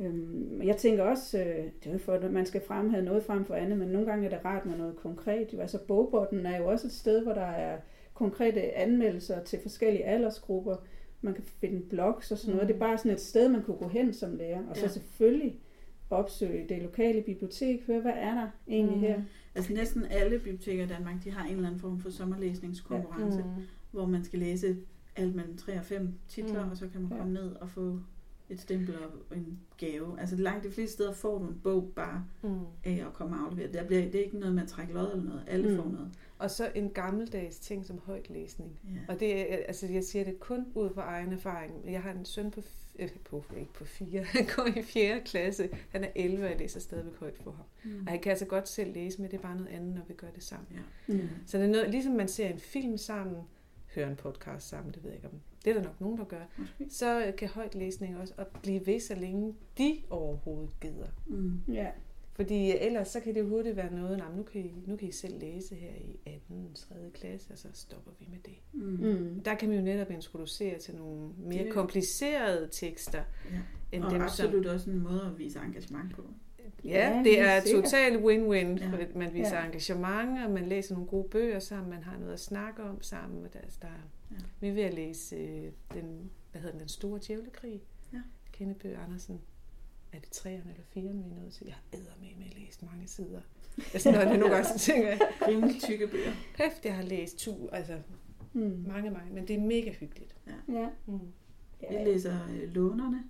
Øhm, 0.00 0.62
jeg 0.62 0.76
tænker 0.76 1.02
også, 1.04 1.38
øh, 1.38 1.64
det 1.64 1.86
er 1.86 1.92
jo 1.92 1.98
for, 1.98 2.12
at 2.12 2.32
man 2.32 2.46
skal 2.46 2.60
fremhæve 2.66 3.04
noget 3.04 3.22
frem 3.22 3.44
for 3.44 3.54
andet, 3.54 3.78
men 3.78 3.88
nogle 3.88 4.06
gange 4.06 4.26
er 4.26 4.30
det 4.30 4.44
rart 4.44 4.66
med 4.66 4.76
noget 4.78 4.96
konkret. 4.96 5.52
Jo, 5.52 5.60
altså 5.60 5.78
bogbotten 5.88 6.46
er 6.46 6.58
jo 6.58 6.66
også 6.66 6.86
et 6.86 6.92
sted, 6.92 7.22
hvor 7.22 7.32
der 7.32 7.40
er 7.46 7.78
konkrete 8.14 8.76
anmeldelser 8.76 9.42
til 9.44 9.58
forskellige 9.62 10.04
aldersgrupper. 10.04 10.76
Man 11.22 11.34
kan 11.34 11.44
finde 11.44 11.80
blogs 11.80 12.32
og 12.32 12.38
sådan 12.38 12.54
noget. 12.54 12.62
Mhm. 12.62 12.66
Det 12.68 12.82
er 12.82 12.86
bare 12.86 12.98
sådan 12.98 13.12
et 13.12 13.20
sted, 13.20 13.48
man 13.48 13.62
kunne 13.62 13.76
gå 13.76 13.88
hen 13.88 14.12
som 14.12 14.34
lærer. 14.36 14.62
Og 14.70 14.76
så 14.76 14.82
Ja. 14.82 14.88
selvfølgelig 14.88 15.60
opsøge 16.10 16.68
det 16.68 16.82
lokale 16.82 17.22
bibliotek, 17.22 17.86
høre, 17.86 18.00
hvad 18.00 18.12
er 18.16 18.34
der 18.34 18.48
egentlig 18.68 18.96
Mhm. 18.96 19.06
her? 19.06 19.20
Altså 19.54 19.72
næsten 19.72 20.04
alle 20.10 20.38
biblioteker 20.38 20.84
i 20.84 20.86
Danmark, 20.86 21.14
de 21.24 21.30
har 21.30 21.44
en 21.46 21.54
eller 21.54 21.66
anden 21.68 21.80
form 21.80 21.98
for 22.00 22.10
sommerlæsningskonkurrence, 22.10 23.38
ja. 23.38 23.44
Mm. 23.44 23.62
hvor 23.90 24.06
man 24.06 24.24
skal 24.24 24.38
læse 24.38 24.76
alt 25.16 25.34
mellem 25.34 25.56
3 25.56 25.72
og 25.78 25.84
5 25.84 26.08
titler, 26.28 26.64
Mm. 26.64 26.70
og 26.70 26.76
så 26.76 26.88
kan 26.92 27.00
man 27.02 27.10
Ja. 27.12 27.16
komme 27.18 27.32
ned 27.32 27.52
og 27.60 27.68
få 27.70 27.98
et 28.50 28.60
stempel 28.60 28.94
og 29.30 29.36
en 29.36 29.58
gave. 29.76 30.20
Altså 30.20 30.36
langt 30.36 30.64
de 30.64 30.70
fleste 30.70 30.92
steder 30.94 31.12
får 31.12 31.38
du 31.38 31.46
en 31.46 31.60
bog 31.64 31.92
bare 31.96 32.24
Mm. 32.42 32.48
af 32.84 33.04
at 33.06 33.12
komme 33.12 33.36
og 33.36 33.46
aflevere. 33.46 33.72
Der 33.72 33.84
bliver, 33.86 34.02
det 34.02 34.14
er 34.14 34.24
ikke 34.24 34.38
noget 34.38 34.54
med 34.54 34.62
at 34.62 34.68
trække 34.68 34.92
lod 34.92 35.10
eller 35.12 35.24
noget. 35.24 35.44
Alle 35.46 35.68
Mm. 35.70 35.76
får 35.76 35.84
noget. 35.90 36.10
Og 36.38 36.50
så 36.50 36.70
en 36.74 36.90
gammeldags 36.90 37.58
ting 37.58 37.84
som 37.86 37.98
højtlæsning. 38.04 38.78
Ja. 38.84 39.12
Og 39.14 39.20
det 39.20 39.52
er, 39.52 39.56
altså 39.68 39.86
jeg 39.86 40.04
siger 40.04 40.24
det 40.24 40.40
kun 40.40 40.66
ud 40.74 40.90
fra 40.94 41.02
egen 41.02 41.32
erfaring. 41.32 41.92
Jeg 41.92 42.02
har 42.02 42.10
en 42.12 42.24
søn 42.24 42.50
på, 42.50 42.60
f- 42.60 42.94
øh, 42.98 43.08
på 43.24 43.44
ikke 43.58 43.72
på 43.72 43.84
fire, 43.84 44.22
han 44.22 44.46
går 44.56 44.66
i 44.78 44.82
4. 44.82 45.20
klasse. 45.24 45.68
Han 45.90 46.04
er 46.04 46.08
11, 46.16 46.44
og 46.44 46.50
jeg 46.50 46.58
læser 46.58 46.80
stadigvæk 46.80 47.16
højt 47.16 47.38
for 47.38 47.50
ham. 47.50 47.64
Mm. 47.84 48.04
Og 48.06 48.10
han 48.12 48.20
kan 48.20 48.30
altså 48.30 48.46
godt 48.46 48.68
selv 48.68 48.92
læse, 48.94 49.20
men 49.22 49.30
det 49.30 49.36
er 49.36 49.42
bare 49.42 49.56
noget 49.56 49.68
andet, 49.70 49.94
når 49.94 50.02
vi 50.08 50.14
gør 50.14 50.28
det 50.34 50.42
sammen. 50.42 50.66
Ja. 50.72 51.14
Mm. 51.14 51.28
Så 51.46 51.58
det 51.58 51.64
er 51.66 51.70
noget, 51.70 51.90
ligesom 51.90 52.12
man 52.12 52.28
ser 52.28 52.48
en 52.48 52.58
film 52.58 52.96
sammen, 52.96 53.36
hører 53.94 54.10
en 54.10 54.16
podcast 54.16 54.68
sammen, 54.68 54.94
det 54.94 55.02
ved 55.04 55.10
jeg 55.10 55.16
ikke 55.18 55.28
om. 55.28 55.40
Det 55.64 55.70
er 55.70 55.74
der 55.74 55.82
nok 55.82 56.00
nogen, 56.00 56.18
der 56.18 56.24
gør. 56.24 56.44
Måske. 56.58 56.86
Så 56.90 57.32
kan 57.38 57.48
højtlæsning 57.48 58.18
også 58.18 58.34
at 58.38 58.46
blive 58.62 58.86
ved, 58.86 59.00
så 59.00 59.14
længe 59.14 59.54
de 59.78 59.98
overhovedet 60.10 60.80
gider. 60.80 61.08
Mm. 61.26 61.60
Ja. 61.72 61.86
Fordi 62.32 62.70
ellers 62.70 63.08
så 63.08 63.20
kan 63.20 63.34
det 63.34 63.44
hurtigt 63.46 63.76
være 63.76 63.92
noget, 63.94 64.18
"Nå, 64.18 64.24
men 64.28 64.36
nu 64.36 64.42
kan, 64.42 64.60
I, 64.60 64.74
nu 64.86 64.96
kan 64.96 65.08
I 65.08 65.12
selv 65.12 65.40
læse 65.40 65.74
her 65.74 65.90
i 66.00 66.16
18. 66.26 66.74
3. 66.74 66.94
klasse, 67.14 67.52
og 67.52 67.58
så 67.58 67.68
stopper 67.72 68.10
vi 68.20 68.26
med 68.30 68.38
det. 68.44 68.54
Mm. 68.72 68.82
Mm. 69.20 69.40
Der 69.44 69.54
kan 69.54 69.68
man 69.68 69.78
jo 69.78 69.84
netop 69.84 70.10
introducere 70.10 70.78
til 70.78 70.94
nogle 70.94 71.30
mere 71.38 71.64
Det- 71.64 71.72
komplicerede 71.72 72.68
tekster, 72.72 73.22
Ja. 73.50 73.58
end 73.92 74.04
Og 74.04 74.10
dem, 74.10 74.20
absolut 74.20 74.66
også 74.66 74.90
en 74.90 74.98
måde 74.98 75.22
at 75.32 75.38
vise 75.38 75.58
engagement 75.58 76.14
på. 76.16 76.22
som... 76.22 76.34
Ja, 76.84 77.10
Ja, 77.16 77.22
det 77.24 77.40
er 77.40 77.60
sikkert. 77.60 77.84
total 77.84 78.16
win-win. 78.16 78.80
Ja. 78.98 79.06
Man 79.14 79.34
viser 79.34 79.54
Ja. 79.56 79.60
ja. 79.60 79.66
engagement, 79.66 80.44
og 80.44 80.50
man 80.50 80.66
læser 80.66 80.94
nogle 80.94 81.08
gode 81.08 81.28
bøger 81.28 81.58
sammen, 81.58 81.90
man 81.90 82.02
har 82.02 82.18
noget 82.18 82.32
at 82.32 82.40
snakke 82.40 82.82
om 82.82 83.02
sammen. 83.02 83.44
Og 83.44 83.52
der, 83.52 83.58
der, 83.82 83.88
Ja. 84.30 84.36
Vi 84.60 84.68
er 84.68 84.72
ved 84.72 84.82
at 84.82 84.94
læse 84.94 85.36
øh, 85.36 85.72
den, 85.94 86.30
hvad 86.50 86.60
hedder 86.60 86.70
den, 86.72 86.80
den 86.80 86.88
store 86.88 87.20
djævlekrig. 87.26 87.82
Ja. 88.12 88.18
Kenneth 88.52 88.80
Bøge 88.80 88.96
Andersen. 88.96 89.40
Er 90.12 90.18
det 90.18 90.30
træerne 90.30 90.70
eller 90.70 90.84
firerne, 90.88 91.24
vi 91.24 91.30
er 91.30 91.34
nået 91.40 91.52
til? 91.52 91.66
Jeg 91.66 91.74
har 91.92 92.16
med 92.20 92.28
med 92.38 92.46
læst 92.60 92.82
mange 92.82 93.06
sider. 93.08 93.40
Altså, 93.94 94.10
når 94.12 94.18
det 94.20 94.38
nogle 94.38 94.54
gange, 94.54 94.64
så 94.68 94.78
tænker 94.78 95.08
jeg, 95.08 95.20
Rimelig 95.48 95.82
tykke 95.82 96.06
bøger. 96.06 96.32
kæft, 96.54 96.84
jeg 96.84 96.94
har 96.96 97.02
læst 97.02 97.38
tu, 97.38 97.68
altså 97.72 97.98
Mm. 98.52 98.84
mange, 98.88 99.10
mange, 99.10 99.32
men 99.34 99.48
det 99.48 99.56
er 99.56 99.60
mega 99.60 99.92
hyggeligt. 99.92 100.34
Ja. 100.68 100.88
Mm. 101.06 101.18
Jeg 101.90 102.04
læser 102.04 102.38
øh, 102.50 102.74
Lånerne 102.74 103.24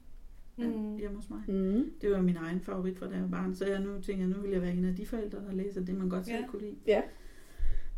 Mm. 0.56 0.64
mm. 0.64 0.96
hjemme 0.96 1.16
hos 1.16 1.30
mig. 1.30 1.42
Mm. 1.48 1.92
Det 2.00 2.10
var 2.10 2.20
min 2.22 2.36
egen 2.36 2.60
favorit 2.60 2.98
fra 2.98 3.06
da 3.08 3.12
jeg 3.14 3.22
var 3.22 3.28
barn, 3.28 3.54
så 3.54 3.66
jeg 3.66 3.80
nu 3.80 4.00
tænker, 4.00 4.26
nu 4.26 4.40
vil 4.40 4.50
jeg 4.50 4.62
være 4.62 4.72
en 4.72 4.84
af 4.84 4.96
de 4.96 5.06
forældre, 5.06 5.38
der 5.44 5.52
læser 5.52 5.84
det, 5.84 5.94
man 5.94 6.08
godt 6.08 6.24
selv 6.26 6.36
Ja. 6.40 6.46
kunne 6.46 6.62
lide. 6.62 6.76
Ja. 6.86 7.02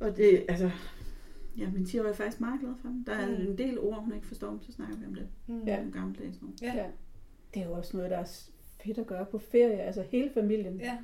Og 0.01 0.17
det, 0.17 0.45
altså, 0.49 0.71
ja, 1.59 1.71
min 1.71 1.87
10 1.87 1.97
er 1.97 2.12
faktisk 2.12 2.41
meget 2.41 2.61
glad 2.61 2.73
for 2.81 2.88
dem. 2.88 3.05
Der 3.05 3.12
er 3.12 3.27
Mm. 3.29 3.35
en 3.47 3.59
del 3.59 3.79
ord, 3.81 4.05
hun 4.05 4.15
ikke 4.15 4.27
forstår, 4.27 4.59
så 4.62 4.73
snakker 4.73 4.97
vi 4.97 5.07
om 5.07 5.15
det. 5.15 5.29
Mm. 5.47 5.62
Ja. 5.67 5.77
Nogle 5.77 5.93
gammeldags 5.93 6.41
nogle. 6.43 6.57
Ja. 6.62 6.75
Ja. 6.75 6.87
Det 7.55 7.62
er 7.62 7.67
jo 7.67 7.73
også 7.73 7.97
noget, 7.97 8.11
der 8.11 8.19
er 8.19 8.38
fedt 8.85 8.99
at 8.99 9.07
gøre 9.07 9.27
på 9.27 9.38
ferie, 9.38 9.81
altså 9.81 10.03
hele 10.03 10.31
familien. 10.35 10.81
Ja. 10.81 10.99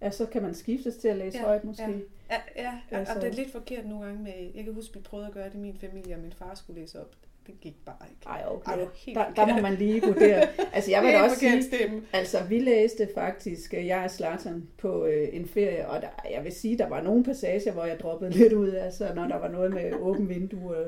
Ja, 0.00 0.10
så 0.10 0.26
kan 0.26 0.42
man 0.42 0.54
skiftes 0.54 0.96
til 0.96 1.08
at 1.08 1.16
læse 1.16 1.38
Ja, 1.38 1.44
højt 1.44 1.64
måske. 1.64 1.82
ja. 1.82 1.88
Ja, 2.30 2.36
ja, 2.56 2.62
ja. 2.62 2.72
Altså- 2.90 3.12
Altså... 3.12 3.14
det 3.26 3.32
er 3.32 3.42
lidt 3.42 3.52
forkert 3.52 3.86
nogle 3.86 4.04
gange 4.06 4.22
med, 4.22 4.32
jeg 4.54 4.64
kan 4.64 4.74
huske, 4.74 4.94
vi 4.94 5.00
prøvede 5.00 5.26
at 5.28 5.34
gøre 5.34 5.46
det 5.48 5.54
i 5.54 5.58
min 5.58 5.76
familie, 5.78 6.14
og 6.14 6.20
min 6.22 6.32
far 6.32 6.54
skulle 6.54 6.80
læse 6.80 7.00
op. 7.00 7.16
Det 7.46 7.60
gik 7.60 7.76
bare 7.86 7.96
ikke. 8.10 8.20
Ej, 8.26 8.40
Ej, 8.40 8.46
okay. 8.50 8.70
var 8.78 8.88
helt 9.06 9.18
Der, 9.18 9.34
der 9.34 9.54
må 9.54 9.60
man 9.62 9.74
lige 9.74 10.02
vurdere. 10.02 10.48
Altså, 10.72 10.90
jeg 10.90 11.02
vil 11.04 11.12
da 11.12 11.22
også 11.22 11.36
sige, 11.38 11.62
stemme. 11.62 12.02
altså, 12.12 12.44
vi 12.48 12.58
læste 12.58 13.08
faktisk 13.14 13.74
øh, 13.74 13.86
Jeg 13.86 14.04
er 14.04 14.08
Zlatan 14.08 14.68
på 14.78 15.04
øh, 15.06 15.28
en 15.32 15.46
ferie, 15.48 15.88
og 15.88 16.02
der, 16.02 16.08
jeg 16.30 16.44
vil 16.44 16.52
sige, 16.52 16.78
der 16.78 16.88
var 16.88 17.02
nogle 17.02 17.24
passager, 17.24 17.72
hvor 17.72 17.84
jeg 17.84 18.00
droppede 18.00 18.30
lidt 18.38 18.52
ud, 18.52 18.70
altså, 18.70 19.14
når 19.14 19.28
der 19.28 19.38
var 19.38 19.48
noget 19.48 19.74
med 19.74 19.92
åben 19.92 20.28
vindue 20.28 20.76
og, 20.76 20.84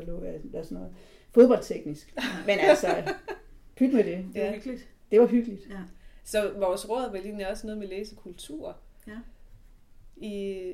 og, 0.55 0.65
sådan 0.65 0.79
noget. 0.79 0.93
Fodboldteknisk. 1.35 2.15
Men 2.47 2.59
altså, 2.59 2.89
pyt 3.77 3.93
med 3.95 4.05
det. 4.05 4.25
Det 4.35 4.43
er 4.43 4.47
Ja. 4.47 4.53
hyggeligt. 4.53 4.89
Det 5.11 5.21
var 5.21 5.27
hyggeligt. 5.27 5.67
Ja. 5.71 5.77
Så 6.25 6.51
vores 6.59 6.91
råd 6.91 7.11
var 7.13 7.19
lige 7.23 7.49
også 7.49 7.67
noget 7.67 7.79
med 7.79 7.89
læsekultur. 7.89 8.77
I, 10.17 10.33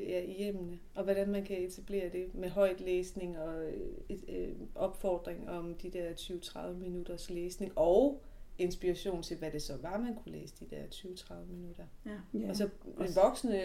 ja, 0.09 0.21
i 0.23 0.33
hjemmene, 0.39 0.79
og 0.95 1.05
hvordan 1.05 1.31
man 1.31 1.45
kan 1.45 1.63
etablere 1.63 2.09
det 2.13 2.35
med 2.35 2.49
højt 2.49 2.81
læsning 2.81 3.39
og 3.39 3.65
øh, 3.65 3.81
et, 4.09 4.25
øh, 4.29 4.49
opfordring 4.75 5.51
om 5.51 5.75
de 5.75 5.91
der 5.91 6.13
20-30 6.13 6.73
minutters 6.73 7.31
læsning, 7.31 7.73
og 7.77 8.23
inspiration 8.59 9.23
til, 9.23 9.37
hvad 9.37 9.51
det 9.51 9.63
så 9.63 9.77
var, 9.83 9.99
man 9.99 10.15
kunne 10.15 10.39
læse 10.39 10.55
de 10.61 10.67
der 10.77 10.83
20-30 10.91 11.35
minutter. 11.53 11.85
ja. 12.07 12.11
Ja. 12.41 12.49
Og 12.49 12.57
så 12.57 12.69
voksne, 13.15 13.63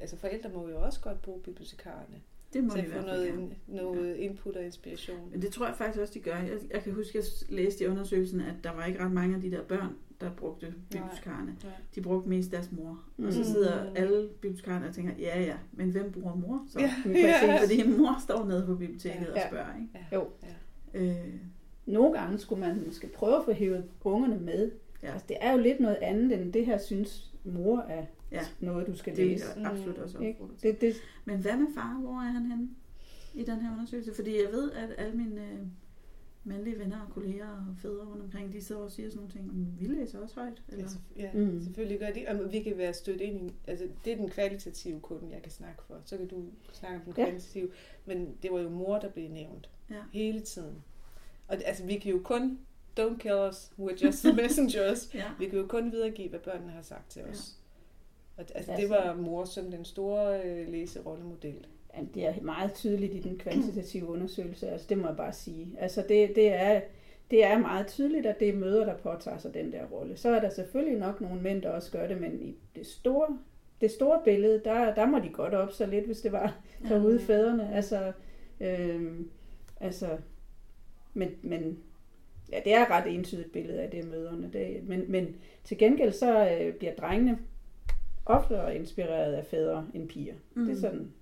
altså 0.00 0.16
forældre 0.16 0.50
må 0.50 0.68
jo 0.68 0.80
også 0.84 1.00
godt 1.00 1.22
bruge 1.22 1.40
bibliotekarerne 1.40 2.20
Det 2.52 2.64
må 2.64 2.70
til 2.70 2.80
at 2.80 2.86
få 2.88 3.00
noget, 3.00 3.26
gerne. 3.28 3.56
noget 3.66 4.16
input 4.16 4.56
og 4.56 4.64
inspiration. 4.64 5.30
Men 5.30 5.42
det 5.42 5.52
tror 5.52 5.66
jeg 5.66 5.76
faktisk 5.76 6.00
også, 6.00 6.14
de 6.14 6.20
gør. 6.20 6.36
Jeg, 6.36 6.58
jeg 6.70 6.82
kan 6.82 6.92
huske, 6.92 7.18
at 7.18 7.24
jeg 7.48 7.56
læste 7.56 7.84
i 7.84 7.86
undersøgelsen, 7.86 8.40
at 8.40 8.54
der 8.64 8.70
var 8.72 8.86
ikke 8.86 9.00
ret 9.04 9.12
mange 9.12 9.34
af 9.36 9.40
de 9.40 9.50
der 9.50 9.62
børn, 9.62 9.96
der 10.20 10.30
brugte 10.30 10.74
bibliotekarerne. 10.90 11.56
Nej. 11.64 11.72
De 11.94 12.00
brugte 12.00 12.28
mest 12.28 12.52
deres 12.52 12.72
mor. 12.72 12.88
Og 12.90 13.24
Mm. 13.24 13.32
så 13.32 13.44
sidder 13.44 13.92
alle 13.94 14.28
bibliotekarerne 14.40 14.86
og 14.88 14.94
tænker, 14.94 15.12
ja 15.18 15.40
ja, 15.42 15.56
men 15.72 15.90
hvem 15.90 16.12
bruger 16.12 16.34
mor 16.34 16.64
så? 16.68 16.80
Ja. 16.80 16.94
Præcis. 17.02 17.24
Fordi 17.82 17.98
mor 17.98 18.16
står 18.20 18.44
nede 18.46 18.66
på 18.66 18.74
biblioteket 18.74 19.26
Ja. 19.26 19.32
og 19.32 19.40
spørger, 19.48 19.74
ikke? 19.76 19.88
Ja. 20.12 20.16
Jo. 20.16 20.28
Ja. 20.94 21.00
Øh, 21.00 21.34
Nogle 21.86 22.18
gange 22.18 22.38
skulle 22.38 22.60
man 22.60 22.82
måske 22.86 23.06
prøve 23.14 23.36
at 23.36 23.44
få 23.44 23.52
hævet 23.52 23.84
ungerne 24.04 24.38
med. 24.38 24.70
Ja. 25.02 25.12
Altså, 25.12 25.26
det 25.28 25.36
er 25.40 25.52
jo 25.52 25.58
lidt 25.58 25.80
noget 25.80 25.96
andet, 26.02 26.40
end 26.40 26.52
det 26.52 26.66
her 26.66 26.78
synes 26.78 27.34
mor 27.44 27.80
er 27.80 28.04
Ja. 28.32 28.40
noget, 28.60 28.86
du 28.86 28.96
skal 28.96 29.16
det 29.16 29.26
læse. 29.26 29.44
er 29.56 29.60
jeg 29.60 29.70
absolut 29.70 29.98
også 29.98 30.18
til. 30.18 30.34
Det, 30.62 30.80
det, 30.80 30.94
Men 31.24 31.38
hvad 31.40 31.56
med 31.56 31.66
far? 31.74 31.98
Hvor 32.00 32.10
er 32.14 32.30
han 32.32 32.46
henne 32.46 32.68
i 33.34 33.44
den 33.44 33.60
her 33.60 33.72
undersøgelse? 33.72 34.14
Fordi 34.14 34.30
jeg 34.36 34.52
ved, 34.52 34.70
at 34.72 34.88
alle 34.98 35.16
mine 35.16 35.40
øh, 35.40 35.58
mandlige 36.44 36.78
venner 36.78 37.00
og 37.00 37.12
kolleger 37.14 37.48
og 37.48 37.76
fædre 37.82 38.04
rundt 38.06 38.22
omkring, 38.22 38.52
de 38.52 38.60
sidder 38.64 38.80
og 38.82 38.90
siger 38.90 39.10
sådan 39.10 39.16
nogle 39.18 39.32
ting. 39.32 39.46
"Men 39.56 39.76
Vi 39.80 39.86
læser 39.86 40.18
også 40.20 40.40
højt. 40.40 40.62
Eller? 40.68 40.82
Altså, 40.82 40.98
ja, 41.16 41.30
Mm. 41.32 41.60
selvfølgelig 41.62 41.98
gør 41.98 42.10
de. 42.10 42.24
Og 42.28 42.52
vi 42.52 42.62
kan 42.62 42.78
være 42.78 42.94
stødt 42.94 43.20
ind 43.20 43.50
i, 43.50 43.54
altså 43.66 43.88
det 44.04 44.12
er 44.12 44.16
den 44.16 44.28
kvalitative 44.30 45.00
kunde, 45.00 45.28
jeg 45.32 45.42
kan 45.42 45.52
snakke 45.52 45.82
for. 45.86 45.94
Så 46.04 46.16
kan 46.16 46.28
du 46.28 46.44
snakke 46.72 46.96
om 46.96 47.02
den 47.04 47.14
Ja. 47.16 47.24
kvalitative. 47.24 47.70
Men 48.06 48.36
det 48.42 48.52
var 48.52 48.60
jo 48.60 48.68
mor, 48.70 48.98
der 48.98 49.08
blev 49.10 49.28
nævnt 49.30 49.70
Ja. 49.90 49.94
hele 50.12 50.40
tiden. 50.40 50.74
Og 51.48 51.56
altså 51.64 51.84
vi 51.84 51.96
kan 51.98 52.12
jo 52.12 52.20
kun, 52.24 52.58
don't 53.00 53.18
kill 53.18 53.34
us, 53.48 53.72
we're 53.78 54.04
just 54.06 54.22
the 54.24 54.32
messengers. 54.42 55.14
Ja. 55.14 55.24
Vi 55.38 55.48
kan 55.48 55.58
jo 55.58 55.66
kun 55.66 55.92
videregive, 55.92 56.28
hvad 56.28 56.40
børnene 56.40 56.72
har 56.72 56.82
sagt 56.82 57.10
til 57.10 57.22
os. 57.24 57.54
Og 58.36 58.48
det- 58.48 58.56
altså, 58.56 58.72
det 58.72 58.78
Altså- 58.78 58.94
var 58.94 59.14
mor 59.16 59.44
som 59.44 59.70
den 59.70 59.84
store 59.84 60.42
øh, 60.46 60.68
læserollemodel. 60.68 61.66
Ja, 61.98 62.04
det 62.14 62.24
er 62.38 62.42
meget 62.42 62.74
tydeligt 62.74 63.14
i 63.14 63.20
den 63.20 63.38
kvantitative 63.38 64.08
undersøgelse, 64.08 64.68
altså 64.68 64.86
det 64.88 64.98
må 64.98 65.06
jeg 65.06 65.16
bare 65.16 65.32
sige. 65.32 65.68
Altså 65.78 66.04
det, 66.08 66.36
det, 66.36 66.48
er, 66.48 66.80
det 67.30 67.44
er 67.44 67.58
meget 67.58 67.86
tydeligt, 67.86 68.26
at 68.26 68.40
det 68.40 68.48
er 68.48 68.56
møder, 68.56 68.84
der 68.84 68.96
påtager 68.96 69.38
sig 69.38 69.54
den 69.54 69.72
der 69.72 69.84
rolle. 69.84 70.16
Så 70.16 70.28
er 70.28 70.40
der 70.40 70.50
selvfølgelig 70.50 70.98
nok 70.98 71.20
nogle 71.20 71.42
mænd, 71.42 71.62
der 71.62 71.70
også 71.70 71.92
gør 71.92 72.06
det, 72.06 72.20
men 72.20 72.42
i 72.42 72.56
det 72.74 72.86
store, 72.86 73.38
det 73.80 73.90
store 73.90 74.20
billede, 74.24 74.60
der, 74.64 74.94
der 74.94 75.06
må 75.06 75.18
de 75.18 75.28
godt 75.28 75.54
op 75.54 75.72
så 75.72 75.86
lidt, 75.86 76.06
hvis 76.06 76.20
det 76.20 76.32
var 76.32 76.60
derude 76.88 77.20
fædrene. 77.20 77.74
Altså, 77.74 78.12
øhm, 78.60 79.30
altså 79.80 80.08
men, 81.14 81.30
men 81.42 81.78
ja, 82.52 82.60
det 82.64 82.74
er 82.74 82.82
et 82.82 82.90
ret 82.90 83.14
entydigt 83.14 83.52
billede 83.52 83.82
af 83.82 83.90
det 83.90 84.10
møderne. 84.10 84.50
Det, 84.52 84.88
men, 84.88 85.04
men 85.08 85.36
til 85.64 85.78
gengæld 85.78 86.12
så 86.12 86.50
øh, 86.50 86.74
bliver 86.74 86.94
drengene 86.94 87.38
oftere 88.26 88.76
inspireret 88.76 89.32
af 89.32 89.46
fædre 89.46 89.86
end 89.94 90.08
piger. 90.08 90.34
Mm. 90.54 90.66
Det 90.66 90.76
er 90.76 90.80
sådan, 90.80 91.12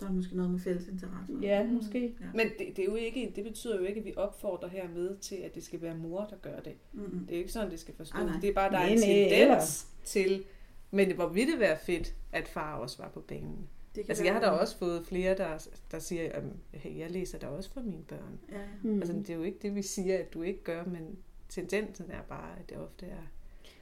Der 0.00 0.06
er 0.06 0.12
måske 0.12 0.36
noget 0.36 0.50
med 0.50 0.60
fælles 0.60 0.88
interesse. 0.88 1.32
Ja, 1.42 1.66
måske. 1.66 2.14
Ja. 2.20 2.26
Men 2.34 2.46
det, 2.58 2.76
det, 2.76 2.78
er 2.78 2.84
jo 2.84 2.94
ikke, 2.94 3.32
det 3.36 3.44
betyder 3.44 3.78
jo 3.78 3.84
ikke, 3.84 3.98
at 3.98 4.06
vi 4.06 4.14
opfordrer 4.16 4.68
hermed 4.68 5.16
til, 5.18 5.36
at 5.36 5.54
det 5.54 5.64
skal 5.64 5.82
være 5.82 5.94
mor, 5.94 6.26
der 6.30 6.36
gør 6.36 6.60
det. 6.60 6.74
Mm-mm. 6.92 7.18
Det 7.26 7.30
er 7.30 7.36
jo 7.36 7.40
ikke 7.40 7.52
sådan, 7.52 7.70
det 7.70 7.80
skal 7.80 7.94
forstås. 7.94 8.24
Nej. 8.24 8.40
Det 8.40 8.50
er 8.50 8.54
bare, 8.54 8.70
der 8.70 8.78
er 8.78 8.86
en 8.86 8.98
tendens 8.98 9.86
til... 10.04 10.44
Men 10.90 11.14
hvor 11.14 11.28
ville 11.28 11.52
det 11.52 11.60
være 11.60 11.78
fedt, 11.78 12.14
at 12.32 12.48
far 12.48 12.76
også 12.76 13.02
var 13.02 13.08
på 13.08 13.20
banen? 13.20 13.68
Det 13.94 14.08
Altså, 14.08 14.24
jeg 14.24 14.32
har 14.32 14.40
da 14.40 14.46
også 14.46 14.78
fået 14.78 15.06
flere, 15.06 15.36
der, 15.36 15.68
der 15.90 15.98
siger, 15.98 16.32
at 16.32 16.42
hey, 16.72 16.98
jeg 16.98 17.10
læser 17.10 17.38
da 17.38 17.46
også 17.46 17.70
for 17.70 17.80
mine 17.80 18.02
børn. 18.08 18.38
Ja, 18.52 18.58
ja. 18.58 18.66
Mm. 18.82 18.98
Altså, 18.98 19.12
det 19.12 19.30
er 19.30 19.34
jo 19.34 19.42
ikke 19.42 19.58
det, 19.62 19.74
vi 19.74 19.82
siger, 19.82 20.18
at 20.18 20.34
du 20.34 20.42
ikke 20.42 20.62
gør, 20.62 20.84
men 20.84 21.18
tendensen 21.48 22.10
er 22.10 22.22
bare, 22.22 22.58
at 22.58 22.70
det 22.70 22.78
ofte 22.78 23.06
er... 23.06 23.22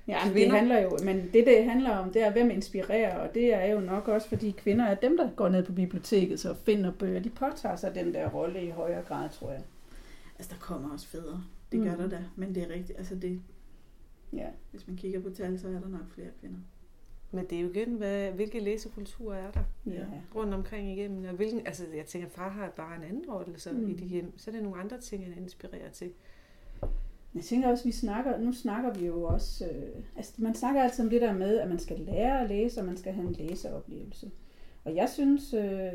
Ja, 0.09 0.25
men 0.27 0.35
det 0.37 0.51
handler 0.51 0.81
jo, 0.81 0.91
men 1.05 1.17
det 1.33 1.47
det 1.47 1.65
handler 1.65 1.91
om, 1.97 2.12
det 2.12 2.23
er, 2.23 2.33
hvem 2.33 2.51
inspirerer, 2.51 3.19
og 3.29 3.35
det 3.35 3.55
er 3.55 3.65
jo 3.73 3.81
nok 3.81 4.09
også, 4.09 4.29
fordi 4.29 4.51
kvinder 4.51 4.85
er 4.85 4.95
dem, 4.95 5.17
der 5.17 5.31
går 5.37 5.49
ned 5.49 5.65
på 5.65 5.73
biblioteket 5.73 6.41
så 6.41 6.55
finder 6.55 6.93
bøger. 6.93 7.21
De 7.21 7.31
påtager 7.31 7.77
sig 7.77 7.95
den 7.95 8.15
der 8.15 8.29
rolle 8.31 8.65
i 8.65 8.71
højere 8.71 9.03
grad, 9.03 9.29
tror 9.31 9.51
jeg. 9.51 9.62
Altså, 10.38 10.51
der 10.55 10.61
kommer 10.61 10.93
også 10.93 11.07
fædre. 11.09 11.45
Det 11.73 11.81
Mm. 11.81 11.87
gør 11.87 11.97
der 11.97 12.09
da. 12.09 12.19
Men 12.37 12.55
det 12.55 12.62
er 12.62 12.69
rigtigt. 12.75 12.99
Altså, 12.99 13.15
det, 13.15 13.41
Ja. 14.33 14.47
hvis 14.71 14.87
man 14.88 14.97
kigger 14.97 15.21
på 15.21 15.31
tal, 15.31 15.59
så 15.61 15.69
er 15.69 15.73
der 15.73 15.88
nok 15.88 16.11
flere 16.15 16.29
kvinder. 16.41 16.59
Men 17.31 17.45
det 17.51 17.59
er 17.59 17.62
jo 17.62 17.69
igen, 17.71 17.95
hvad, 17.95 18.31
hvilke 18.31 18.61
læsekulturer 18.61 19.37
er 19.38 19.51
der 19.51 19.61
ja. 19.87 20.05
rundt 20.35 20.55
omkring 20.55 20.91
igennem. 20.99 21.25
Og 21.25 21.31
hvilken, 21.35 21.67
altså, 21.67 21.85
jeg 21.97 22.07
tænker, 22.07 22.29
far 22.29 22.49
har 22.49 22.71
bare 22.77 22.97
en 22.97 23.03
anden 23.03 23.25
rolle 23.31 23.59
så 23.61 23.73
Mm. 23.73 23.91
i 23.91 23.95
de 23.95 24.05
hjem. 24.05 24.38
Så 24.38 24.51
er 24.51 24.55
det 24.55 24.62
nogle 24.62 24.81
andre 24.81 25.01
ting, 25.01 25.25
han 25.35 25.43
inspirerer 25.43 25.91
til. 25.93 26.11
Jeg 27.35 27.42
tænker 27.45 27.68
også, 27.68 27.85
vi 27.85 27.92
snakker, 27.92 28.38
nu 28.38 28.53
snakker 28.53 28.95
vi 28.95 29.07
jo 29.07 29.23
også, 29.25 29.64
øh, 29.66 30.03
altså 30.16 30.33
man 30.38 30.55
snakker 30.55 30.83
altid 30.83 31.05
om 31.05 31.11
det 31.11 31.21
der 31.21 31.33
med, 31.33 31.59
at 31.59 31.68
man 31.68 31.79
skal 31.79 31.99
lære 31.99 32.40
at 32.42 32.49
læse, 32.49 32.81
og 32.81 32.87
man 32.87 32.97
skal 32.97 33.12
have 33.12 33.29
en 33.29 33.33
læseoplevelse. 33.33 34.31
Og 34.85 34.97
jeg 34.97 35.09
synes, 35.09 35.55
øh, 35.55 35.92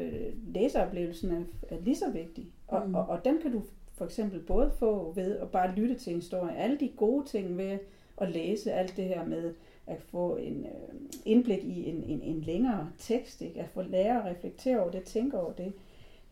læseoplevelsen 0.53 1.31
er, 1.31 1.41
er 1.69 1.79
lige 1.81 1.95
så 1.95 2.09
vigtig. 2.11 2.45
Og, 2.67 2.87
Mm. 2.89 2.95
og, 2.95 3.05
og 3.05 3.25
den 3.25 3.37
kan 3.41 3.51
du 3.51 3.61
for 3.97 4.05
eksempel 4.05 4.39
både 4.39 4.71
få 4.79 5.11
ved 5.15 5.37
at 5.37 5.49
bare 5.51 5.75
lytte 5.75 5.95
til 5.95 6.13
en 6.13 6.19
historie. 6.19 6.57
Alle 6.57 6.77
de 6.79 6.89
gode 6.97 7.25
ting 7.25 7.57
ved 7.57 7.77
at 8.17 8.31
læse, 8.31 8.73
alt 8.73 8.97
det 8.97 9.05
her 9.05 9.25
med 9.25 9.53
at 9.87 10.01
få 10.01 10.35
en 10.35 10.65
øh, 10.65 10.99
indblik 11.25 11.63
i 11.63 11.89
en, 11.89 12.03
en, 12.03 12.21
en 12.21 12.41
længere 12.41 12.89
tekst, 12.97 13.41
ikke? 13.41 13.59
at 13.59 13.69
få 13.69 13.81
lære 13.81 14.19
at 14.19 14.35
reflektere 14.35 14.79
over 14.79 14.91
det, 14.91 15.03
tænke 15.03 15.39
over 15.39 15.51
det. 15.51 15.73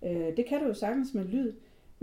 Øh, 0.04 0.38
det 0.38 0.46
kan 0.46 0.60
du 0.62 0.68
jo 0.68 0.74
sagtens 0.74 1.13
med 1.13 1.26
lyd, 1.26 1.54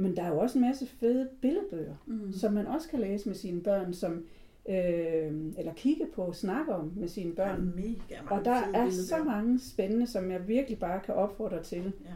men 0.03 0.17
der 0.17 0.23
er 0.23 0.29
jo 0.29 0.39
også 0.39 0.59
en 0.59 0.65
masse 0.65 0.87
fede 0.87 1.29
billedbøger 1.41 1.95
Mm. 2.07 2.33
som 2.33 2.53
man 2.53 2.67
også 2.67 2.89
kan 2.89 3.01
læse 3.01 3.29
med 3.29 3.37
sine 3.37 3.61
børn, 3.61 3.93
som, 3.95 4.25
øh, 4.69 5.33
eller 5.59 5.73
kigge 5.77 6.07
på, 6.15 6.33
snakke 6.33 6.75
om 6.75 6.93
med 6.97 7.09
sine 7.09 7.33
børn. 7.35 7.73
mega 7.77 8.23
mange 8.23 8.31
Og 8.39 8.45
der 8.45 8.51
er 8.51 8.85
billeder. 8.85 8.91
så 8.91 9.25
mange 9.25 9.61
spændende, 9.61 10.07
som 10.07 10.31
jeg 10.31 10.49
virkelig 10.49 10.79
bare 10.79 11.01
kan 11.01 11.15
opfordre 11.15 11.63
til. 11.63 11.83
Ja. 12.05 12.11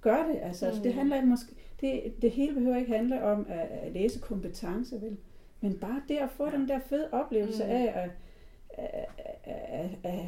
Gør 0.00 0.26
det, 0.32 0.38
altså. 0.42 0.70
Mm. 0.70 0.76
Mm. 0.76 0.82
Det 0.82 0.94
handler 0.94 1.16
ikke 1.16 1.28
måske, 1.28 1.52
det, 1.80 2.22
det 2.22 2.30
hele 2.30 2.54
behøver 2.54 2.76
ikke 2.76 2.92
handle 2.92 3.22
om 3.22 3.46
at, 3.48 3.68
at 3.70 3.92
læse 3.92 4.18
kompetence, 4.20 5.00
vel? 5.00 5.16
Men 5.60 5.78
bare 5.78 6.02
det 6.08 6.16
at 6.16 6.30
få 6.30 6.44
Ja. 6.50 6.56
den 6.56 6.68
der 6.68 6.78
fede 6.78 7.08
oplevelse 7.12 7.64
Mm. 7.64 7.70
af, 7.70 7.92
at, 7.94 8.10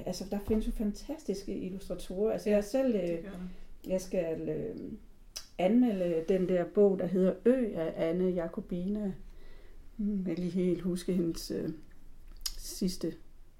altså 0.06 0.24
der 0.30 0.38
findes 0.48 0.66
jo 0.66 0.72
fantastiske 0.72 1.54
illustratorer. 1.58 2.32
Altså 2.32 2.50
jeg 2.50 2.64
selv, 2.64 2.94
øh, 2.94 3.18
jeg 3.88 4.00
skal 4.00 4.48
øh, 4.48 4.76
anmelde 5.58 6.24
den 6.28 6.48
der 6.48 6.64
bog, 6.64 6.98
der 6.98 7.06
hedder 7.06 7.32
Ø 7.44 7.66
af 7.74 7.92
Anne 8.10 8.24
Jacobina. 8.28 9.12
Hmm, 9.96 10.24
Jeg 10.26 10.36
kan 10.36 10.44
lige 10.44 10.50
helt 10.64 10.80
huske 10.80 11.12
hendes 11.12 11.50
øh, 11.50 11.68
sidste 12.58 13.12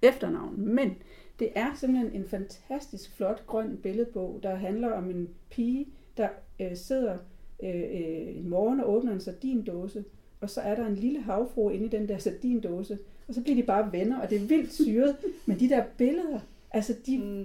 efternavn. 0.03 0.55
Men 0.75 0.91
det 1.39 1.49
er 1.55 1.75
simpelthen 1.77 2.13
en 2.23 2.29
fantastisk 2.29 3.17
flot 3.17 3.47
grøn 3.47 3.77
billedbog, 3.83 4.41
der 4.43 4.55
handler 4.55 4.91
om 4.91 5.11
en 5.11 5.29
pige, 5.51 5.87
der 6.17 6.29
øh, 6.61 6.77
sidder 6.77 7.19
øh, 7.65 7.75
øh, 7.75 8.37
en 8.37 8.49
morgen 8.49 8.81
og 8.81 8.93
åbner 8.95 9.13
en 9.13 9.21
sardindåse, 9.21 10.05
og 10.41 10.51
så 10.51 10.61
er 10.61 10.75
der 10.75 10.87
en 10.87 10.95
lille 10.95 11.21
havfru 11.21 11.69
inde 11.71 11.87
i 11.87 11.89
den 11.89 12.09
der 12.09 12.19
sardindåse, 12.19 12.99
og 13.29 13.35
så 13.35 13.43
bliver 13.43 13.57
de 13.57 13.63
bare 13.63 13.93
venner, 13.93 14.21
og 14.21 14.31
det 14.31 14.43
er 14.43 14.47
vildt 14.47 14.73
syret. 14.73 15.17
Men 15.47 15.61
de 15.61 15.69
der 15.69 15.85
billeder, 15.99 16.41
altså 16.71 16.95
de 17.07 17.19
Mm. 17.19 17.45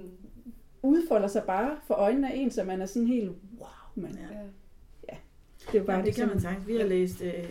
udfolder 0.84 1.28
sig 1.28 1.44
bare 1.48 1.78
for 1.88 1.94
øjnene 1.94 2.32
af 2.34 2.38
en, 2.38 2.52
så 2.52 2.64
man 2.64 2.82
er 2.82 2.86
sådan 2.86 3.08
helt, 3.08 3.32
man. 3.96 4.16
Ja. 4.16 4.38
Ja. 5.10 5.18
Det 5.60 5.76
er 5.76 5.80
jo 5.80 5.86
bare 5.86 5.98
Ja, 5.98 6.06
det 6.06 6.16
kan 6.16 6.28
man 6.28 6.42
sagtens. 6.42 6.68
Vi 6.68 6.76
har 6.76 6.88
læst 6.88 7.22
øh, 7.22 7.50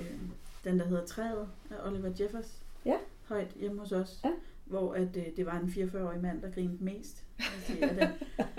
den, 0.65 0.79
der 0.79 0.87
hedder 0.87 1.07
Træet 1.07 1.49
af 1.71 1.89
Oliver 1.89 2.13
Jeffers. 2.21 2.63
Ja. 2.85 2.97
Højt 3.25 3.53
hjemme 3.57 3.81
hos 3.81 3.93
os. 3.93 4.21
Ja. 4.25 4.31
Hvor 4.65 4.93
at, 4.93 5.17
øh, 5.17 5.27
det 5.37 5.47
var 5.47 5.59
en 5.59 5.69
44-årig 5.69 6.21
mand, 6.21 6.43
der 6.43 6.51
grinede 6.51 6.85
mest. 6.85 7.25
Den. 7.69 8.09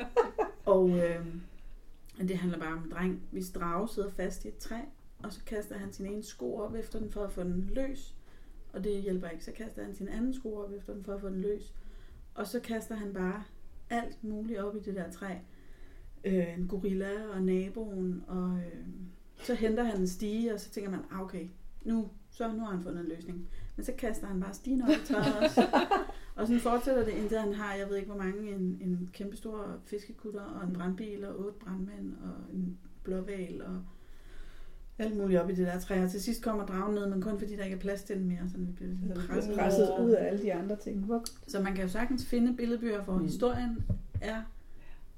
og 0.66 0.90
øh, 0.90 1.26
det 2.18 2.38
handler 2.38 2.60
bare 2.60 2.74
om 2.74 2.84
en 2.84 2.92
dreng, 2.92 3.22
hvis 3.32 3.50
drage 3.50 3.90
sidder 3.90 4.10
fast 4.10 4.46
i 4.46 4.48
et 4.48 4.58
træ, 4.58 4.80
og 5.24 5.34
så 5.34 5.40
kaster 5.46 5.78
han 5.78 5.94
sin 5.94 6.06
ene 6.06 6.24
sko 6.24 6.56
op 6.56 6.76
efter 6.76 7.00
den 7.00 7.12
for 7.12 7.24
at 7.24 7.32
få 7.32 7.44
den 7.44 7.70
løs. 7.74 8.16
Og 8.74 8.84
det 8.84 9.02
hjælper 9.02 9.30
ikke. 9.30 9.46
Så 9.46 9.52
kaster 9.52 9.84
han 9.84 9.96
sin 9.96 10.08
anden 10.08 10.34
sko 10.34 10.56
op 10.56 10.72
efter 10.72 10.94
den 10.94 11.04
for 11.04 11.14
at 11.14 11.22
få 11.22 11.30
den 11.30 11.42
løs. 11.42 11.74
Og 12.36 12.48
så 12.48 12.60
kaster 12.60 12.96
han 12.96 13.14
bare 13.14 13.44
alt 13.90 14.24
muligt 14.24 14.60
op 14.60 14.76
i 14.76 14.80
det 14.80 14.96
der 14.96 15.12
træ. 15.12 15.36
Øh, 16.26 16.58
en 16.60 16.68
gorilla 16.68 17.10
og 17.34 17.42
naboen, 17.44 18.24
og 18.28 18.58
øh, 18.58 18.86
så 19.44 19.54
henter 19.54 19.84
han 19.84 20.00
en 20.00 20.08
stige, 20.08 20.54
og 20.54 20.60
så 20.60 20.70
tænker 20.70 20.92
man, 20.92 21.00
ah, 21.12 21.22
okay, 21.22 21.48
nu, 21.86 22.08
så 22.32 22.52
nu 22.54 22.60
har 22.60 22.72
han 22.72 22.84
fundet 22.84 23.00
en 23.02 23.10
løsning. 23.10 23.48
Men 23.76 23.86
så 23.86 23.92
kaster 23.98 24.28
han 24.28 24.40
bare 24.40 24.54
stigen 24.54 24.82
op 24.82 24.90
i 24.90 25.08
træet 25.14 25.36
også. 25.44 25.62
og 26.36 26.48
sådan 26.48 26.60
fortsætter 26.62 27.04
det, 27.06 27.12
indtil 27.14 27.38
han 27.38 27.54
har, 27.54 27.76
jeg 27.76 27.90
ved 27.90 27.96
ikke 27.98 28.10
hvor 28.12 28.24
mange, 28.24 28.52
en, 28.52 28.78
en 28.82 29.10
kæmpe 29.14 29.38
stor 29.38 29.76
fiskekutter, 29.86 30.42
og 30.42 30.68
en 30.68 30.74
brandbil, 30.74 31.26
og 31.26 31.40
otte 31.40 31.60
brandmænd, 31.60 32.14
og 32.24 32.54
en 32.56 32.78
blåval, 33.04 33.62
og 33.66 33.82
alt 34.98 35.18
muligt 35.18 35.40
op 35.40 35.50
i 35.50 35.56
det 35.56 35.68
der 35.68 35.80
træ. 35.80 36.04
Og 36.04 36.12
til 36.12 36.22
sidst 36.22 36.44
kommer 36.44 36.66
dragen 36.66 36.96
ned, 36.96 37.10
men 37.10 37.22
kun 37.22 37.40
fordi 37.40 37.56
der 37.56 37.64
ikke 37.64 37.76
er 37.76 37.80
plads 37.80 38.04
til 38.04 38.16
den 38.16 38.28
mere, 38.28 38.50
så 38.52 38.58
vi 38.58 38.66
bliver 38.66 38.92
Så 39.16 39.22
sådan 39.22 39.28
presset. 39.28 39.56
presset 39.56 39.90
ud 40.06 40.10
af 40.12 40.28
alle 40.28 40.42
de 40.42 40.54
andre 40.54 40.76
ting. 40.76 41.10
Så 41.48 41.62
man 41.62 41.74
kan 41.76 41.84
jo 41.84 41.90
sagtens 41.90 42.26
finde 42.26 42.56
billedbøger, 42.58 43.04
hvor 43.04 43.14
Mm. 43.14 43.20
mm. 43.20 43.26
historien 43.26 43.78
er 44.22 44.42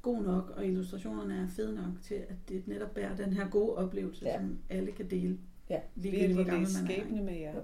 god 0.02 0.24
nok, 0.24 0.50
og 0.50 0.66
illustrationerne 0.66 1.36
er 1.44 1.48
fede 1.48 1.76
nok 1.76 1.94
til, 2.04 2.16
at 2.16 2.36
det 2.50 2.68
netop 2.68 2.92
bærer 2.94 3.16
den 3.16 3.34
her 3.34 3.50
gode 3.50 3.76
oplevelse, 3.76 4.26
Ja. 4.26 4.38
som 4.40 4.60
alle 4.70 4.92
kan 4.92 5.10
dele. 5.10 5.40
Ja. 5.70 5.80
Hvor 5.94 6.02
Virkelig 6.12 6.36
gammel 6.46 6.48
man 6.56 6.62
er. 6.62 6.86
skæbne 6.96 7.24
med 7.24 7.34
jer. 7.40 7.56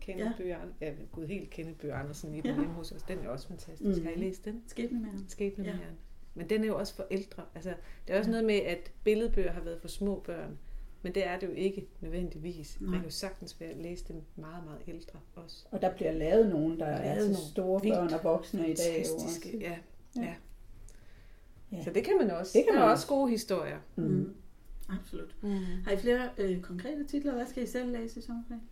Kenneth 0.00 0.26
Ja. 0.30 0.32
Bøger, 0.38 0.58
ja, 0.80 0.92
gud, 1.12 1.26
helt 1.26 1.50
Kenneth 1.50 1.78
Bøger 1.78 1.94
Andersen 1.96 2.34
i 2.34 2.36
den 2.40 2.46
Ja. 2.46 2.54
hjemme 2.54 2.74
hos 2.74 2.92
os. 2.92 3.02
Den 3.02 3.18
er 3.18 3.28
også 3.28 3.48
fantastisk. 3.48 3.96
Mhm. 3.98 4.04
Har 4.06 4.12
I 4.12 4.18
læst 4.18 4.44
den? 4.44 4.62
Skæbne 4.66 5.00
med 5.00 5.08
ham. 5.10 5.24
Skæbne 5.28 5.64
med 5.64 5.72
Ja. 5.72 5.78
Men 6.34 6.48
den 6.50 6.62
er 6.62 6.66
jo 6.66 6.78
også 6.78 6.94
for 6.94 7.06
ældre. 7.10 7.42
Altså, 7.54 7.74
det 8.08 8.14
er 8.14 8.18
også 8.18 8.30
Ja. 8.30 8.32
noget 8.32 8.46
med, 8.46 8.54
at 8.54 8.92
billedbøger 9.04 9.52
har 9.52 9.60
været 9.60 9.80
for 9.80 9.88
små 9.88 10.22
børn. 10.26 10.58
Men 11.02 11.14
det 11.14 11.26
er 11.26 11.38
det 11.38 11.46
jo 11.46 11.52
ikke 11.52 11.88
nødvendigvis. 12.00 12.80
Man 12.80 12.90
Nej. 12.90 12.98
kan 12.98 13.04
jo 13.04 13.10
sagtens 13.10 13.60
være, 13.60 13.82
læse 13.82 14.04
dem 14.08 14.22
meget, 14.36 14.64
meget 14.64 14.80
ældre 14.88 15.18
også. 15.34 15.66
Og 15.70 15.82
der 15.82 15.94
bliver 15.94 16.12
lavet 16.12 16.48
nogen, 16.48 16.78
der 16.78 16.86
er 16.86 17.14
til 17.14 17.22
nogle 17.22 17.36
store 17.50 17.82
vildt 17.82 17.96
børn 17.96 18.12
og 18.12 18.24
voksne 18.24 18.60
i 18.70 18.74
dag. 18.74 19.04
Jo 19.08 19.14
også. 19.14 19.48
ja. 19.60 19.76
Ja. 20.16 20.22
ja. 20.22 20.34
Ja. 21.74 21.84
Så 21.84 21.90
det 21.90 22.04
kan 22.04 22.12
man 22.20 22.30
også. 22.30 22.58
Det 22.58 22.64
kan 22.64 22.74
der 22.74 22.80
man 22.80 22.88
er 22.88 22.92
også. 22.92 23.06
gode 23.06 23.30
historier. 23.30 23.78
Mm. 23.96 24.04
Mm. 24.04 24.34
Absolut. 24.88 25.34
Mm. 25.42 25.50
Har 25.84 25.92
I 25.92 25.96
flere 25.96 26.28
øh, 26.38 26.60
konkrete 26.60 27.04
titler? 27.04 27.34
Hvad 27.34 27.46
skal 27.46 27.62
I 27.62 27.66
selv 27.66 27.92
læse 27.92 28.18
i 28.20 28.22
sommerferien? 28.22 28.62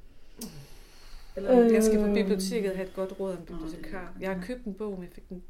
Øh, 1.39 1.73
Jeg 1.73 1.83
skal 1.85 1.99
på 2.09 2.15
biblioteket 2.15 2.71
og 2.71 2.77
have 2.77 2.89
et 2.89 2.95
godt 2.95 3.21
råd 3.21 3.37
om 3.37 3.45
bibliotekar. 3.45 4.17
Jeg 4.21 4.35
har 4.35 4.43
købt 4.43 4.65
en 4.65 4.75
bog, 4.75 4.93
men 4.93 5.03
jeg 5.03 5.11
fik 5.13 5.29
den... 5.29 5.43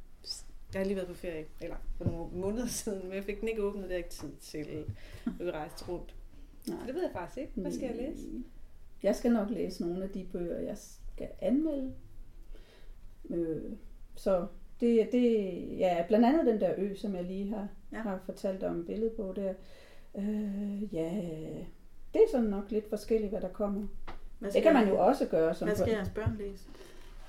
Jeg 0.73 0.81
har 0.81 0.85
lige 0.87 0.97
været 0.97 1.09
på 1.09 1.15
ferie, 1.15 1.45
eller 1.61 1.77
for 1.97 2.05
nogle 2.05 2.33
måneder 2.37 2.67
siden, 2.83 3.05
men 3.05 3.15
jeg 3.15 3.25
fik 3.25 3.41
den 3.41 3.49
ikke 3.49 3.63
åbnet, 3.63 3.83
det 3.83 3.91
har 3.91 3.97
jeg 3.97 3.99
ikke 4.05 4.11
tid 4.11 4.33
til. 4.41 4.85
Vil 5.39 5.53
rejse 5.53 5.85
rundt. 5.89 6.15
Nej. 6.69 6.87
Det 6.87 6.95
ved 6.95 7.03
jeg 7.03 7.11
faktisk 7.13 7.39
ikke. 7.39 7.53
Hvad 7.55 7.73
skal 7.73 7.87
jeg 7.87 7.97
læse? 7.97 8.27
Jeg 9.03 9.17
skal 9.17 9.33
nok 9.33 9.51
læse 9.51 9.83
nogle 9.83 10.05
af 10.05 10.11
de 10.11 10.27
bøger, 10.33 10.59
jeg 10.61 10.77
skal 10.79 11.29
anmelde. 11.41 11.93
Øh, 13.31 13.63
så 14.15 14.47
det, 14.83 15.09
det 15.13 15.79
ja, 15.79 16.05
blandt 16.09 16.27
andet 16.27 16.47
den 16.47 16.61
der 16.61 16.75
ø, 16.79 16.95
som 16.95 17.15
jeg 17.15 17.25
lige 17.25 17.49
har, 17.49 17.69
ja. 17.93 17.99
Har 17.99 18.21
fortalt 18.27 18.63
om 18.63 18.85
billede 18.87 19.11
på 19.17 19.33
der. 19.37 19.53
Øh, 20.19 20.95
ja, 20.95 21.11
det 22.15 22.21
er 22.21 22.31
sådan 22.31 22.47
nok 22.47 22.71
lidt 22.71 22.89
forskelligt, 22.89 23.31
hvad 23.31 23.41
der 23.41 23.49
kommer. 23.49 23.87
Det 24.53 24.63
kan 24.63 24.75
man 24.75 24.89
jo 24.89 24.99
også 24.99 25.27
gøre. 25.27 25.55
Som 25.55 25.69
Hvad 25.69 25.77
skal 25.77 25.93
jeres 25.93 26.09
børn 26.09 26.37
læse? 26.39 26.65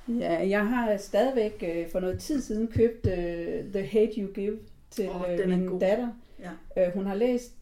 Ja, 0.08 0.50
jeg 0.50 0.68
har 0.68 0.98
stadigvæk 0.98 1.64
øh, 1.68 1.90
for 1.90 2.00
noget 2.00 2.20
tid 2.20 2.42
siden 2.42 2.68
købt 2.68 3.08
øh, 3.08 3.74
The 3.74 3.86
Hate 3.86 4.22
You 4.22 4.34
Give 4.34 4.60
til 4.90 5.10
oh, 5.10 5.40
øh, 5.40 5.50
min 5.50 5.80
datter. 5.80 6.10
Ja. 6.40 6.86
Øh, 6.88 6.94
hun 6.94 7.06
har 7.06 7.16
læst 7.16 7.56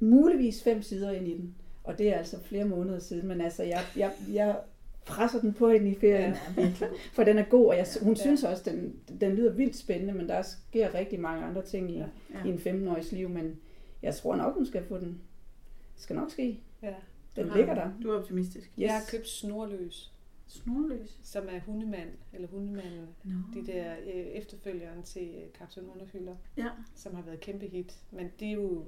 muligvis 0.00 0.62
fem 0.62 0.82
sider 0.82 1.10
ind 1.10 1.28
i 1.28 1.36
den, 1.36 1.54
og 1.84 1.98
det 1.98 2.08
er 2.08 2.18
altså 2.18 2.40
flere 2.44 2.64
måneder 2.64 2.98
siden, 2.98 3.28
men 3.28 3.40
altså 3.40 3.62
jeg, 3.62 3.80
jeg, 3.96 4.10
jeg 4.32 4.56
presser 5.06 5.40
den 5.40 5.52
på 5.54 5.68
hende 5.70 5.90
i 5.90 5.94
ferien, 5.94 6.32
er 6.32 6.54
god. 6.56 6.88
for 7.14 7.24
den 7.24 7.38
er 7.38 7.44
god, 7.44 7.66
og 7.66 7.76
jeg, 7.76 7.86
hun 8.02 8.14
Ja. 8.14 8.20
synes 8.22 8.44
også, 8.44 8.70
den, 8.70 8.96
den 9.20 9.32
lyder 9.34 9.52
vildt 9.52 9.76
spændende, 9.76 10.14
men 10.14 10.28
der 10.28 10.42
sker 10.42 10.94
rigtig 10.94 11.20
mange 11.20 11.44
andre 11.44 11.62
ting 11.62 11.90
i, 11.90 11.94
Ja. 11.98 12.06
i 12.46 12.48
en 12.48 12.58
15-årigs 12.58 13.12
liv, 13.12 13.28
men 13.28 13.60
jeg 14.02 14.14
tror 14.14 14.36
nok, 14.36 14.54
hun 14.54 14.66
skal 14.66 14.84
få 14.84 14.98
den. 14.98 15.20
Det 15.94 16.02
skal 16.02 16.16
nok 16.16 16.30
ske. 16.30 16.60
Ja. 16.82 16.94
Den 17.36 17.48
har- 17.48 17.56
ligger 17.56 17.74
der. 17.74 17.90
Du 18.02 18.10
er 18.10 18.18
optimistisk. 18.18 18.66
Yes. 18.66 18.78
Jeg 18.78 18.92
har 18.94 19.02
købt 19.10 19.28
Snorløs. 19.28 20.10
Snorløs. 20.46 21.18
som 21.22 21.44
er 21.50 21.60
hundemand, 21.60 22.08
eller 22.32 22.48
hundemanden. 22.48 23.00
No. 23.24 23.32
De 23.60 23.66
der 23.66 23.92
øh, 24.06 24.12
efterfølgeren 24.20 25.02
til 25.02 25.22
øh, 25.36 25.52
Kaptajn 25.58 25.86
Underhylder, 25.94 26.34
Ja. 26.56 26.68
som 26.94 27.14
har 27.14 27.22
været 27.22 27.40
kæmpe 27.40 27.66
hit. 27.66 27.98
Men 28.10 28.26
de 28.40 28.46
er 28.50 28.54
jo, 28.54 28.84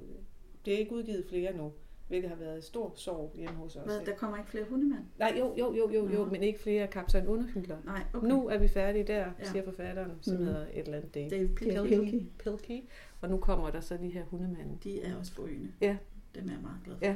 det 0.65 0.73
er 0.73 0.77
ikke 0.77 0.95
udgivet 0.95 1.25
flere 1.29 1.57
nu, 1.57 1.71
hvilket 2.07 2.29
har 2.29 2.37
været 2.37 2.63
stor 2.63 2.91
sorg 2.95 3.31
hjemme 3.35 3.55
hos 3.55 3.75
os. 3.75 3.85
Hvad, 3.85 4.05
der 4.05 4.15
kommer 4.15 4.37
ikke 4.37 4.49
flere 4.49 4.65
hundemænd? 4.69 5.03
Nej, 5.19 5.35
jo, 5.39 5.55
jo, 5.57 5.73
jo, 5.73 5.89
jo, 5.93 6.09
jo, 6.09 6.17
Nå. 6.19 6.25
men 6.25 6.43
ikke 6.43 6.59
flere 6.59 6.87
Kaptajn 6.87 7.27
Underhylder. 7.27 7.77
Nej, 7.85 8.03
Okay. 8.13 8.27
Nu 8.27 8.47
er 8.47 8.57
vi 8.57 8.67
færdige 8.67 9.03
der, 9.03 9.25
Ja. 9.39 9.45
siger 9.45 9.63
forfatteren, 9.63 10.11
som 10.21 10.33
Mhm. 10.35 10.45
hedder 10.45 10.61
et 10.73 10.77
eller 10.85 10.97
andet 10.97 11.15
Dave. 11.15 11.29
Dave 11.29 11.47
Pilkey. 11.55 12.23
Pilkey. 12.39 12.83
Og 13.21 13.29
nu 13.29 13.37
kommer 13.37 13.69
der 13.71 13.79
så 13.81 13.97
de 13.97 14.09
her 14.09 14.23
hundemande. 14.25 14.77
De 14.83 15.01
er 15.01 15.15
også 15.19 15.33
forøgende. 15.33 15.71
Ja. 15.81 15.97
Dem 16.35 16.47
er 16.47 16.51
jeg 16.51 16.61
meget 16.61 16.79
glad 16.85 16.95
for. 16.97 17.05
Ja. 17.05 17.15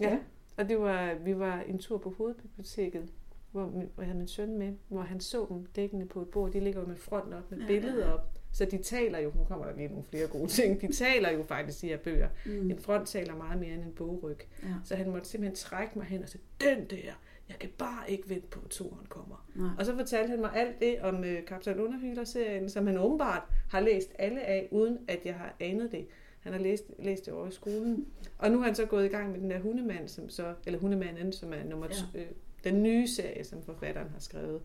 Ja. 0.00 0.10
Ja. 0.10 0.18
Og 0.56 0.68
det 0.68 0.78
var, 0.80 1.14
vi 1.14 1.38
var 1.38 1.60
en 1.60 1.78
tur 1.78 1.98
på 1.98 2.10
hovedbiblioteket, 2.18 3.08
hvor, 3.52 3.72
jeg 3.98 4.06
havde 4.06 4.18
min 4.18 4.28
søn 4.28 4.58
med, 4.58 4.72
hvor 4.88 5.00
han 5.00 5.20
så 5.20 5.46
dem 5.48 5.66
dækkende 5.66 6.06
på 6.06 6.22
et 6.22 6.28
bord. 6.28 6.52
De 6.52 6.60
ligger 6.60 6.80
jo 6.80 6.86
med 6.86 6.96
fronten 6.96 7.32
op, 7.32 7.50
med 7.50 7.58
Ja, 7.58 7.66
billedet 7.66 8.00
ja, 8.00 8.06
ja. 8.06 8.12
op. 8.12 8.38
Så 8.54 8.64
de 8.64 8.78
taler 8.78 9.18
jo, 9.18 9.32
nu 9.36 9.44
kommer 9.44 9.66
der 9.66 9.76
lige 9.76 9.88
nogle 9.88 10.04
flere 10.10 10.26
gode 10.26 10.48
ting, 10.48 10.80
de 10.80 10.92
taler 10.92 11.32
jo 11.32 11.42
faktisk 11.42 11.80
de 11.80 11.88
her 11.88 11.96
bøger. 11.96 12.28
Mm. 12.46 12.70
En 12.70 12.78
front 12.78 13.08
taler 13.08 13.36
meget 13.36 13.60
mere 13.60 13.74
end 13.74 13.82
en 13.82 13.92
bogryg. 13.92 14.38
Ja. 14.62 14.68
Så 14.84 14.96
han 14.96 15.10
måtte 15.10 15.28
simpelthen 15.28 15.56
trække 15.56 15.98
mig 15.98 16.06
hen 16.06 16.22
og 16.22 16.28
sige, 16.28 16.42
den 16.60 16.84
der, 16.90 17.12
jeg 17.48 17.56
kan 17.60 17.70
bare 17.78 18.10
ikke 18.10 18.28
vente 18.28 18.46
på, 18.46 18.60
at 18.64 18.70
turen 18.70 19.06
kommer. 19.08 19.46
Nej. 19.54 19.68
Og 19.78 19.86
så 19.86 19.96
fortalte 19.96 20.30
han 20.30 20.40
mig 20.40 20.50
alt 20.54 20.80
det 20.80 21.00
om 21.00 21.24
øh, 21.24 21.46
Kaptajn 21.46 21.80
Underhylder-serien, 21.80 22.70
som 22.70 22.86
han 22.86 22.98
åbenbart 22.98 23.42
har 23.70 23.80
læst 23.80 24.10
alle 24.18 24.42
af, 24.42 24.68
uden 24.70 24.98
at 25.08 25.20
jeg 25.24 25.34
har 25.34 25.56
anet 25.60 25.92
det. 25.92 26.06
Han 26.40 26.52
har 26.52 26.60
læst, 26.60 26.84
læst 26.98 27.26
det 27.26 27.34
over 27.34 27.48
i 27.48 27.52
skolen. 27.52 28.06
Og 28.38 28.50
nu 28.50 28.58
er 28.60 28.64
han 28.64 28.74
så 28.74 28.86
gået 28.86 29.04
i 29.04 29.08
gang 29.08 29.32
med 29.32 29.40
den 29.40 29.50
der 29.50 29.58
hundemand, 29.58 30.08
som 30.08 30.28
så, 30.28 30.54
eller 30.66 30.80
hundemanden, 30.80 31.32
som 31.32 31.52
er 31.52 31.64
nummer 31.64 31.86
to, 31.86 32.18
øh, 32.18 32.26
den 32.64 32.82
nye 32.82 33.08
serie, 33.08 33.44
som 33.44 33.62
forfatteren 33.62 34.08
har 34.08 34.20
skrevet. 34.20 34.60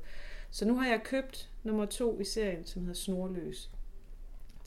Så 0.52 0.68
nu 0.68 0.76
har 0.76 0.90
jeg 0.90 1.02
købt 1.04 1.50
nummer 1.64 1.86
to 1.86 2.20
i 2.20 2.24
serien, 2.24 2.66
som 2.66 2.82
hedder 2.82 2.96
Snorløs. 2.96 3.72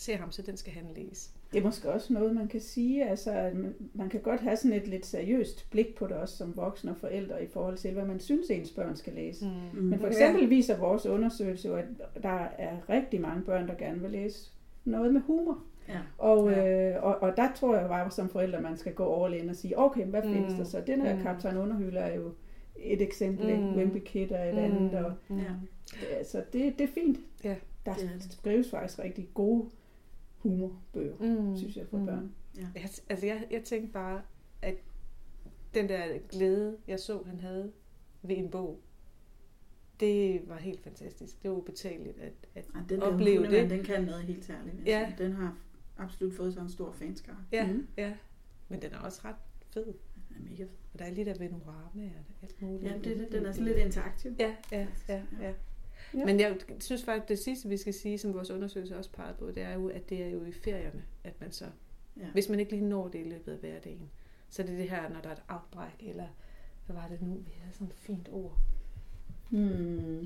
Se 0.02 0.16
ham, 0.16 0.30
så 0.30 0.42
den 0.42 0.56
skal 0.56 0.72
han 0.72 0.84
læse. 0.96 1.30
Det 1.52 1.58
er 1.58 1.62
måske 1.64 1.92
også 1.92 2.12
noget, 2.12 2.34
man 2.34 2.48
kan 2.48 2.60
sige. 2.60 3.04
Altså, 3.08 3.30
at 3.32 3.52
man- 3.94 4.08
kan 4.10 4.20
godt 4.20 4.40
have 4.40 4.56
sådan 4.56 4.76
et 4.76 4.88
lidt 4.88 5.06
seriøst 5.06 5.70
blik 5.70 5.94
på 5.94 6.06
det 6.06 6.16
også 6.16 6.36
som 6.36 6.56
voksne 6.56 6.90
og 6.90 6.96
forældre 6.96 7.44
i 7.44 7.46
forhold 7.46 7.76
til, 7.76 7.92
hvad 7.92 8.04
man 8.04 8.20
synes, 8.20 8.50
ens 8.50 8.70
børn 8.70 8.96
skal 8.96 9.12
læse. 9.12 9.46
Mm. 9.74 9.80
Men 9.84 10.00
for 10.00 10.06
eksempel 10.06 10.50
viser 10.50 10.78
vores 10.78 11.06
undersøgelse 11.06 11.68
jo, 11.68 11.76
at 11.76 11.84
der 12.22 12.48
er 12.58 12.76
rigtig 12.88 13.20
mange 13.20 13.42
børn, 13.42 13.68
der 13.68 13.74
gerne 13.74 14.00
vil 14.00 14.10
læse 14.10 14.50
noget 14.84 15.12
med 15.12 15.20
humor. 15.20 15.58
Ja. 15.88 15.98
Og, 16.18 16.50
Ja. 16.50 16.90
øh, 16.96 17.02
og, 17.04 17.22
og 17.22 17.36
der 17.36 17.48
tror 17.54 17.76
jeg 17.76 17.88
bare 17.88 18.10
som 18.10 18.28
forældre, 18.28 18.60
man 18.60 18.76
skal 18.76 18.94
gå 18.94 19.24
all 19.24 19.34
in 19.42 19.48
og 19.48 19.56
sige, 19.56 19.78
okay, 19.78 20.04
hvad 20.04 20.22
Mm. 20.22 20.32
findes 20.32 20.54
der 20.54 20.64
så? 20.64 20.82
Den 20.86 21.00
her 21.00 21.16
Mm. 21.16 21.22
kaptajn 21.22 21.56
underhylder 21.56 22.00
er 22.00 22.14
jo 22.16 22.32
et 22.76 23.02
eksempel, 23.02 23.56
Mm. 23.60 23.62
mm. 23.66 23.74
Wimpy 23.76 23.98
Kid 24.04 24.30
er 24.30 24.44
et 24.44 24.58
andet, 24.58 24.94
og 25.04 25.12
Mm. 25.28 25.38
Ja. 25.38 25.44
altså, 26.16 26.42
det, 26.52 26.78
det 26.78 26.84
er 26.84 26.92
fint. 26.94 27.18
Ja. 27.44 27.54
Der 27.86 27.90
er 27.92 27.96
skrives 28.30 28.70
faktisk 28.70 28.98
rigtig 28.98 29.28
gode 29.34 29.64
humorbøger, 30.42 31.16
Mm. 31.20 31.56
synes 31.56 31.76
jeg, 31.76 31.86
for 31.86 31.98
Mm. 31.98 32.06
børn. 32.06 32.34
Jeg, 32.56 32.68
altså 33.08 33.26
jeg, 33.26 33.46
jeg 33.50 33.64
tænkte 33.64 33.92
bare, 33.92 34.22
at 34.62 34.74
den 35.74 35.88
der 35.88 36.18
glæde, 36.28 36.76
jeg 36.88 37.00
så, 37.00 37.22
han 37.26 37.40
havde 37.40 37.72
ved 38.22 38.36
en 38.36 38.50
bog, 38.50 38.80
det 40.00 40.48
var 40.48 40.58
helt 40.58 40.80
fantastisk. 40.80 41.42
Det 41.42 41.50
var 41.50 41.56
ubetaleligt 41.56 42.18
at, 42.18 42.32
at 42.54 42.68
Ej, 42.74 42.80
den 42.88 43.02
Opleve 43.02 43.42
der 43.44 43.50
det. 43.50 43.70
den 43.70 43.84
kan 43.84 44.04
noget 44.04 44.22
helt 44.22 44.44
særligt. 44.44 44.76
Ja. 44.86 45.12
Den 45.18 45.32
har 45.32 45.58
absolut 45.98 46.34
fået 46.34 46.52
sådan 46.54 46.66
en 46.66 46.70
stor 46.72 46.92
fanskare. 46.92 47.36
ja, 47.52 47.72
Mm. 47.72 47.86
ja. 47.96 48.14
Men 48.68 48.82
den 48.82 48.92
er 48.92 48.98
også 48.98 49.20
ret 49.24 49.36
fed. 49.74 49.84
Den 49.84 50.36
er 50.46 50.50
mega 50.50 50.62
fed. 50.64 50.70
Og 50.92 50.98
der 50.98 51.04
er 51.04 51.10
lidt 51.10 51.28
af 51.28 51.40
venorama 51.40 52.04
og 52.18 52.34
alt 52.42 52.62
muligt. 52.62 52.92
Ja, 52.92 52.98
det, 52.98 53.12
er 53.12 53.16
det, 53.16 53.32
den 53.32 53.46
er 53.46 53.52
sådan 53.52 53.64
lidt 53.64 53.78
interaktiv. 53.78 54.32
Ja, 54.38 54.54
ja, 54.72 54.86
ja, 55.08 55.14
ja. 55.14 55.22
Ja. 55.46 55.52
Men 56.14 56.40
jeg 56.40 56.56
synes 56.80 57.04
faktisk, 57.04 57.28
det 57.28 57.38
sidste, 57.38 57.68
vi 57.68 57.76
skal 57.76 57.94
sige, 57.94 58.18
som 58.18 58.34
vores 58.34 58.50
undersøgelse 58.50 58.96
også 58.96 59.10
pegede 59.12 59.34
på, 59.38 59.50
det 59.50 59.62
er 59.62 59.74
jo, 59.74 59.88
at 59.88 60.10
det 60.10 60.22
er 60.22 60.28
jo 60.28 60.44
i 60.44 60.52
ferierne, 60.52 61.02
at 61.24 61.40
man 61.40 61.52
så, 61.52 61.64
Ja. 62.20 62.26
hvis 62.32 62.48
man 62.48 62.60
ikke 62.60 62.72
lige 62.72 62.84
når 62.88 63.08
det 63.08 63.18
i 63.26 63.28
løbet 63.28 63.52
af 63.52 63.58
hverdagen, 63.58 64.10
så 64.48 64.62
er 64.62 64.66
det 64.66 64.78
det 64.78 64.90
her, 64.90 65.08
når 65.08 65.20
der 65.20 65.28
er 65.28 65.32
et 65.32 65.42
afbræk, 65.48 66.08
eller 66.08 66.26
hvad 66.86 66.96
var 66.96 67.08
det 67.08 67.22
nu, 67.22 67.34
vi 67.34 67.52
havde 67.60 67.74
sådan 67.74 67.86
et 67.86 67.94
fint 67.96 68.28
ord. 68.32 68.58
Hmm. 69.50 70.20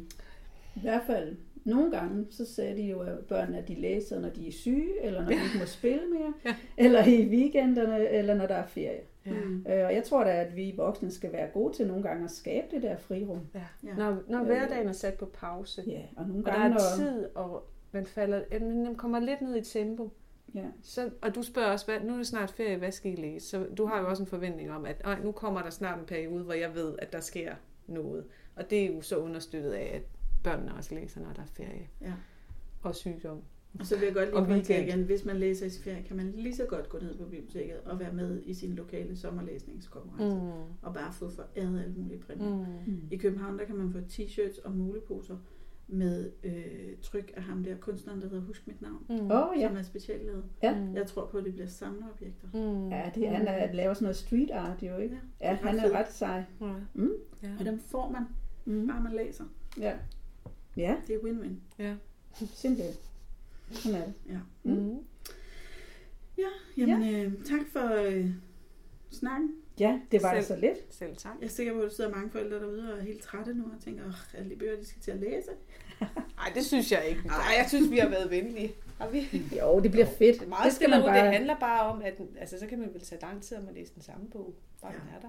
I 0.76 0.80
hvert 0.80 1.02
fald, 1.06 1.36
nogle 1.64 1.90
gange, 1.90 2.26
så 2.30 2.44
sagde 2.54 2.76
de 2.76 2.82
jo, 2.82 3.00
at 3.00 3.18
børnene, 3.18 3.58
at 3.58 3.68
de 3.68 3.74
læser, 3.74 4.20
når 4.20 4.28
de 4.28 4.48
er 4.48 4.52
syge, 4.52 5.02
eller 5.04 5.20
når 5.20 5.28
de 5.28 5.34
ikke 5.34 5.58
må 5.58 5.64
spille 5.66 6.02
mere, 6.12 6.34
Ja. 6.44 6.56
eller 6.76 7.04
i 7.06 7.26
weekenderne, 7.28 8.08
eller 8.08 8.34
når 8.34 8.46
der 8.46 8.54
er 8.54 8.66
ferie. 8.66 9.00
Ja. 9.26 9.40
Mm. 9.44 9.66
Øh, 9.68 9.86
Og 9.86 9.94
jeg 9.94 10.04
tror 10.04 10.24
da, 10.24 10.30
at 10.30 10.56
vi 10.56 10.74
voksne 10.76 11.10
skal 11.10 11.32
være 11.32 11.48
gode 11.52 11.74
til 11.76 11.86
nogle 11.86 12.02
gange 12.02 12.24
at 12.24 12.30
skabe 12.30 12.66
det 12.70 12.82
der 12.82 12.96
frirum. 12.96 13.40
Ja. 13.54 13.62
Ja. 13.84 13.94
Når, 13.94 14.18
når 14.28 14.40
Øh, 14.40 14.46
hverdagen 14.46 14.88
er 14.88 14.92
sat 14.92 15.14
på 15.14 15.26
pause, 15.26 15.82
Ja, 15.86 16.02
og 16.16 16.28
nogle 16.28 16.42
og 16.42 16.46
der 16.46 16.52
gange, 16.58 16.66
er 16.66 16.70
når... 16.98 17.04
tid, 17.04 17.24
og 17.34 17.66
man 17.92 18.06
falder, 18.06 18.42
øh, 18.52 18.62
man 18.62 18.94
kommer 18.94 19.18
lidt 19.18 19.40
ned 19.40 19.56
i 19.56 19.62
tempo, 19.62 20.12
Ja. 20.54 20.64
så, 20.82 21.10
og 21.22 21.34
du 21.34 21.42
spørger 21.42 21.68
også, 21.72 21.86
hvad, 21.86 22.00
nu 22.00 22.12
er 22.12 22.16
det 22.16 22.26
snart 22.26 22.50
ferie, 22.50 22.76
hvad 22.76 22.92
skal 22.92 23.12
I 23.12 23.16
læse? 23.16 23.46
Så 23.48 23.66
du 23.78 23.86
har 23.86 24.00
jo 24.00 24.08
også 24.08 24.22
en 24.22 24.26
forventning 24.26 24.70
om, 24.72 24.84
at 24.86 25.00
"Ej, 25.04 25.18
nu 25.24 25.32
kommer 25.32 25.62
der 25.62 25.70
snart 25.70 25.98
en 26.00 26.06
periode, 26.06 26.44
hvor 26.44 26.52
jeg 26.54 26.74
ved, 26.74 26.94
at 26.98 27.12
der 27.12 27.20
sker 27.20 27.54
noget. 27.86 28.24
Og 28.56 28.70
det 28.70 28.82
er 28.82 28.86
jo 28.94 29.00
så 29.00 29.16
understøttet 29.18 29.70
af, 29.72 29.92
at 29.94 30.02
børnene 30.44 30.74
også 30.74 30.94
læser, 30.94 31.20
når 31.20 31.32
der 31.32 31.42
er 31.42 31.46
ferie 31.46 31.88
Ja. 32.00 32.12
og 32.82 32.94
sygdom. 32.94 33.42
Og 33.80 33.86
så 33.86 33.96
vil 33.98 34.04
jeg 34.04 34.14
godt 34.14 34.28
lige 34.34 34.44
pointere 34.44 34.86
igen, 34.86 35.02
hvis 35.02 35.24
man 35.24 35.36
læser 35.36 35.66
i 35.66 35.70
ferie, 35.84 36.02
kan 36.02 36.16
man 36.16 36.32
lige 36.36 36.56
så 36.56 36.64
godt 36.64 36.88
gå 36.88 36.98
ned 36.98 37.16
på 37.18 37.24
biblioteket 37.24 37.76
og 37.84 38.00
være 38.00 38.12
med 38.12 38.42
i 38.44 38.54
sin 38.54 38.72
lokale 38.74 39.16
sommerlæsningskonkurrence. 39.16 40.36
Mm. 40.36 40.50
Og 40.82 40.94
bare 40.94 41.12
få 41.12 41.30
foræret 41.30 41.80
alle 41.80 41.94
mulige 41.96 42.20
præmier. 42.20 42.56
Mm. 42.86 42.92
Mm. 42.92 43.00
I 43.10 43.16
København, 43.16 43.58
der 43.58 43.64
kan 43.64 43.76
man 43.76 43.92
få 43.92 43.98
t-shirts 43.98 44.64
og 44.64 44.72
muleposer 44.76 45.36
med 45.88 46.30
øh, 46.44 46.96
tryk 47.02 47.32
af 47.36 47.42
ham 47.42 47.64
der 47.64 47.76
kunstneren, 47.76 48.20
der 48.20 48.28
hedder 48.28 48.42
Husk 48.44 48.66
mit 48.66 48.82
navn, 48.82 49.04
Mm. 49.08 49.30
Oh, 49.30 49.60
ja. 49.60 49.68
som 49.68 49.76
er 49.76 49.82
specielt 49.82 50.26
lavet. 50.26 50.44
Ja. 50.62 50.80
Mm. 50.80 50.94
Jeg 50.94 51.06
tror 51.06 51.26
på, 51.26 51.38
at 51.38 51.44
det 51.44 51.52
bliver 51.52 51.66
samleobjekter. 51.68 52.48
Mm. 52.54 52.88
Ja, 52.88 53.10
det, 53.14 53.28
han 53.28 53.48
er, 53.48 53.72
laver 53.72 53.94
sådan 53.94 54.04
noget 54.04 54.16
street 54.16 54.50
art 54.50 54.82
jo, 54.82 54.96
ikke? 54.96 55.18
Ja, 55.40 55.46
Ja, 55.46 55.52
er 55.52 55.56
han 55.66 55.78
er 55.78 55.98
ret 55.98 56.12
sej. 56.12 56.44
Ja. 56.60 56.72
Mm. 56.94 57.10
Ja. 57.42 57.48
Og 57.58 57.64
dem 57.64 57.78
får 57.78 58.10
man, 58.10 58.22
Mm. 58.64 58.86
bare 58.86 59.02
man 59.02 59.12
læser. 59.12 59.44
Ja. 59.80 59.92
Ja, 60.76 60.96
Det 61.06 61.14
er 61.14 61.18
win-win. 61.18 61.52
Ja. 61.78 61.94
simpelthen. 62.34 62.94
Sådan 63.70 64.00
er 64.00 64.04
det. 64.04 64.14
Ja. 64.28 64.38
Mm. 64.62 64.96
Jamen, 66.76 67.02
ja. 67.10 67.24
øh, 67.24 67.32
tak 67.44 67.60
for 67.72 67.94
øh, 68.02 68.26
snakken. 69.10 69.50
Ja, 69.80 70.00
det 70.12 70.22
var 70.22 70.28
Selv. 70.28 70.36
altså 70.36 70.56
lidt. 70.56 70.94
Selv 70.94 71.16
tak. 71.16 71.32
Jeg 71.40 71.46
er 71.46 71.50
sikker 71.50 71.72
på, 71.72 71.78
at 71.78 71.84
der 71.84 71.90
sidder 71.94 72.10
mange 72.10 72.30
forældre 72.30 72.56
derude 72.60 72.92
og 72.92 72.98
er 72.98 73.02
helt 73.02 73.22
trætte 73.22 73.54
nu 73.54 73.64
og 73.64 73.80
tænker, 73.84 74.04
at 74.04 74.38
alle 74.38 74.50
de 74.50 74.56
bøger, 74.56 74.76
de 74.76 74.86
skal 74.86 75.02
til 75.02 75.10
at 75.10 75.16
læse. 75.20 75.50
Nej, 76.38 76.52
det 76.54 76.64
synes 76.66 76.92
jeg 76.92 77.04
ikke. 77.08 77.26
Nej, 77.26 77.36
jeg 77.58 77.64
synes, 77.68 77.90
vi 77.90 77.98
har 77.98 78.08
været 78.08 78.30
venlige. 78.30 78.72
Har 78.98 79.08
vi? 79.08 79.28
Jo, 79.60 79.80
det 79.80 79.90
bliver 79.90 80.06
fedt. 80.06 80.36
Det 80.38 80.42
er 80.44 80.48
meget 80.48 80.64
det 80.64 80.72
skal 80.72 80.90
man 80.90 81.02
bare... 81.02 81.24
Det 81.24 81.32
handler 81.32 81.58
bare 81.60 81.80
om, 81.90 82.02
at 82.02 82.14
altså, 82.38 82.58
så 82.58 82.66
kan 82.66 82.78
man 82.78 82.88
vel 82.94 83.00
tage 83.02 83.20
lang 83.22 83.42
tid 83.42 83.56
om 83.56 83.68
at 83.68 83.74
læse 83.74 83.94
den 83.94 84.02
samme 84.02 84.26
bog. 84.30 84.54
Bare 84.82 84.92
Ja. 84.92 84.98
den 84.98 85.08
er 85.16 85.20
der. 85.20 85.28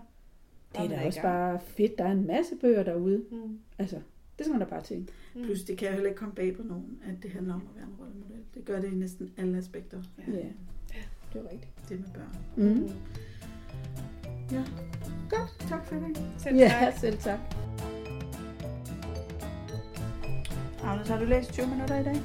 Det 0.85 0.91
er 0.93 0.99
da 0.99 1.05
også 1.05 1.21
gang. 1.21 1.33
bare 1.33 1.59
fedt. 1.59 1.97
Der 1.97 2.03
er 2.05 2.11
en 2.11 2.27
masse 2.27 2.55
bøger 2.61 2.83
derude. 2.83 3.25
Mm. 3.31 3.59
Altså, 3.79 4.01
det 4.37 4.45
skal 4.45 4.51
man 4.51 4.59
da 4.59 4.65
bare 4.65 4.81
tænke. 4.83 5.13
Mm. 5.35 5.43
Plus, 5.43 5.61
det 5.63 5.77
kan 5.77 5.87
jo 5.87 5.93
heller 5.93 6.09
ikke 6.09 6.19
komme 6.19 6.35
bag 6.35 6.55
på 6.55 6.63
nogen, 6.63 6.99
at 7.05 7.23
det 7.23 7.31
handler 7.31 7.53
om 7.53 7.61
at 7.69 7.75
være 7.75 7.85
en 7.85 7.95
rollemodel. 7.99 8.43
Det 8.53 8.65
gør 8.65 8.79
det 8.81 8.91
i 8.91 8.95
næsten 8.95 9.31
alle 9.37 9.57
aspekter. 9.57 10.01
Ja. 10.27 10.33
Ja, 10.33 10.39
det 11.33 11.41
er 11.45 11.51
rigtigt. 11.51 11.89
Det 11.89 11.99
med 11.99 12.07
børn. 12.13 12.37
Mm. 12.55 12.89
Ja, 14.51 14.63
godt. 15.29 15.69
Tak 15.69 15.85
for 15.85 15.95
dag. 15.95 16.15
Selv 16.37 16.55
Ja, 16.57 16.67
tak. 16.69 16.93
selv 16.99 17.17
tak. 17.17 17.39
Agnes, 20.83 21.07
har 21.07 21.19
du 21.19 21.25
læst 21.25 21.53
20 21.53 21.67
minutter 21.67 21.99
i 21.99 22.03
dag? 22.03 22.21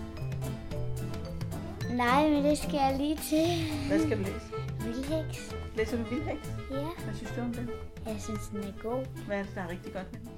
Nej, 1.96 2.28
men 2.30 2.44
det 2.44 2.58
skal 2.58 2.74
jeg 2.74 2.94
lige 2.98 3.16
til. 3.16 3.48
Hvad 3.88 3.98
skal 4.00 4.18
du 4.18 4.22
læse? 4.22 4.46
Vildhæks. 4.84 5.54
Læser 5.76 5.96
du 5.96 6.04
Vildhæks? 6.14 6.48
Ja, 6.70 6.86
Hvad 7.04 7.14
synes 7.14 7.32
du 7.36 7.40
om 7.40 7.52
den? 7.54 7.70
jeg 8.06 8.16
synes, 8.20 8.48
den 8.48 8.58
er 8.58 8.72
god. 8.82 9.04
Hvad 9.26 9.38
er 9.38 9.42
det, 9.42 9.52
der 9.54 9.60
er 9.60 9.68
rigtig 9.68 9.92
godt 9.92 10.12
med 10.12 10.20
den? 10.20 10.28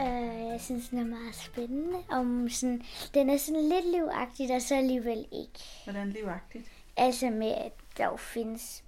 Uh, 0.00 0.50
jeg 0.52 0.60
synes, 0.60 0.88
den 0.88 0.98
er 0.98 1.04
meget 1.04 1.34
spændende. 1.34 1.98
Om 2.08 2.48
sådan, 2.48 2.82
den 3.14 3.30
er 3.30 3.36
sådan 3.36 3.68
lidt 3.68 3.86
livagtig, 3.86 4.54
og 4.54 4.62
så 4.62 4.74
alligevel 4.76 5.26
ikke. 5.32 5.60
Hvordan 5.84 6.10
livagtigt? 6.10 6.64
Altså 6.96 7.30
med, 7.30 7.52
at 7.52 7.72
der 7.96 8.04
jo 8.04 8.16
findes 8.16 8.84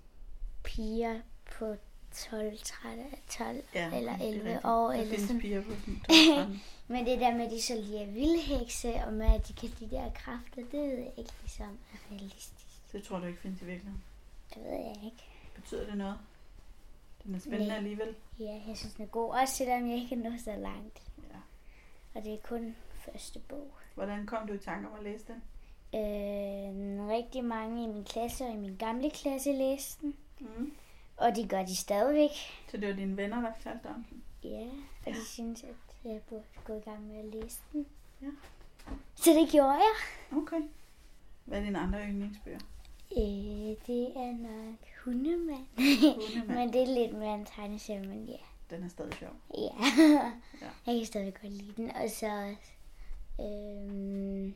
piger 0.64 1.20
på 1.59 1.76
12, 2.30 2.59
13, 2.64 3.04
12 3.30 3.62
eller 3.74 4.16
det 4.16 4.26
er 4.26 4.28
11 4.28 4.44
rigtigt. 4.44 4.64
år. 4.64 4.86
Der 4.86 4.92
Eller 4.92 5.09
findes 5.11 5.26
sådan. 5.26 5.40
piger 5.40 5.62
på 5.62 5.70
sådan 5.70 6.00
12, 6.09 6.36
13. 6.36 6.62
Men 6.88 7.06
det 7.06 7.20
der 7.20 7.34
med, 7.36 7.44
at 7.46 7.50
de 7.52 7.62
så 7.62 7.74
lige 7.74 8.02
er 8.02 8.06
vildhekse, 8.06 8.94
og 8.94 9.12
med, 9.12 9.26
at 9.34 9.48
de 9.48 9.52
kan 9.52 9.68
de 9.80 9.90
der 9.96 10.11
kræfter, 10.14 10.56
det 10.56 10.72
ved 10.72 10.98
jeg 10.98 11.12
ikke 11.16 11.32
ligesom 11.42 11.78
er 11.92 12.14
realistisk. 12.14 12.92
Det 12.92 13.02
tror 13.02 13.18
du 13.18 13.26
ikke 13.26 13.38
findes 13.40 13.62
i 13.62 13.64
virkeligheden. 13.64 14.02
Det 14.54 14.62
ved 14.62 14.70
jeg 14.72 15.00
ikke. 15.04 15.24
Betyder 15.54 15.86
det 15.86 15.96
noget? 15.96 16.18
Den 17.25 17.35
er 17.35 17.39
spændende 17.39 17.66
Nej. 17.69 17.77
alligevel. 17.77 18.14
Ja, 18.39 18.61
jeg 18.69 18.77
synes, 18.77 18.95
den 18.95 19.05
er 19.05 19.09
god. 19.09 19.35
Også 19.35 19.55
selvom 19.55 19.89
jeg 19.89 19.97
ikke 19.97 20.14
er 20.14 20.19
nået 20.19 20.41
så 20.41 20.57
langt. 20.57 21.03
Ja. 21.19 21.39
Og 22.14 22.25
det 22.25 22.33
er 22.35 22.39
kun 22.45 22.77
første 22.95 23.39
bog. 23.39 23.71
Hvordan 23.95 24.27
kom 24.27 24.47
du 24.47 24.53
i 24.53 24.59
tanke 24.59 24.89
om 24.89 24.95
at 24.99 25.03
læse 25.05 25.25
den? 25.27 25.43
Øh, 25.95 27.09
rigtig 27.09 27.45
mange 27.45 27.85
i 27.85 27.87
min 27.87 28.05
klasse 28.05 28.45
og 28.45 28.53
i 28.53 28.57
min 28.57 28.77
gamle 28.77 29.11
klasse 29.11 29.53
læste 29.53 30.03
den. 30.03 30.16
Mm. 30.41 30.73
Og 31.16 31.37
de 31.37 31.49
gør 31.49 31.64
de 31.64 31.77
stadigvæk. 31.77 32.31
Så 32.71 32.77
det 32.77 32.89
var 32.89 32.95
dine 32.95 33.16
venner, 33.16 33.41
der 33.41 33.53
fortalte 33.55 33.87
om 33.87 34.05
den? 34.11 34.23
Ja, 34.45 34.66
og 35.07 35.12
de 35.12 35.27
synes, 35.27 35.62
at 35.64 35.77
jeg 36.05 36.21
burde 36.29 36.45
gå 36.64 36.73
i 36.73 36.81
gang 36.81 37.07
med 37.07 37.19
at 37.19 37.25
læse 37.25 37.61
den. 37.73 37.87
Ja. 38.23 38.27
Så 39.14 39.31
det 39.31 39.51
gjorde 39.51 39.73
jeg. 39.73 39.95
Okay. 40.39 40.61
Hvad 41.45 41.59
er 41.59 41.62
dine 41.64 41.79
andre 41.79 41.99
yndlingsbøger? 42.09 42.59
Øh, 43.12 43.76
det 43.86 44.16
er 44.16 44.32
nok 44.38 44.76
hundemand. 45.04 45.66
Hundemand. 45.76 46.59
men 46.59 46.72
det 46.72 46.82
er 46.82 46.94
lidt 46.94 47.18
mere 47.18 47.34
en 47.34 47.44
tegneserie, 47.44 48.09
men 48.09 48.26
ja. 48.26 48.36
Den 48.70 48.82
er 48.84 48.88
stadig 48.88 49.14
sjov. 49.14 49.32
Ja. 49.54 49.70
Ja. 50.61 50.70
Jeg 50.86 50.96
kan 50.96 51.04
stadig 51.06 51.34
godt 51.34 51.52
lide 51.52 51.72
den. 51.76 51.90
Og 51.90 52.11
så 52.11 52.54
øhm, 53.40 54.54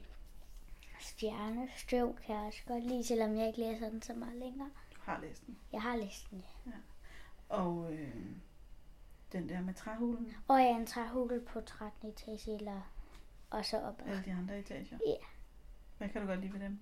Stjernestøv 1.01 2.17
kan 2.27 2.35
jeg 2.37 2.45
også 2.45 2.61
godt 2.67 2.85
lide, 2.85 3.05
selvom 3.05 3.37
jeg 3.37 3.47
ikke 3.47 3.61
læser 3.61 3.91
den 3.91 4.03
så 4.03 4.15
meget 4.15 4.37
længere. 4.37 4.71
Du 4.95 5.01
har 5.03 5.21
læst 5.21 5.47
den. 5.47 5.57
Jeg 5.73 5.83
har 5.83 5.97
læst 5.97 6.31
den, 6.31 6.45
ja. 6.67 6.73
Og 7.49 7.93
øh, 7.93 8.15
den 9.33 9.49
der 9.49 9.61
med 9.61 9.75
træhulen, 9.75 10.33
Og 10.49 10.61
er 10.61 10.77
en 10.77 10.87
træhugel 10.87 11.41
på 11.41 11.61
13 11.61 12.09
etage, 12.09 12.55
eller 12.57 12.81
og 13.51 13.65
så 13.65 13.81
op. 13.81 14.03
alle 14.07 14.23
de 14.27 14.33
andre 14.33 14.59
etager. 14.59 14.99
Ja. 15.07 15.15
Hvad 15.99 16.09
kan 16.09 16.21
du 16.21 16.27
godt 16.27 16.41
lide 16.41 16.53
ved 16.53 16.61
dem? 16.61 16.79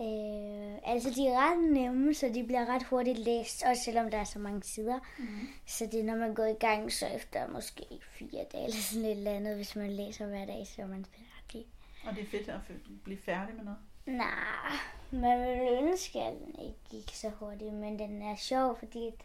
Øh, 0.00 0.92
altså, 0.92 1.10
de 1.10 1.26
er 1.26 1.50
ret 1.50 1.72
nemme, 1.72 2.14
så 2.14 2.30
de 2.34 2.44
bliver 2.44 2.66
ret 2.66 2.82
hurtigt 2.82 3.18
læst, 3.18 3.62
også 3.62 3.82
selvom 3.84 4.10
der 4.10 4.18
er 4.18 4.24
så 4.24 4.38
mange 4.38 4.62
sider. 4.62 4.98
Mm-hmm. 5.18 5.48
Så 5.66 5.86
det 5.92 6.00
er, 6.00 6.04
når 6.04 6.16
man 6.16 6.34
går 6.34 6.44
i 6.44 6.54
gang, 6.54 6.92
så 6.92 7.06
efter 7.06 7.48
måske 7.48 7.84
fire 8.10 8.44
dage 8.52 8.64
eller 8.64 8.76
sådan 8.76 9.02
lidt 9.02 9.18
eller 9.18 9.30
andet, 9.30 9.56
hvis 9.56 9.76
man 9.76 9.90
læser 9.90 10.26
hver 10.26 10.46
dag, 10.46 10.66
så 10.66 10.82
er 10.82 10.86
man 10.86 11.04
færdig. 11.04 11.66
Og 12.04 12.16
det 12.16 12.22
er 12.22 12.26
fedt 12.26 12.48
at 12.48 12.60
blive 13.04 13.18
færdig 13.18 13.54
med 13.54 13.64
noget. 13.64 13.78
Nej, 14.06 14.78
man 15.10 15.40
vil 15.40 15.78
ønske, 15.82 16.20
at 16.20 16.32
den 16.32 16.64
ikke 16.64 16.78
gik 16.90 17.10
så 17.14 17.28
hurtigt, 17.28 17.74
men 17.74 17.98
den 17.98 18.22
er 18.22 18.36
sjov, 18.36 18.78
fordi 18.78 19.06
at, 19.06 19.24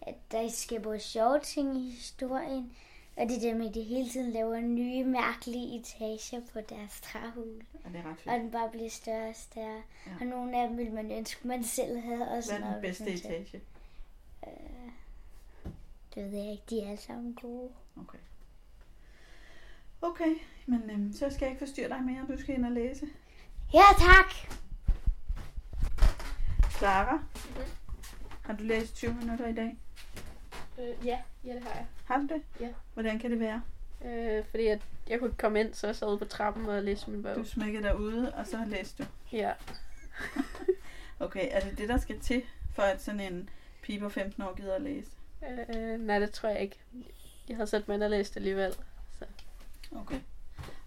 at 0.00 0.14
der 0.32 0.48
sker 0.48 0.80
både 0.80 1.00
sjove 1.00 1.40
ting 1.40 1.76
i 1.76 1.90
historien, 1.90 2.76
og 3.16 3.28
det 3.28 3.36
er 3.36 3.40
dem, 3.52 3.60
at 3.60 3.74
de 3.74 3.82
hele 3.82 4.10
tiden 4.10 4.30
laver 4.32 4.60
nye, 4.60 5.04
mærkelige 5.04 5.78
etager 5.80 6.40
på 6.52 6.60
deres 6.60 7.00
træhul. 7.00 7.60
Og 7.84 7.90
det 7.90 7.96
er 7.96 8.02
ret 8.02 8.10
Og 8.10 8.16
fedt. 8.18 8.40
den 8.42 8.50
bare 8.50 8.70
bliver 8.70 8.90
større 8.90 9.28
og 9.28 9.36
større. 9.36 9.82
Ja. 10.06 10.12
Og 10.20 10.26
nogle 10.26 10.62
af 10.62 10.68
dem 10.68 10.78
vil 10.78 10.92
man 10.92 11.10
ønske, 11.10 11.48
man 11.48 11.64
selv 11.64 12.00
havde. 12.00 12.22
Og 12.22 12.28
Hvad 12.32 12.42
sådan 12.42 12.62
er 12.62 12.66
den 12.66 12.70
noget, 12.70 12.82
bedste 12.82 13.04
selv- 13.04 13.32
etage? 13.32 13.60
Øh, 14.46 14.90
det 16.14 16.32
ved 16.32 16.38
jeg 16.38 16.52
ikke, 16.52 16.64
de 16.70 16.80
er 16.82 16.86
alle 16.88 17.00
sammen 17.00 17.34
gode. 17.34 17.70
Okay. 18.00 18.18
Okay, 20.02 20.34
men 20.66 20.90
øhm, 20.90 21.12
så 21.12 21.30
skal 21.30 21.40
jeg 21.46 21.50
ikke 21.50 21.58
forstyrre 21.66 21.88
dig 21.88 22.02
mere. 22.02 22.26
Du 22.28 22.36
skal 22.42 22.54
ind 22.54 22.64
og 22.66 22.72
læse. 22.72 23.06
Ja, 23.74 23.84
tak! 23.98 24.34
Clara, 26.78 27.22
har 28.42 28.52
du 28.56 28.62
læst 28.64 28.94
20 28.96 29.14
minutter 29.14 29.46
i 29.48 29.52
dag? 29.54 29.76
Øh, 30.82 31.06
ja, 31.06 31.18
ja, 31.44 31.54
det 31.54 31.62
har 31.62 31.74
jeg. 31.74 31.86
Har 32.04 32.16
du 32.16 32.26
det? 32.26 32.42
Ja. 32.60 32.68
Hvordan 32.94 33.18
kan 33.18 33.30
det 33.30 33.40
være? 33.40 33.62
Øh, 34.04 34.44
fordi 34.44 34.66
at 34.66 34.80
jeg 35.08 35.18
kunne 35.18 35.28
ikke 35.28 35.38
komme 35.38 35.60
ind, 35.60 35.74
så 35.74 35.86
jeg 35.86 35.96
sad 35.96 36.18
på 36.18 36.24
trappen 36.24 36.66
og 36.66 36.82
læste 36.82 37.10
min 37.10 37.22
bog. 37.22 37.36
Du 37.36 37.44
smækkede 37.44 37.82
dig 37.82 37.98
ude, 37.98 38.34
og 38.34 38.46
så 38.46 38.64
læste 38.66 39.02
du. 39.02 39.08
Ja. 39.36 39.52
Okay, 41.20 41.48
er 41.50 41.60
det 41.60 41.78
det, 41.78 41.88
der 41.88 41.98
skal 41.98 42.20
til, 42.20 42.42
for 42.72 42.82
at 42.82 43.02
sådan 43.02 43.20
en 43.20 43.48
pige 43.82 44.00
på 44.00 44.08
15 44.08 44.42
år 44.42 44.54
gider 44.54 44.74
at 44.74 44.82
læse? 44.82 45.10
Øh, 45.74 46.00
nej, 46.00 46.18
det 46.18 46.30
tror 46.30 46.48
jeg 46.48 46.60
ikke. 46.60 46.78
Jeg 47.48 47.56
har 47.56 47.64
sat 47.64 47.88
mig 47.88 47.94
ind 47.94 48.02
og 48.02 48.10
læst 48.10 48.36
alligevel. 48.36 48.72
Så. 49.18 49.24
Okay. 49.92 50.20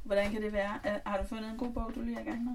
Hvordan 0.03 0.31
kan 0.31 0.41
det 0.41 0.53
være? 0.53 0.79
Har 1.05 1.21
du 1.21 1.27
fundet 1.27 1.51
en 1.51 1.57
god 1.57 1.73
bog, 1.73 1.91
du 1.95 2.01
lige 2.01 2.17
er 2.17 2.21
i 2.21 2.23
gang 2.23 2.43
med? 2.43 2.53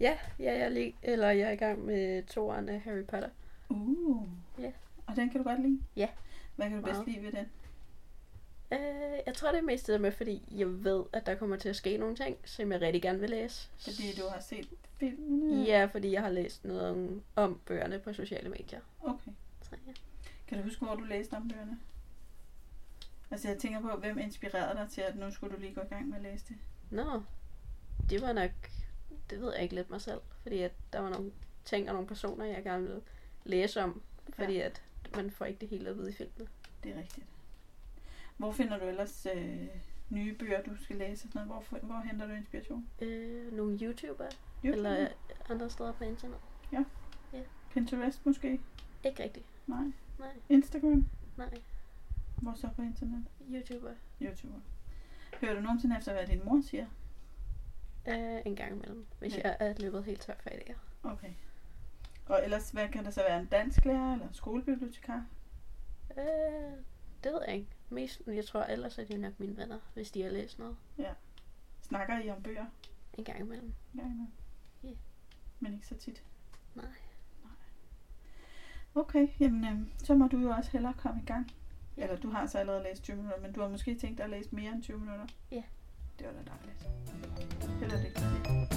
Ja, 0.00 0.18
ja 0.38 0.52
jeg, 0.52 0.60
er 0.60 0.68
lige, 0.68 0.96
eller 1.02 1.30
jeg 1.30 1.48
er 1.48 1.52
i 1.52 1.56
gang 1.56 1.84
med 1.84 2.22
to 2.22 2.52
af 2.52 2.80
Harry 2.80 3.04
Potter. 3.04 3.28
Uh. 3.68 4.26
Ja. 4.58 4.70
Og 5.06 5.16
den 5.16 5.30
kan 5.30 5.42
du 5.42 5.48
godt 5.48 5.62
lide? 5.62 5.80
Ja. 5.96 6.08
Hvad 6.56 6.68
kan 6.68 6.76
du 6.76 6.84
bedst 6.84 7.06
lide 7.06 7.22
ved 7.22 7.32
den? 7.32 7.46
Øh, 8.72 9.18
jeg 9.26 9.34
tror, 9.34 9.50
det 9.50 9.58
er 9.58 9.62
mest 9.62 9.86
det 9.86 9.92
der 9.92 9.98
med, 9.98 10.12
fordi 10.12 10.42
jeg 10.50 10.84
ved, 10.84 11.04
at 11.12 11.26
der 11.26 11.34
kommer 11.34 11.56
til 11.56 11.68
at 11.68 11.76
ske 11.76 11.96
nogle 11.96 12.16
ting, 12.16 12.36
som 12.44 12.72
jeg 12.72 12.80
rigtig 12.80 13.02
gerne 13.02 13.20
vil 13.20 13.30
læse. 13.30 13.68
Fordi 13.78 14.14
du 14.16 14.22
har 14.32 14.40
set 14.40 14.68
filmene? 14.96 15.64
Ja, 15.64 15.84
fordi 15.84 16.12
jeg 16.12 16.22
har 16.22 16.30
læst 16.30 16.64
noget 16.64 16.90
om, 16.90 17.22
om 17.36 17.60
bøgerne 17.66 17.98
på 17.98 18.12
sociale 18.12 18.48
medier. 18.48 18.80
Okay. 19.02 19.30
Så, 19.62 19.70
ja. 19.86 19.92
Kan 20.46 20.58
du 20.58 20.64
huske, 20.64 20.84
hvor 20.84 20.94
du 20.94 21.04
læste 21.04 21.34
om 21.34 21.48
bøgerne? 21.48 21.78
Altså 23.30 23.48
jeg 23.48 23.58
tænker 23.58 23.80
på, 23.80 23.96
hvem 23.96 24.18
inspirerede 24.18 24.78
dig 24.78 24.88
til, 24.90 25.00
at 25.00 25.16
nu 25.16 25.30
skulle 25.30 25.56
du 25.56 25.60
lige 25.60 25.74
gå 25.74 25.80
i 25.80 25.86
gang 25.86 26.08
med 26.08 26.16
at 26.16 26.22
læse 26.22 26.44
det? 26.48 26.56
Nå, 26.90 27.22
det 28.10 28.22
var 28.22 28.32
nok, 28.32 28.50
det 29.30 29.40
ved 29.40 29.52
jeg 29.52 29.62
ikke 29.62 29.74
lidt 29.74 29.90
mig 29.90 30.00
selv, 30.00 30.20
fordi 30.42 30.58
at 30.58 30.72
der 30.92 31.00
var 31.00 31.10
nogle 31.10 31.32
ting 31.64 31.88
og 31.88 31.94
nogle 31.94 32.08
personer, 32.08 32.44
jeg 32.44 32.62
gerne 32.64 32.82
ville 32.82 33.02
læse 33.44 33.82
om, 33.82 34.02
fordi 34.28 34.60
at 34.60 34.82
man 35.16 35.30
får 35.30 35.44
ikke 35.44 35.60
det 35.60 35.68
hele 35.68 35.90
at 35.90 35.96
vide 35.96 36.10
i 36.10 36.12
filmen. 36.14 36.48
Det 36.84 36.92
er 36.92 36.98
rigtigt. 36.98 37.26
Hvor 38.36 38.52
finder 38.52 38.78
du 38.78 38.84
ellers 38.84 39.26
øh, 39.36 39.66
nye 40.10 40.34
bøger, 40.34 40.62
du 40.62 40.76
skal 40.84 40.96
læse? 40.96 41.22
Sådan 41.28 41.46
noget? 41.46 41.64
Hvor, 41.70 41.78
hvor 41.78 42.00
henter 42.00 42.26
du 42.26 42.32
inspiration? 42.32 42.88
Øh, 43.02 43.52
nogle 43.52 43.78
YouTuber, 43.82 44.24
YouTube? 44.64 44.76
eller 44.76 45.08
andre 45.50 45.70
steder 45.70 45.92
på 45.92 46.04
internet. 46.04 46.38
Pinterest 47.70 48.26
måske? 48.26 48.60
Ikke 49.04 49.22
rigtigt. 49.22 49.46
Nej. 49.66 49.84
Nej, 50.18 50.32
Instagram? 50.48 51.06
nej. 51.36 51.54
Hvor 52.36 52.54
så 52.54 52.68
på 52.76 52.82
internet? 52.82 53.24
YouTuber. 53.50 53.90
YouTuber. 54.22 54.60
Hører 55.40 55.54
du 55.54 55.60
nogensinde 55.60 55.96
efter, 55.98 56.12
hvad 56.12 56.26
din 56.26 56.44
mor 56.44 56.60
siger? 56.62 56.86
Øh, 58.08 58.40
en 58.46 58.56
gang 58.56 58.72
imellem, 58.76 59.06
hvis 59.18 59.36
Ja. 59.36 59.40
jeg 59.44 59.56
er 59.60 59.74
løbet 59.78 60.04
helt 60.04 60.20
tør 60.20 60.34
for 60.42 60.50
idéer. 60.50 60.76
Okay. 61.02 61.30
Og 62.26 62.40
ellers, 62.44 62.70
hvad 62.70 62.88
kan 62.88 63.04
der 63.04 63.10
så 63.10 63.20
være? 63.28 63.40
En 63.40 63.46
dansk 63.46 63.84
lærer 63.84 64.12
eller 64.12 64.28
en 64.28 64.34
skolebibliotekar? 64.34 65.26
Øh, 66.18 66.24
det 67.24 67.32
ved 67.32 67.40
jeg 67.46 67.54
ikke. 67.54 67.68
Mest, 67.90 68.22
jeg 68.26 68.44
tror 68.44 68.62
ellers 68.62 68.98
er 68.98 69.04
det 69.04 69.20
nok 69.20 69.40
mine 69.40 69.56
venner, 69.56 69.78
hvis 69.94 70.10
de 70.10 70.22
har 70.22 70.30
læst 70.30 70.58
noget. 70.58 70.76
Snakker 71.82 72.18
I 72.18 72.30
om 72.30 72.42
bøger? 72.42 72.66
En 73.14 73.24
gang 73.24 73.40
imellem. 73.40 73.74
Ja, 73.96 74.02
ja. 74.02 74.88
Ja. 74.88 74.94
Men 75.60 75.74
ikke 75.74 75.86
så 75.86 75.94
tit? 75.94 76.22
Nej. 76.74 76.86
Okay, 78.94 79.28
jamen 79.40 79.64
øh, 79.64 79.86
så 79.98 80.14
må 80.14 80.28
du 80.28 80.38
jo 80.38 80.50
også 80.50 80.70
hellere 80.70 80.94
komme 80.96 81.20
i 81.22 81.26
gang. 81.26 81.52
Ja. 81.96 82.02
Eller 82.02 82.16
du 82.16 82.30
har 82.30 82.46
så 82.46 82.58
allerede 82.58 82.82
læst 82.82 83.02
20 83.02 83.16
minutter, 83.16 83.40
men 83.40 83.52
du 83.52 83.60
har 83.60 83.68
måske 83.68 83.94
tænkt 83.94 84.18
dig 84.18 84.24
at 84.24 84.30
læse 84.30 84.54
mere 84.54 84.72
end 84.72 84.82
20 84.82 84.98
minutter? 84.98 85.26
Ja. 85.50 85.62
Det 86.18 86.26
var 86.26 86.32
da 86.32 86.38
dejligt. 86.38 86.88
Held 87.80 87.92
og 87.92 87.98
lykke 87.98 88.20
med 88.20 88.66
det. 88.68 88.73